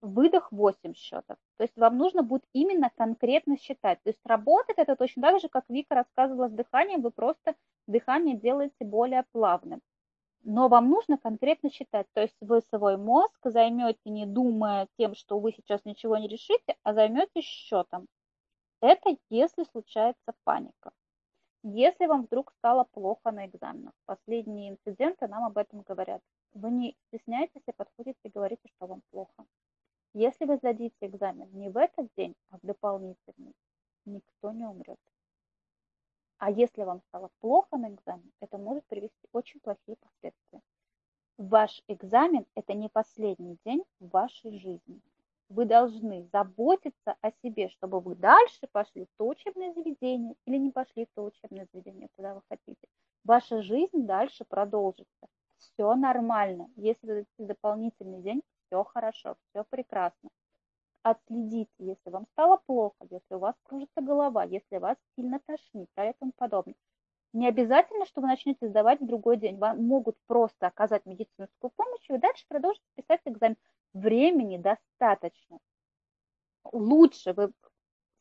выдох 0.00 0.50
8 0.50 0.94
счетов. 0.94 1.36
То 1.58 1.64
есть 1.64 1.76
вам 1.76 1.98
нужно 1.98 2.22
будет 2.22 2.44
именно 2.54 2.90
конкретно 2.96 3.58
считать. 3.58 4.02
То 4.02 4.08
есть 4.08 4.20
работает 4.24 4.78
это 4.78 4.96
точно 4.96 5.20
так 5.22 5.40
же, 5.42 5.50
как 5.50 5.64
Вика 5.68 5.94
рассказывала 5.94 6.48
с 6.48 6.52
дыханием, 6.52 7.02
вы 7.02 7.10
просто 7.10 7.54
дыхание 7.86 8.34
делаете 8.34 8.82
более 8.86 9.24
плавным. 9.32 9.82
Но 10.42 10.68
вам 10.68 10.88
нужно 10.88 11.18
конкретно 11.18 11.70
считать. 11.70 12.06
То 12.14 12.22
есть 12.22 12.36
вы 12.40 12.62
свой 12.62 12.96
мозг 12.96 13.38
займете 13.44 14.00
не 14.06 14.24
думая 14.24 14.88
тем, 14.96 15.14
что 15.14 15.38
вы 15.38 15.52
сейчас 15.52 15.84
ничего 15.84 16.16
не 16.16 16.28
решите, 16.28 16.76
а 16.82 16.94
займете 16.94 17.42
счетом. 17.42 18.06
Это 18.80 19.18
если 19.28 19.64
случается 19.64 20.32
паника. 20.44 20.92
Если 21.66 22.04
вам 22.04 22.24
вдруг 22.24 22.52
стало 22.58 22.84
плохо 22.84 23.30
на 23.30 23.46
экзаменах, 23.46 23.94
последние 24.04 24.72
инциденты 24.72 25.26
нам 25.28 25.44
об 25.44 25.56
этом 25.56 25.80
говорят. 25.80 26.20
Вы 26.52 26.70
не 26.70 26.96
стесняйтесь 27.06 27.62
и 27.66 27.72
подходите 27.72 28.18
и 28.22 28.28
говорите, 28.28 28.68
что 28.76 28.86
вам 28.86 29.00
плохо. 29.10 29.46
Если 30.12 30.44
вы 30.44 30.58
сдадите 30.58 30.94
экзамен 31.00 31.48
не 31.54 31.70
в 31.70 31.78
этот 31.78 32.10
день, 32.18 32.34
а 32.50 32.58
в 32.58 32.60
дополнительный, 32.66 33.54
никто 34.04 34.52
не 34.52 34.66
умрет. 34.66 34.98
А 36.36 36.50
если 36.50 36.82
вам 36.82 37.00
стало 37.08 37.30
плохо 37.40 37.78
на 37.78 37.88
экзамен, 37.94 38.30
это 38.40 38.58
может 38.58 38.84
привести 38.84 39.26
очень 39.32 39.58
плохие 39.60 39.96
последствия. 39.96 40.60
Ваш 41.38 41.82
экзамен– 41.88 42.44
это 42.54 42.74
не 42.74 42.90
последний 42.90 43.56
день 43.64 43.82
в 44.00 44.10
вашей 44.10 44.58
жизни. 44.58 45.00
Вы 45.48 45.66
должны 45.66 46.28
заботиться 46.32 47.16
о 47.20 47.30
себе, 47.42 47.68
чтобы 47.68 48.00
вы 48.00 48.14
дальше 48.14 48.66
пошли 48.72 49.04
в 49.04 49.08
то 49.18 49.28
учебное 49.28 49.72
заведение 49.72 50.34
или 50.46 50.56
не 50.56 50.70
пошли 50.70 51.06
в 51.06 51.14
то 51.14 51.24
учебное 51.24 51.68
заведение, 51.72 52.08
куда 52.16 52.34
вы 52.34 52.42
хотите. 52.48 52.88
Ваша 53.24 53.62
жизнь 53.62 54.06
дальше 54.06 54.44
продолжится. 54.44 55.28
Все 55.58 55.94
нормально. 55.94 56.68
Если 56.76 57.26
вы 57.38 57.46
дополнительный 57.46 58.22
день, 58.22 58.42
все 58.66 58.84
хорошо, 58.84 59.36
все 59.50 59.64
прекрасно. 59.64 60.30
Отследите, 61.02 61.70
если 61.78 62.10
вам 62.10 62.26
стало 62.32 62.56
плохо, 62.66 62.96
если 63.10 63.34
у 63.34 63.38
вас 63.38 63.54
кружится 63.64 64.00
голова, 64.00 64.44
если 64.44 64.78
вас 64.78 64.96
сильно 65.14 65.38
тошнит 65.46 65.88
и 65.96 66.12
тому 66.18 66.32
подобное. 66.36 66.74
Не 67.34 67.48
обязательно, 67.48 68.06
что 68.06 68.20
вы 68.20 68.28
начнете 68.28 68.68
сдавать 68.68 69.00
в 69.00 69.06
другой 69.06 69.36
день. 69.36 69.58
Вам 69.58 69.84
могут 69.84 70.16
просто 70.26 70.68
оказать 70.68 71.04
медицинскую 71.04 71.72
помощь, 71.74 72.08
и 72.08 72.16
дальше 72.16 72.44
продолжите 72.46 72.86
писать 72.94 73.20
экзамен. 73.24 73.56
Времени 73.92 74.56
достаточно. 74.56 75.58
Лучше 76.72 77.32
вы 77.32 77.52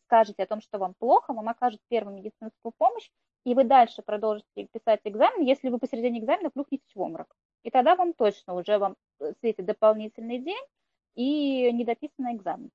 скажете 0.08 0.42
о 0.42 0.48
том, 0.48 0.62
что 0.62 0.80
вам 0.80 0.96
плохо, 0.96 1.32
вам 1.32 1.48
окажут 1.48 1.80
первую 1.90 2.16
медицинскую 2.16 2.72
помощь, 2.76 3.08
и 3.46 3.54
вы 3.54 3.66
дальше 3.66 4.02
продолжите 4.02 4.68
писать 4.72 5.02
экзамен, 5.04 5.44
если 5.44 5.70
вы 5.70 5.78
посередине 5.78 6.20
экзамена 6.20 6.50
плюхнетесь 6.50 6.96
в 6.96 7.00
обморок. 7.00 7.36
И 7.62 7.70
тогда 7.70 7.96
вам 7.96 8.14
точно 8.14 8.56
уже 8.56 8.80
вам 8.80 8.96
э, 9.20 9.34
светит 9.42 9.66
дополнительный 9.66 10.40
день 10.40 10.66
и 11.14 11.72
недописанный 11.72 12.34
экзамен. 12.34 12.72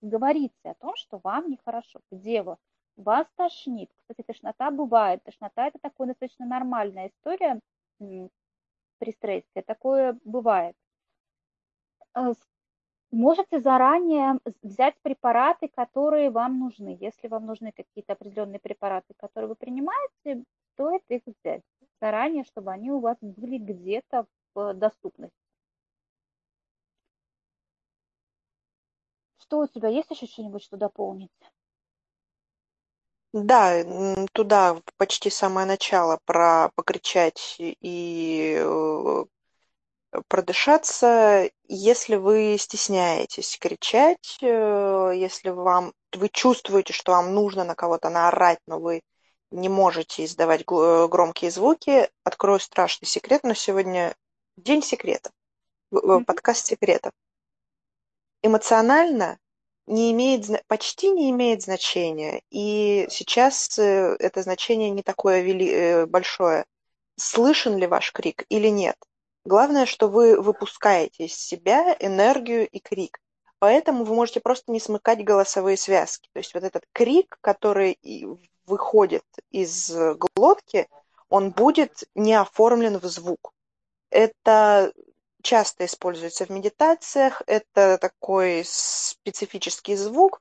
Говорите 0.00 0.52
о 0.64 0.74
том, 0.74 0.96
что 0.96 1.20
вам 1.22 1.48
нехорошо, 1.48 2.00
где 2.10 2.42
вы. 2.42 2.56
Вас 2.96 3.26
тошнит. 3.36 3.90
Кстати, 3.96 4.22
тошнота 4.26 4.70
бывает. 4.70 5.22
Тошнота– 5.24 5.66
это 5.68 5.78
такая 5.80 6.08
достаточно 6.08 6.46
нормальная 6.46 7.08
история 7.08 7.60
при 7.98 9.12
стрессе. 9.12 9.62
Такое 9.66 10.18
бывает. 10.24 10.76
Э, 12.14 12.32
можете 13.10 13.60
заранее 13.60 14.38
взять 14.62 14.94
препараты, 15.02 15.68
которые 15.68 16.30
вам 16.30 16.58
нужны. 16.60 16.96
Если 17.00 17.28
вам 17.28 17.46
нужны 17.46 17.72
какие-то 17.72 18.12
определенные 18.14 18.60
препараты, 18.60 19.14
которые 19.16 19.48
вы 19.48 19.56
принимаете, 19.56 20.44
стоит 20.74 21.02
их 21.08 21.22
взять 21.26 21.62
заранее, 22.00 22.44
чтобы 22.44 22.72
они 22.72 22.90
у 22.90 23.00
вас 23.00 23.16
были 23.20 23.58
где-то 23.58 24.26
в 24.54 24.74
доступности. 24.74 25.36
Что 29.38 29.60
у 29.60 29.66
тебя 29.66 29.88
есть 29.88 30.10
еще 30.10 30.26
что-нибудь, 30.26 30.62
что 30.62 30.76
дополнить? 30.76 31.30
Да, 33.34 33.84
туда 34.32 34.80
почти 34.96 35.28
самое 35.28 35.66
начало 35.66 36.20
про 36.24 36.70
покричать 36.76 37.56
и 37.58 38.56
э, 38.56 39.24
продышаться. 40.28 41.50
Если 41.66 42.14
вы 42.14 42.56
стесняетесь 42.60 43.58
кричать, 43.58 44.38
э, 44.40 45.12
если 45.16 45.48
вам 45.48 45.94
вы 46.12 46.28
чувствуете, 46.28 46.92
что 46.92 47.10
вам 47.10 47.34
нужно 47.34 47.64
на 47.64 47.74
кого-то 47.74 48.08
наорать, 48.08 48.60
но 48.68 48.78
вы 48.78 49.02
не 49.50 49.68
можете 49.68 50.24
издавать 50.24 50.60
э, 50.60 51.08
громкие 51.08 51.50
звуки, 51.50 52.08
открою 52.22 52.60
страшный 52.60 53.06
секрет, 53.08 53.42
но 53.42 53.54
сегодня 53.54 54.14
день 54.56 54.80
секретов, 54.80 55.32
mm-hmm. 55.92 56.24
подкаст 56.24 56.66
секретов. 56.66 57.10
Эмоционально 58.42 59.38
не 59.86 60.12
имеет, 60.12 60.46
почти 60.66 61.10
не 61.10 61.30
имеет 61.30 61.62
значения, 61.62 62.42
и 62.50 63.06
сейчас 63.10 63.78
э, 63.78 64.16
это 64.18 64.42
значение 64.42 64.90
не 64.90 65.02
такое 65.02 65.40
вели, 65.42 66.06
большое. 66.06 66.64
Слышен 67.16 67.76
ли 67.76 67.86
ваш 67.86 68.12
крик 68.12 68.44
или 68.48 68.68
нет? 68.68 68.96
Главное, 69.44 69.86
что 69.86 70.08
вы 70.08 70.40
выпускаете 70.40 71.26
из 71.26 71.34
себя 71.34 71.96
энергию 72.00 72.66
и 72.66 72.78
крик. 72.78 73.20
Поэтому 73.58 74.04
вы 74.04 74.14
можете 74.14 74.40
просто 74.40 74.72
не 74.72 74.80
смыкать 74.80 75.22
голосовые 75.22 75.76
связки. 75.76 76.28
То 76.32 76.38
есть 76.38 76.54
вот 76.54 76.64
этот 76.64 76.84
крик, 76.92 77.38
который 77.40 77.98
выходит 78.66 79.24
из 79.50 79.94
глотки, 80.34 80.88
он 81.28 81.50
будет 81.50 82.04
не 82.14 82.34
оформлен 82.34 82.98
в 82.98 83.04
звук. 83.04 83.52
Это 84.10 84.92
часто 85.44 85.84
используется 85.84 86.46
в 86.46 86.50
медитациях, 86.50 87.42
это 87.46 87.98
такой 87.98 88.64
специфический 88.64 89.94
звук, 89.94 90.40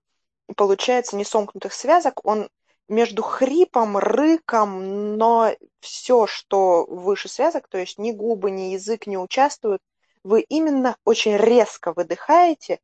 получается 0.56 1.16
не 1.16 1.26
сомкнутых 1.26 1.74
связок, 1.74 2.26
он 2.26 2.50
между 2.88 3.22
хрипом, 3.22 3.98
рыком, 3.98 5.18
но 5.18 5.52
все, 5.80 6.26
что 6.26 6.86
выше 6.86 7.30
связок, 7.30 7.68
то 7.68 7.78
есть 7.78 8.00
ни 8.00 8.12
губы, 8.12 8.50
ни 8.50 8.74
язык 8.74 9.06
не 9.06 9.18
участвуют, 9.18 9.82
вы 10.24 10.42
именно 10.42 10.96
очень 11.04 11.38
резко 11.38 11.94
выдыхаете, 11.94 12.80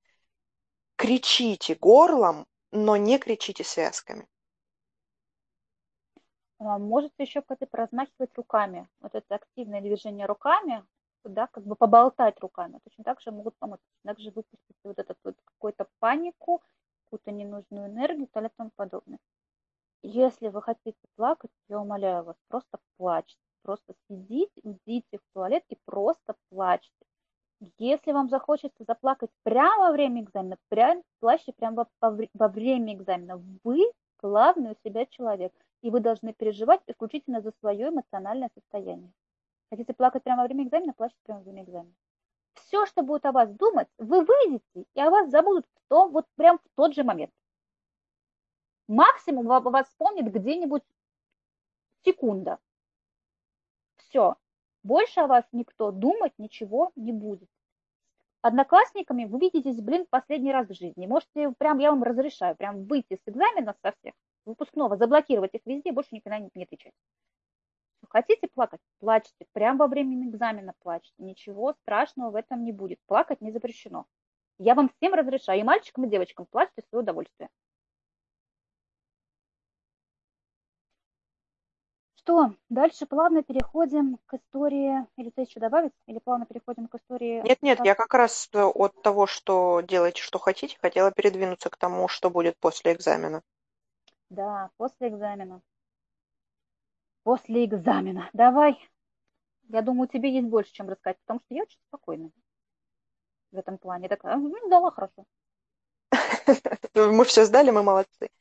кричите 0.97 1.75
горлом, 1.75 2.45
но 2.71 2.97
не 2.97 3.17
кричите 3.17 3.63
связками. 3.63 4.27
А, 6.59 6.77
можете 6.77 7.23
еще 7.23 7.41
как-то 7.41 7.65
размахивать 7.71 8.35
руками. 8.35 8.87
Вот 8.99 9.15
это 9.15 9.35
активное 9.35 9.81
движение 9.81 10.25
руками, 10.25 10.83
да, 11.23 11.47
как 11.47 11.65
бы 11.65 11.75
поболтать 11.75 12.39
руками. 12.39 12.79
Точно 12.83 13.03
так 13.03 13.21
же 13.21 13.31
могут 13.31 13.57
помочь. 13.57 13.79
Точно 13.79 14.13
так 14.13 14.19
же 14.19 14.31
выпустить 14.31 14.75
вот 14.83 14.99
эту 14.99 15.15
вот 15.23 15.35
какую-то 15.43 15.87
панику, 15.99 16.61
какую-то 17.05 17.31
ненужную 17.31 17.87
энергию 17.87 18.27
и 18.27 18.49
тому 18.55 18.71
подобное. 18.75 19.19
Если 20.01 20.47
вы 20.47 20.61
хотите 20.61 20.97
плакать, 21.15 21.51
я 21.67 21.79
умоляю 21.79 22.23
вас, 22.23 22.35
просто 22.47 22.79
плачьте. 22.97 23.39
Просто 23.63 23.93
сидите, 24.07 24.61
идите 24.63 25.17
в 25.17 25.33
туалет 25.33 25.63
и 25.69 25.77
просто 25.85 26.35
плачьте. 26.49 27.05
Если 27.77 28.13
вам 28.13 28.29
захочется 28.29 28.85
заплакать 28.85 29.31
прямо 29.43 29.87
во 29.87 29.91
время 29.91 30.21
экзамена, 30.21 30.57
прям 30.69 31.03
плачьте 31.19 31.51
прямо 31.51 31.85
во, 31.99 32.17
во 32.33 32.47
время 32.47 32.93
экзамена. 32.93 33.43
Вы 33.65 33.91
главный 34.21 34.71
у 34.71 34.75
себя 34.87 35.05
человек 35.05 35.53
и 35.81 35.89
вы 35.89 35.99
должны 35.99 36.33
переживать 36.33 36.81
исключительно 36.87 37.41
за 37.41 37.51
свое 37.59 37.89
эмоциональное 37.89 38.49
состояние. 38.53 39.11
Хотите 39.69 39.93
плакать 39.93 40.23
прямо 40.23 40.41
во 40.41 40.47
время 40.47 40.63
экзамена, 40.63 40.93
плачьте 40.93 41.19
прямо 41.23 41.39
во 41.39 41.43
время 41.43 41.63
экзамена. 41.63 41.93
Все, 42.53 42.85
что 42.85 43.03
будет 43.03 43.25
о 43.25 43.31
вас 43.31 43.51
думать, 43.53 43.87
вы 43.97 44.23
выйдете, 44.23 44.85
и 44.93 45.01
о 45.01 45.09
вас 45.09 45.29
забудут 45.29 45.65
в 45.65 45.87
том, 45.87 46.11
вот 46.11 46.25
прям 46.35 46.57
в 46.57 46.75
тот 46.75 46.93
же 46.93 47.03
момент. 47.03 47.31
Максимум 48.87 49.45
вас 49.45 49.87
вспомнит 49.87 50.31
где-нибудь 50.33 50.83
секунда. 52.03 52.57
Все. 53.97 54.35
Больше 54.81 55.19
о 55.19 55.27
вас 55.27 55.45
никто 55.51 55.91
думать 55.91 56.33
ничего 56.37 56.91
не 56.95 57.11
будет. 57.11 57.49
Одноклассниками 58.41 59.25
вы 59.25 59.39
видитесь, 59.39 59.81
блин, 59.81 60.07
последний 60.09 60.51
раз 60.51 60.67
в 60.67 60.73
жизни. 60.73 61.05
Можете, 61.05 61.51
прям 61.57 61.77
я 61.79 61.91
вам 61.91 62.03
разрешаю, 62.03 62.55
прям 62.55 62.85
выйти 62.85 63.15
с 63.15 63.27
экзамена 63.27 63.75
со 63.83 63.91
всех 63.91 64.13
выпускного, 64.45 64.97
заблокировать 64.97 65.53
их 65.53 65.61
везде, 65.65 65.91
больше 65.91 66.15
никогда 66.15 66.39
не, 66.39 66.49
не 66.55 66.63
отвечать. 66.63 66.93
Хотите 68.09 68.47
плакать? 68.47 68.81
Плачьте. 68.99 69.45
Прямо 69.53 69.79
во 69.79 69.87
время 69.87 70.27
экзамена 70.27 70.73
плачьте. 70.81 71.13
Ничего 71.19 71.73
страшного 71.83 72.31
в 72.31 72.35
этом 72.35 72.63
не 72.63 72.71
будет. 72.71 72.99
Плакать 73.05 73.39
не 73.39 73.51
запрещено. 73.51 74.05
Я 74.57 74.75
вам 74.75 74.89
всем 74.97 75.13
разрешаю, 75.13 75.59
и 75.59 75.63
мальчикам, 75.63 76.05
и 76.05 76.09
девочкам, 76.09 76.45
плачьте 76.47 76.81
в 76.81 76.89
свое 76.89 77.03
удовольствие. 77.03 77.49
Что, 82.15 82.53
дальше 82.67 83.05
плавно 83.05 83.41
переходим 83.41 84.17
к 84.25 84.33
истории, 84.33 85.07
или 85.15 85.29
ты 85.29 85.43
еще 85.43 85.59
добавить, 85.59 85.93
или 86.05 86.19
плавно 86.19 86.45
переходим 86.45 86.87
к 86.87 86.95
истории? 86.95 87.41
Нет, 87.43 87.61
нет, 87.61 87.79
я 87.85 87.95
как 87.95 88.13
раз 88.13 88.49
э, 88.53 88.61
от 88.61 89.01
того, 89.01 89.27
что 89.27 89.81
делаете, 89.81 90.21
что 90.21 90.39
хотите, 90.39 90.77
хотела 90.81 91.11
передвинуться 91.11 91.69
к 91.69 91.77
тому, 91.77 92.07
что 92.07 92.29
будет 92.29 92.57
после 92.57 92.93
экзамена. 92.93 93.41
Да, 94.29 94.69
после 94.77 95.07
экзамена. 95.07 95.61
После 97.29 97.65
экзамена. 97.65 98.27
Давай. 98.33 98.75
Я 99.67 99.83
думаю, 99.83 100.07
тебе 100.07 100.33
есть 100.33 100.47
больше, 100.47 100.71
чем 100.71 100.89
рассказать, 100.89 101.19
потому 101.19 101.39
что 101.41 101.53
я 101.53 101.61
очень 101.61 101.77
спокойна 101.87 102.31
в 103.51 103.57
этом 103.57 103.77
плане. 103.77 104.09
Такая, 104.09 104.35
ну, 104.37 104.51
сдала 104.65 104.89
хорошо. 104.89 105.25
Мы 106.95 107.23
все 107.25 107.45
сдали, 107.45 107.69
мы 107.69 107.83
молодцы. 107.83 108.31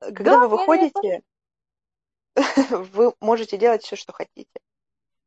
Когда 0.00 0.38
вы 0.38 0.48
выходите, 0.48 1.22
вы 2.70 3.14
можете 3.20 3.58
делать 3.58 3.84
все, 3.84 3.94
что 3.94 4.12
хотите. 4.12 4.60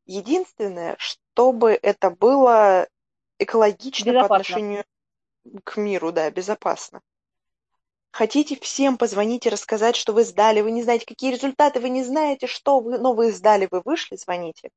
Единственное, 0.04 0.96
чтобы 0.98 1.70
это 1.70 2.10
было 2.10 2.86
экологично 3.38 4.12
по 4.12 4.24
отношению 4.26 4.84
к 5.64 5.78
миру, 5.78 6.12
да, 6.12 6.30
безопасно. 6.30 7.00
Хотите 8.12 8.58
всем 8.60 8.98
позвонить 8.98 9.46
и 9.46 9.50
рассказать, 9.50 9.96
что 9.96 10.12
вы 10.12 10.24
сдали, 10.24 10.60
вы 10.60 10.72
не 10.72 10.82
знаете, 10.82 11.06
какие 11.06 11.32
результаты, 11.32 11.80
вы 11.80 11.90
не 11.90 12.04
знаете, 12.04 12.46
что 12.46 12.80
вы, 12.80 12.98
но 12.98 13.12
вы 13.12 13.32
сдали, 13.32 13.68
вы 13.70 13.82
вышли, 13.84 14.16
звоните. 14.16 14.70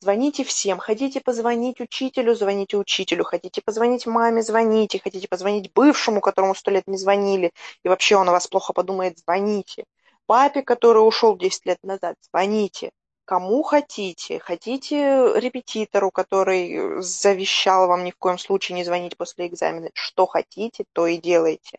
Звоните 0.00 0.44
всем. 0.44 0.78
Хотите 0.78 1.20
позвонить 1.20 1.80
учителю, 1.80 2.34
звоните 2.34 2.76
учителю. 2.76 3.24
Хотите 3.24 3.60
позвонить 3.62 4.06
маме, 4.06 4.42
звоните. 4.42 5.00
Хотите 5.02 5.28
позвонить 5.28 5.72
бывшему, 5.72 6.20
которому 6.20 6.54
сто 6.54 6.70
лет 6.70 6.84
не 6.86 6.96
звонили, 6.96 7.52
и 7.82 7.88
вообще 7.88 8.16
он 8.16 8.28
о 8.28 8.32
вас 8.32 8.46
плохо 8.46 8.72
подумает, 8.72 9.18
звоните 9.18 9.84
папе, 10.28 10.62
который 10.62 10.98
ушел 10.98 11.36
10 11.36 11.66
лет 11.66 11.78
назад, 11.82 12.16
звоните. 12.30 12.92
Кому 13.24 13.62
хотите. 13.62 14.38
Хотите 14.38 15.32
репетитору, 15.34 16.10
который 16.10 17.02
завещал 17.02 17.88
вам 17.88 18.04
ни 18.04 18.10
в 18.10 18.16
коем 18.16 18.38
случае 18.38 18.76
не 18.76 18.84
звонить 18.84 19.16
после 19.16 19.46
экзамена. 19.48 19.90
Что 19.94 20.26
хотите, 20.26 20.84
то 20.92 21.06
и 21.06 21.18
делайте. 21.18 21.78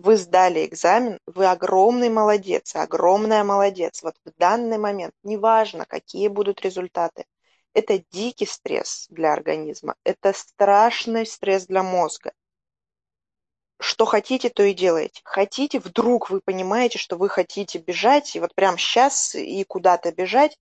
Вы 0.00 0.16
сдали 0.16 0.64
экзамен, 0.64 1.18
вы 1.26 1.46
огромный 1.46 2.08
молодец, 2.08 2.76
огромная 2.76 3.42
молодец. 3.42 4.02
Вот 4.02 4.14
в 4.24 4.30
данный 4.38 4.78
момент, 4.78 5.12
неважно, 5.24 5.86
какие 5.86 6.28
будут 6.28 6.60
результаты, 6.60 7.24
это 7.74 7.98
дикий 8.12 8.46
стресс 8.46 9.06
для 9.10 9.32
организма, 9.32 9.96
это 10.04 10.32
страшный 10.32 11.26
стресс 11.26 11.66
для 11.66 11.82
мозга 11.82 12.32
что 13.80 14.04
хотите, 14.06 14.48
то 14.50 14.62
и 14.64 14.74
делаете. 14.74 15.20
Хотите, 15.24 15.78
вдруг 15.78 16.30
вы 16.30 16.40
понимаете, 16.40 16.98
что 16.98 17.16
вы 17.16 17.28
хотите 17.28 17.78
бежать, 17.78 18.34
и 18.34 18.40
вот 18.40 18.54
прямо 18.54 18.76
сейчас 18.76 19.34
и 19.34 19.64
куда-то 19.64 20.12
бежать, 20.12 20.58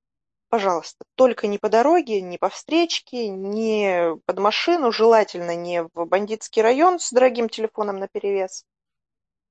пожалуйста, 0.49 1.03
только 1.15 1.47
не 1.47 1.57
по 1.57 1.69
дороге, 1.69 2.21
не 2.21 2.37
по 2.37 2.49
встречке, 2.49 3.27
не 3.29 4.15
под 4.25 4.39
машину, 4.39 4.91
желательно 4.91 5.55
не 5.55 5.83
в 5.83 6.05
бандитский 6.05 6.61
район 6.61 6.99
с 6.99 7.11
дорогим 7.11 7.49
телефоном 7.49 7.97
на 7.97 8.07
перевес. 8.07 8.65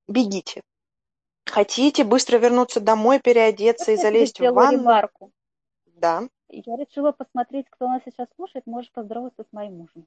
Бегите. 0.07 0.61
Хотите 1.45 2.03
быстро 2.03 2.37
вернуться 2.37 2.79
домой, 2.79 3.19
переодеться 3.19 3.91
и 3.91 3.95
залезть 3.97 4.39
в 4.39 4.51
ванну? 4.51 4.79
Ремарку. 4.79 5.31
Да. 5.85 6.23
Я 6.49 6.77
решила 6.77 7.11
посмотреть, 7.11 7.67
кто 7.69 7.87
нас 7.87 8.01
сейчас 8.05 8.27
слушает. 8.35 8.65
Можешь 8.67 8.91
поздороваться 8.91 9.43
с 9.43 9.53
моим 9.53 9.77
мужем. 9.77 10.05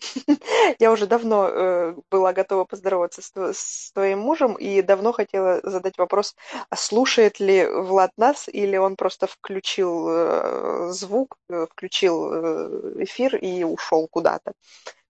Я 0.78 0.92
уже 0.92 1.06
давно 1.06 1.48
э, 1.48 1.94
была 2.10 2.32
готова 2.32 2.64
поздороваться 2.64 3.22
с, 3.22 3.32
с 3.34 3.92
твоим 3.92 4.20
мужем 4.20 4.54
и 4.54 4.82
давно 4.82 5.12
хотела 5.12 5.60
задать 5.62 5.98
вопрос, 5.98 6.34
а 6.68 6.76
слушает 6.76 7.40
ли 7.40 7.66
Влад 7.66 8.10
нас 8.16 8.48
или 8.48 8.76
он 8.76 8.96
просто 8.96 9.26
включил 9.26 10.08
э, 10.08 10.90
звук, 10.90 11.36
э, 11.48 11.66
включил 11.70 12.32
э, 12.32 13.04
эфир 13.04 13.36
и 13.36 13.64
ушел 13.64 14.08
куда-то. 14.08 14.52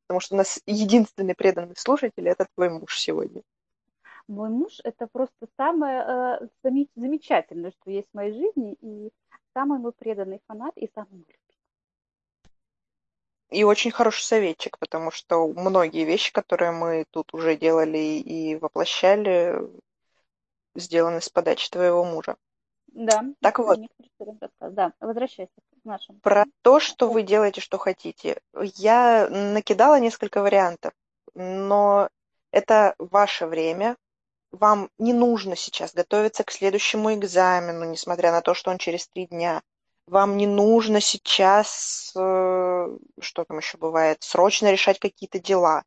Потому 0.07 0.21
что 0.21 0.35
у 0.35 0.39
нас 0.39 0.61
единственный 0.67 1.35
преданный 1.35 1.77
слушатель 1.77 2.29
это 2.29 2.47
твой 2.55 2.71
муж 2.71 2.99
сегодня. 2.99 3.43
Мой 4.27 4.49
муж 4.49 4.81
это 4.85 5.07
просто 5.07 5.47
самое 5.57 6.41
э, 6.63 6.81
замечательное, 6.95 7.73
что 7.73 7.91
есть 7.91 8.09
в 8.11 8.15
моей 8.15 8.33
жизни, 8.33 8.77
и 8.81 9.11
самый 9.53 9.79
мой 9.79 9.93
преданный 9.93 10.41
фанат 10.47 10.77
и 10.77 10.91
самый 10.95 11.11
мой 11.11 11.25
и 13.55 13.63
очень 13.63 13.93
хороший 13.93 14.23
советчик, 14.23 14.79
потому 14.79 15.11
что 15.11 15.47
многие 15.47 16.05
вещи, 16.05 16.33
которые 16.33 16.73
мы 16.73 17.05
тут 17.11 17.33
уже 17.33 17.57
делали 17.57 17.99
и 17.99 18.57
воплощали, 18.57 19.57
сделаны 20.75 21.21
с 21.21 21.29
подачи 21.29 21.71
твоего 21.71 22.05
мужа. 22.05 22.37
Да. 22.89 23.25
Так 23.41 23.59
вот. 23.61 23.79
Да, 24.61 24.93
возвращайся 25.01 25.53
к 25.55 25.85
нашему. 25.85 26.19
Про 26.21 26.45
то, 26.63 26.81
что 26.81 27.09
вы 27.09 27.23
делаете, 27.23 27.61
что 27.61 27.79
хотите. 27.79 28.41
Я 28.53 29.29
накидала 29.29 30.01
несколько 30.01 30.43
вариантов, 30.43 30.93
но 31.35 32.09
это 32.51 32.95
ваше 32.99 33.47
время. 33.47 33.97
Вам 34.55 34.91
не 34.99 35.13
нужно 35.13 35.57
сейчас 35.57 35.93
готовиться 35.95 36.45
к 36.45 36.51
следующему 36.51 37.15
экзамену, 37.15 37.85
несмотря 37.85 38.33
на 38.33 38.41
то, 38.41 38.55
что 38.55 38.71
он 38.71 38.79
через 38.79 39.09
три 39.09 39.27
дня 39.27 39.63
вам 40.07 40.37
не 40.37 40.47
нужно 40.47 41.01
сейчас, 41.01 42.13
э, 42.17 42.99
что 43.21 43.45
там 43.45 43.59
еще 43.59 43.79
бывает, 43.79 44.23
срочно 44.23 44.71
решать 44.71 44.99
какие-то 44.99 45.39
дела. 45.39 45.83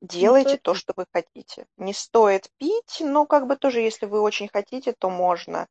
Делайте 0.00 0.58
то, 0.58 0.74
что 0.74 0.92
вы 0.96 1.06
хотите. 1.12 1.66
Не 1.76 1.94
стоит 1.94 2.50
пить, 2.58 2.98
но 3.00 3.24
как 3.24 3.46
бы 3.46 3.56
тоже, 3.56 3.80
если 3.80 4.06
вы 4.06 4.20
очень 4.20 4.48
хотите, 4.52 4.92
то 4.92 5.10
можно. 5.10 5.68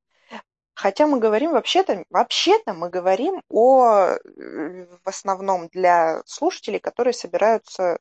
Хотя 0.73 1.07
мы 1.07 1.19
говорим 1.19 1.51
вообще-то, 1.51 2.05
вообще-то 2.09 2.73
мы 2.73 2.89
говорим 2.89 3.41
о, 3.49 4.15
э, 4.15 4.88
в 5.03 5.07
основном 5.07 5.67
для 5.67 6.21
слушателей, 6.26 6.80
которые 6.80 7.13
собираются 7.13 7.99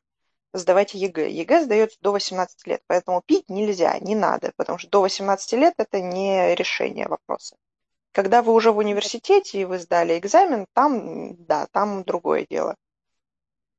сдавать 0.57 0.93
ЕГЭ. 0.93 1.29
ЕГЭ 1.29 1.63
сдается 1.63 1.97
до 2.01 2.11
18 2.11 2.67
лет, 2.67 2.81
поэтому 2.87 3.21
пить 3.25 3.49
нельзя, 3.49 3.97
не 3.99 4.15
надо, 4.15 4.51
потому 4.55 4.77
что 4.77 4.89
до 4.89 5.01
18 5.01 5.53
лет 5.53 5.73
это 5.77 6.01
не 6.01 6.55
решение 6.55 7.07
вопроса. 7.07 7.55
Когда 8.11 8.41
вы 8.41 8.53
уже 8.53 8.71
в 8.71 8.77
университете 8.77 9.59
и 9.59 9.65
вы 9.65 9.77
сдали 9.79 10.17
экзамен, 10.17 10.67
там, 10.73 11.35
да, 11.45 11.67
там 11.71 12.03
другое 12.03 12.45
дело. 12.49 12.75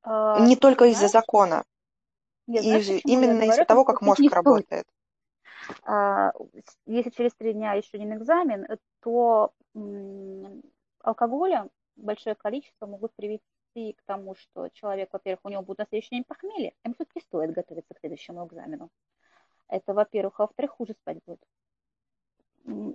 А, 0.03 0.39
не 0.39 0.55
только 0.55 0.85
из-за 0.85 1.07
закона. 1.07 1.63
Нет, 2.45 2.63
знаешь, 2.63 3.01
именно 3.03 3.43
из-за 3.43 3.65
того, 3.65 3.83
как 3.83 4.01
мозг 4.01 4.21
работает. 4.31 4.85
А, 5.83 6.31
если 6.85 7.09
через 7.09 7.33
три 7.33 7.53
дня 7.53 7.73
еще 7.73 7.97
не 7.97 8.05
экзамен, 8.15 8.67
то 9.01 9.51
алкоголя 11.01 11.67
большое 11.95 12.35
количество 12.35 12.85
могут 12.85 13.13
привести 13.15 13.43
к 13.93 14.01
тому, 14.05 14.35
что 14.35 14.69
человек, 14.69 15.09
во-первых, 15.11 15.41
у 15.43 15.49
него 15.49 15.61
будет 15.61 15.79
на 15.79 15.85
следующий 15.85 16.15
день 16.15 16.23
похмелье, 16.23 16.73
ему 16.83 16.93
все-таки 16.95 17.21
стоит 17.21 17.51
готовиться 17.51 17.93
к 17.93 17.99
следующему 17.99 18.45
экзамену. 18.45 18.89
Это, 19.67 19.93
во-первых. 19.93 20.39
А 20.39 20.43
во-вторых, 20.43 20.71
хуже 20.71 20.93
спать 20.93 21.19
будет 21.25 21.39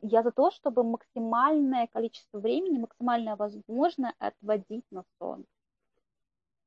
я 0.03 0.23
за 0.23 0.33
то, 0.33 0.51
чтобы 0.51 0.85
максимальное 0.85 1.87
количество 1.87 2.39
времени, 2.39 2.79
максимально 2.79 3.37
возможно 3.37 4.15
отводить 4.19 4.85
на 4.91 5.05
сон. 5.19 5.45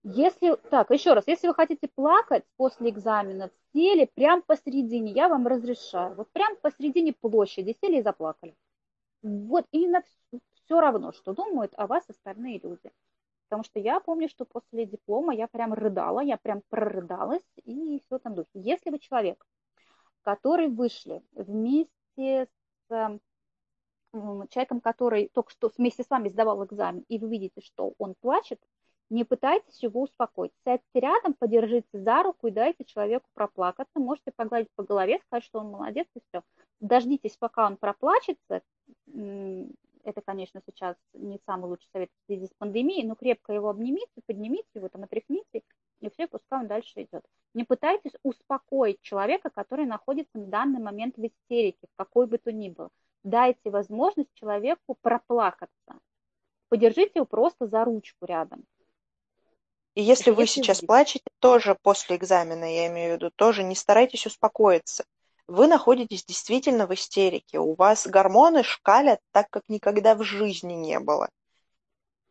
Если, 0.04 0.56
так, 0.70 0.92
еще 0.92 1.14
раз, 1.14 1.24
если 1.28 1.48
вы 1.48 1.56
хотите 1.56 1.88
плакать 1.88 2.44
после 2.58 2.90
экзамена, 2.90 3.50
сели 3.74 4.10
прямо 4.14 4.42
посередине, 4.42 5.12
я 5.12 5.30
вам 5.30 5.48
разрешаю. 5.48 6.16
Вот 6.16 6.30
прямо 6.32 6.56
посередине 6.58 7.14
площади 7.14 7.76
сели 7.82 7.98
и 7.98 8.04
заплакали. 8.04 8.56
Вот 9.24 9.66
именно 9.72 10.04
все 10.54 10.80
равно, 10.80 11.12
что 11.12 11.34
думают 11.34 11.74
о 11.76 11.88
вас 11.88 12.04
остальные 12.08 12.60
люди. 12.62 12.92
Потому 13.48 13.64
что 13.64 13.80
я 13.80 14.00
помню, 14.00 14.28
что 14.28 14.46
после 14.46 14.86
диплома 14.86 15.34
я 15.34 15.48
прям 15.48 15.74
рыдала, 15.74 16.20
я 16.22 16.38
прям 16.38 16.62
прорыдалась 16.70 17.46
и 17.64 18.02
все 18.06 18.20
там 18.20 18.36
духе. 18.36 18.50
Если 18.54 18.90
вы 18.90 19.00
человек, 19.00 19.46
который 20.24 20.68
вышли 20.68 21.22
вместе 21.34 22.48
с 22.90 23.20
человеком, 24.50 24.82
который 24.82 25.30
только 25.34 25.52
что 25.52 25.72
вместе 25.78 26.04
с 26.04 26.10
вами 26.10 26.30
сдавал 26.30 26.66
экзамен, 26.66 27.04
и 27.08 27.20
вы 27.20 27.30
видите, 27.30 27.62
что 27.62 27.94
он 27.98 28.16
плачет, 28.20 28.60
не 29.10 29.24
пытайтесь 29.24 29.84
его 29.84 30.02
успокоить. 30.02 30.52
Сядьте 30.64 31.00
рядом, 31.00 31.36
подержите 31.36 31.88
за 31.94 32.24
руку 32.24 32.48
и 32.48 32.52
дайте 32.52 32.86
человеку 32.86 33.28
проплакаться. 33.36 34.00
Можете 34.00 34.32
погладить 34.36 34.72
по 34.76 34.84
голове, 34.84 35.20
сказать, 35.20 35.44
что 35.44 35.60
он 35.60 35.70
молодец, 35.70 36.08
и 36.16 36.20
все. 36.28 36.42
Дождитесь, 36.80 37.38
пока 37.38 37.68
он 37.68 37.78
проплачется. 37.78 38.64
Это, 40.06 40.22
конечно, 40.22 40.62
сейчас 40.68 40.96
не 41.14 41.40
самый 41.48 41.66
лучший 41.68 41.90
совет 41.92 42.12
в 42.12 42.26
связи 42.28 42.46
с 42.46 42.52
пандемией, 42.60 43.08
но 43.08 43.16
крепко 43.16 43.54
его 43.54 43.70
обнимите, 43.70 44.22
поднимите 44.28 44.68
его, 44.76 44.88
там, 44.88 45.04
отряхните, 45.04 45.64
и 46.00 46.10
все, 46.12 46.28
пускай 46.28 46.60
он 46.60 46.68
дальше 46.68 47.02
идет. 47.02 47.26
Не 47.56 47.64
пытайтесь 47.64 48.14
успокоить 48.22 49.02
человека, 49.02 49.50
который 49.50 49.86
находится 49.88 50.38
в 50.38 50.48
данный 50.48 50.80
момент 50.80 51.18
в 51.18 51.26
истерике, 51.26 51.88
в 51.92 51.96
какой 51.98 52.28
бы 52.28 52.38
то 52.38 52.52
ни 52.52 52.70
было. 52.70 52.90
Дайте 53.24 53.72
возможность 53.72 54.30
человеку 54.36 54.96
проплакаться. 55.02 56.00
Подержите 56.70 57.14
его 57.16 57.26
просто 57.26 57.66
за 57.66 57.84
ручку 57.84 58.26
рядом. 58.26 58.64
И 59.96 60.04
если 60.04 60.32
Это 60.32 60.38
вы 60.38 60.44
если 60.44 60.62
сейчас 60.62 60.82
вы. 60.82 60.88
плачете, 60.88 61.26
тоже 61.40 61.76
после 61.82 62.18
экзамена, 62.18 62.66
я 62.66 62.88
имею 62.88 63.14
в 63.14 63.16
виду, 63.16 63.32
тоже 63.36 63.64
не 63.64 63.74
старайтесь 63.74 64.28
успокоиться. 64.28 65.06
Вы 65.48 65.68
находитесь 65.68 66.26
действительно 66.26 66.88
в 66.88 66.94
истерике. 66.94 67.60
У 67.60 67.76
вас 67.76 68.08
гормоны 68.08 68.64
шкалят 68.64 69.20
так, 69.32 69.50
как 69.50 69.64
никогда 69.70 70.16
в 70.16 70.24
жизни 70.24 70.74
не 70.74 71.00
было. 71.00 71.30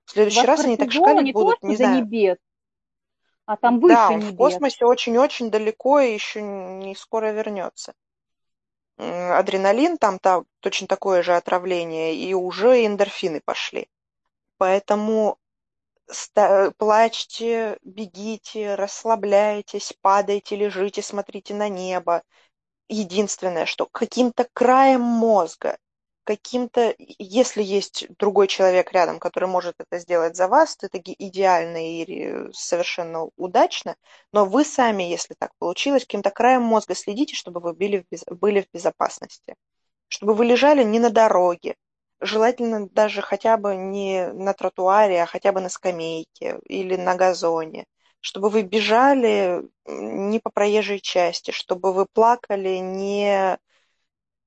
В 0.07 0.13
следующий 0.13 0.47
раз 0.47 0.65
они 0.65 0.77
так 0.77 0.93
шкалить 0.93 1.25
не 1.25 1.33
будут, 1.33 1.63
не 1.63 1.77
знаю. 1.77 2.07
небес, 2.07 2.39
а 3.47 3.57
там 3.57 3.81
Да, 3.81 3.81
выше 3.81 4.13
он 4.13 4.21
в 4.21 4.33
небес. 4.33 4.35
космосе 4.35 4.85
очень-очень 4.85 5.51
далеко 5.51 6.01
и 6.01 6.13
еще 6.13 6.43
не 6.43 6.95
скоро 6.97 7.33
вернется. 7.33 7.95
Адреналин 8.99 9.99
там, 9.99 10.19
там 10.19 10.47
точно 10.61 10.87
такое 10.89 11.23
же 11.23 11.35
отравление, 11.37 12.15
и 12.17 12.35
уже 12.35 12.85
эндорфины 12.87 13.41
пошли. 13.45 13.89
Поэтому 14.59 15.39
плачьте, 16.79 17.79
бегите, 17.83 18.75
расслабляйтесь, 18.75 19.95
падайте, 20.01 20.57
лежите, 20.57 21.03
смотрите 21.03 21.55
на 21.55 21.69
небо. 21.69 22.23
Единственное, 22.89 23.67
что 23.67 23.87
каким-то 23.87 24.47
краем 24.53 25.01
мозга, 25.01 25.79
каким-то, 26.25 26.95
если 26.99 27.63
есть 27.63 28.07
другой 28.19 28.47
человек 28.49 28.93
рядом, 28.93 29.19
который 29.19 29.49
может 29.49 29.75
это 29.79 29.99
сделать 29.99 30.37
за 30.37 30.49
вас, 30.49 30.77
то 30.77 30.87
это 30.87 30.99
идеально 30.99 31.79
и 31.79 32.53
совершенно 32.53 33.29
удачно, 33.37 33.97
но 34.33 34.45
вы 34.47 34.65
сами, 34.65 35.03
если 35.03 35.35
так 35.39 35.51
получилось, 35.59 36.05
каким-то 36.05 36.31
краем 36.31 36.63
мозга 36.63 36.95
следите, 36.95 37.35
чтобы 37.35 37.61
вы 37.61 37.75
были 37.75 37.99
в, 38.01 38.09
без- 38.11 38.25
были 38.27 38.63
в 38.63 38.71
безопасности, 38.73 39.55
чтобы 40.09 40.35
вы 40.35 40.47
лежали 40.47 40.83
не 40.85 41.01
на 41.01 41.11
дороге, 41.11 41.77
желательно 42.21 42.89
даже 42.89 43.23
хотя 43.23 43.57
бы 43.59 43.77
не 43.77 44.29
на 44.33 44.55
тротуаре, 44.55 45.23
а 45.23 45.27
хотя 45.27 45.53
бы 45.53 45.61
на 45.61 45.69
скамейке 45.71 46.59
или 46.67 46.97
на 46.97 47.17
газоне, 47.17 47.87
чтобы 48.25 48.49
вы 48.49 48.63
бежали 48.63 49.69
не 49.85 50.39
по 50.39 50.49
проезжей 50.49 50.99
части, 50.99 51.51
чтобы 51.51 51.93
вы 51.93 52.07
плакали 52.07 52.79
не, 52.79 53.59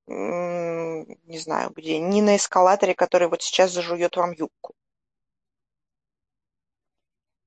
не 0.08 1.38
знаю 1.38 1.70
где, 1.70 2.00
не 2.00 2.20
на 2.20 2.34
эскалаторе, 2.34 2.96
который 2.96 3.28
вот 3.28 3.40
сейчас 3.40 3.70
зажует 3.70 4.16
вам 4.16 4.32
юбку. 4.32 4.74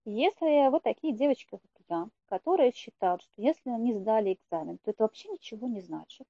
Если 0.05 0.69
вы 0.69 0.79
такие 0.79 1.13
девочки, 1.13 1.49
как 1.51 1.61
я, 1.89 2.07
которые 2.29 2.71
считают, 2.71 3.21
что 3.23 3.33
если 3.35 3.69
они 3.69 3.93
сдали 3.93 4.39
экзамен, 4.39 4.77
то 4.77 4.91
это 4.91 5.03
вообще 5.03 5.27
ничего 5.27 5.67
не 5.67 5.81
значит. 5.81 6.27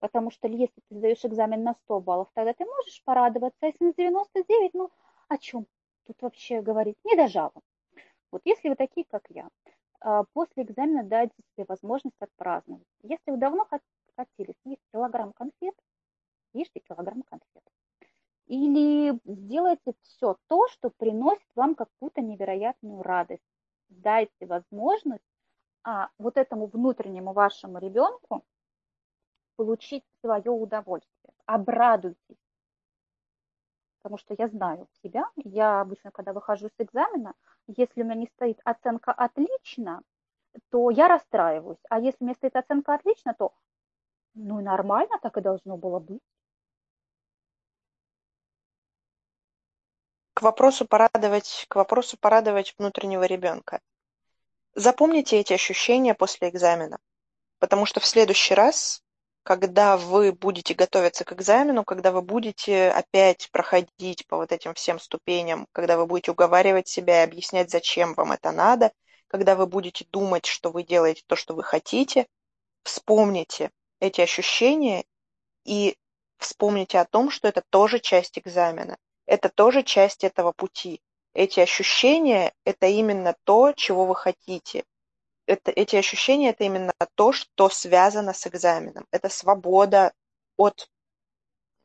Потому 0.00 0.32
что 0.32 0.48
если 0.48 0.80
ты 0.88 0.96
сдаешь 0.96 1.24
экзамен 1.24 1.62
на 1.62 1.74
100 1.84 2.00
баллов, 2.00 2.28
тогда 2.34 2.52
ты 2.52 2.64
можешь 2.64 3.00
порадоваться, 3.04 3.58
а 3.60 3.66
если 3.66 3.84
на 3.84 3.92
99, 3.94 4.74
ну 4.74 4.90
о 5.28 5.38
чем 5.38 5.68
тут 6.04 6.20
вообще 6.20 6.62
говорить? 6.62 6.96
Не 7.04 7.14
до 7.14 7.28
жалоб. 7.28 7.62
Вот 8.30 8.42
если 8.44 8.68
вы 8.68 8.76
такие, 8.76 9.06
как 9.10 9.22
я, 9.30 9.48
а, 10.00 10.24
после 10.32 10.64
экзамена 10.64 11.04
дайте 11.04 11.34
себе 11.54 11.64
возможность 11.68 12.16
отпраздновать. 12.20 12.86
Если 13.02 13.30
вы 13.30 13.36
давно 13.36 13.66
хотели 14.16 14.54
съесть 14.62 14.82
килограмм 14.92 15.32
конфет, 15.32 15.74
ешьте 16.52 16.80
килограмм 16.80 17.22
конфет. 17.22 17.62
Или 18.46 19.18
сделайте 19.24 19.94
все 20.02 20.36
то, 20.46 20.68
что 20.68 20.90
приносит 20.90 21.48
вам 21.54 21.74
какую-то 21.74 22.20
невероятную 22.20 23.02
радость. 23.02 23.42
Дайте 23.88 24.46
возможность 24.46 25.24
а, 25.82 26.10
вот 26.18 26.36
этому 26.36 26.66
внутреннему 26.66 27.32
вашему 27.32 27.78
ребенку 27.78 28.44
получить 29.56 30.04
свое 30.20 30.50
удовольствие. 30.50 31.34
Обрадуйтесь. 31.46 32.45
Потому 34.06 34.18
что 34.18 34.36
я 34.38 34.46
знаю 34.46 34.86
себя. 35.02 35.28
Я 35.34 35.80
обычно, 35.80 36.12
когда 36.12 36.32
выхожу 36.32 36.68
с 36.68 36.74
экзамена, 36.78 37.34
если 37.66 38.02
у 38.02 38.04
меня 38.04 38.14
не 38.14 38.28
стоит 38.36 38.60
оценка 38.62 39.10
отлично, 39.10 40.00
то 40.70 40.90
я 40.90 41.08
расстраиваюсь. 41.08 41.80
А 41.90 41.98
если 41.98 42.18
у 42.20 42.24
меня 42.26 42.34
стоит 42.36 42.54
оценка 42.54 42.94
отлично, 42.94 43.34
то 43.34 43.52
ну 44.34 44.60
и 44.60 44.62
нормально, 44.62 45.18
так 45.20 45.36
и 45.38 45.40
должно 45.40 45.76
было 45.76 45.98
быть. 45.98 46.22
К 50.34 50.42
вопросу 50.42 50.86
порадовать, 50.86 51.66
к 51.68 51.74
вопросу 51.74 52.16
порадовать 52.16 52.76
внутреннего 52.78 53.24
ребенка. 53.24 53.80
Запомните 54.76 55.40
эти 55.40 55.52
ощущения 55.52 56.14
после 56.14 56.48
экзамена, 56.50 57.00
потому 57.58 57.86
что 57.86 57.98
в 57.98 58.06
следующий 58.06 58.54
раз, 58.54 59.02
когда 59.46 59.96
вы 59.96 60.32
будете 60.32 60.74
готовиться 60.74 61.24
к 61.24 61.32
экзамену, 61.32 61.84
когда 61.84 62.10
вы 62.10 62.20
будете 62.20 62.90
опять 62.90 63.48
проходить 63.52 64.26
по 64.26 64.38
вот 64.38 64.50
этим 64.50 64.74
всем 64.74 64.98
ступеням, 64.98 65.68
когда 65.70 65.96
вы 65.96 66.06
будете 66.06 66.32
уговаривать 66.32 66.88
себя 66.88 67.20
и 67.20 67.24
объяснять, 67.24 67.70
зачем 67.70 68.14
вам 68.14 68.32
это 68.32 68.50
надо, 68.50 68.90
когда 69.28 69.54
вы 69.54 69.68
будете 69.68 70.04
думать, 70.10 70.46
что 70.46 70.72
вы 70.72 70.82
делаете 70.82 71.22
то, 71.28 71.36
что 71.36 71.54
вы 71.54 71.62
хотите, 71.62 72.26
вспомните 72.82 73.70
эти 74.00 74.20
ощущения 74.20 75.04
и 75.64 75.96
вспомните 76.38 76.98
о 76.98 77.04
том, 77.04 77.30
что 77.30 77.46
это 77.46 77.62
тоже 77.70 78.00
часть 78.00 78.40
экзамена, 78.40 78.96
это 79.26 79.48
тоже 79.48 79.84
часть 79.84 80.24
этого 80.24 80.50
пути. 80.50 81.00
Эти 81.34 81.60
ощущения– 81.60 82.52
это 82.64 82.88
именно 82.88 83.36
то, 83.44 83.72
чего 83.76 84.06
вы 84.06 84.16
хотите. 84.16 84.82
Это, 85.46 85.70
эти 85.70 85.96
ощущения– 85.96 86.50
это 86.50 86.64
именно 86.64 86.92
то, 87.14 87.32
что 87.32 87.68
связано 87.68 88.32
с 88.32 88.46
экзаменом. 88.46 89.06
Это 89.10 89.28
свобода 89.28 90.12
от 90.56 90.90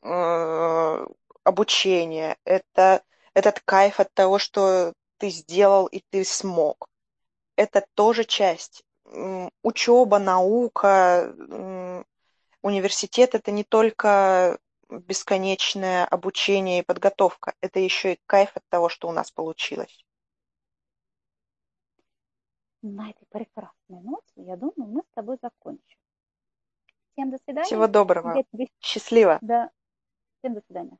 э, 0.02 1.08
обучения, 1.44 2.38
это 2.44 3.04
этот 3.34 3.60
кайф 3.62 4.00
от 4.00 4.14
того, 4.14 4.40
что 4.40 4.94
ты 5.18 5.30
сделал 5.30 5.86
и 5.86 6.02
ты 6.10 6.24
смог. 6.26 6.90
Это 7.56 7.86
тоже 7.94 8.24
часть. 8.24 8.84
Учеба, 9.62 10.20
наука, 10.20 11.36
университет– 12.62 13.34
это 13.36 13.52
не 13.52 13.64
только 13.64 14.58
бесконечное 14.90 16.06
обучение 16.06 16.80
и 16.80 16.86
подготовка, 16.86 17.54
это 17.62 17.80
еще 17.80 18.14
и 18.14 18.20
кайф 18.26 18.52
от 18.56 18.64
того, 18.70 18.90
что 18.90 19.08
у 19.08 19.12
нас 19.12 19.32
получилось. 19.32 20.04
На 22.84 23.10
этой 23.12 23.26
прекрасной 23.30 24.02
ноте, 24.02 24.24
я 24.38 24.58
думаю, 24.58 24.92
мы 24.92 25.02
с 25.02 25.14
тобой 25.14 25.38
закончим. 25.42 26.00
Всем 27.12 27.30
до 27.30 27.38
свидания. 27.44 27.66
Всего 27.66 27.88
доброго. 27.88 28.44
Тебе... 28.52 28.68
Счастливо. 28.80 29.38
Да. 29.42 29.70
Всем 30.40 30.56
до 30.56 30.62
свидания. 30.66 30.98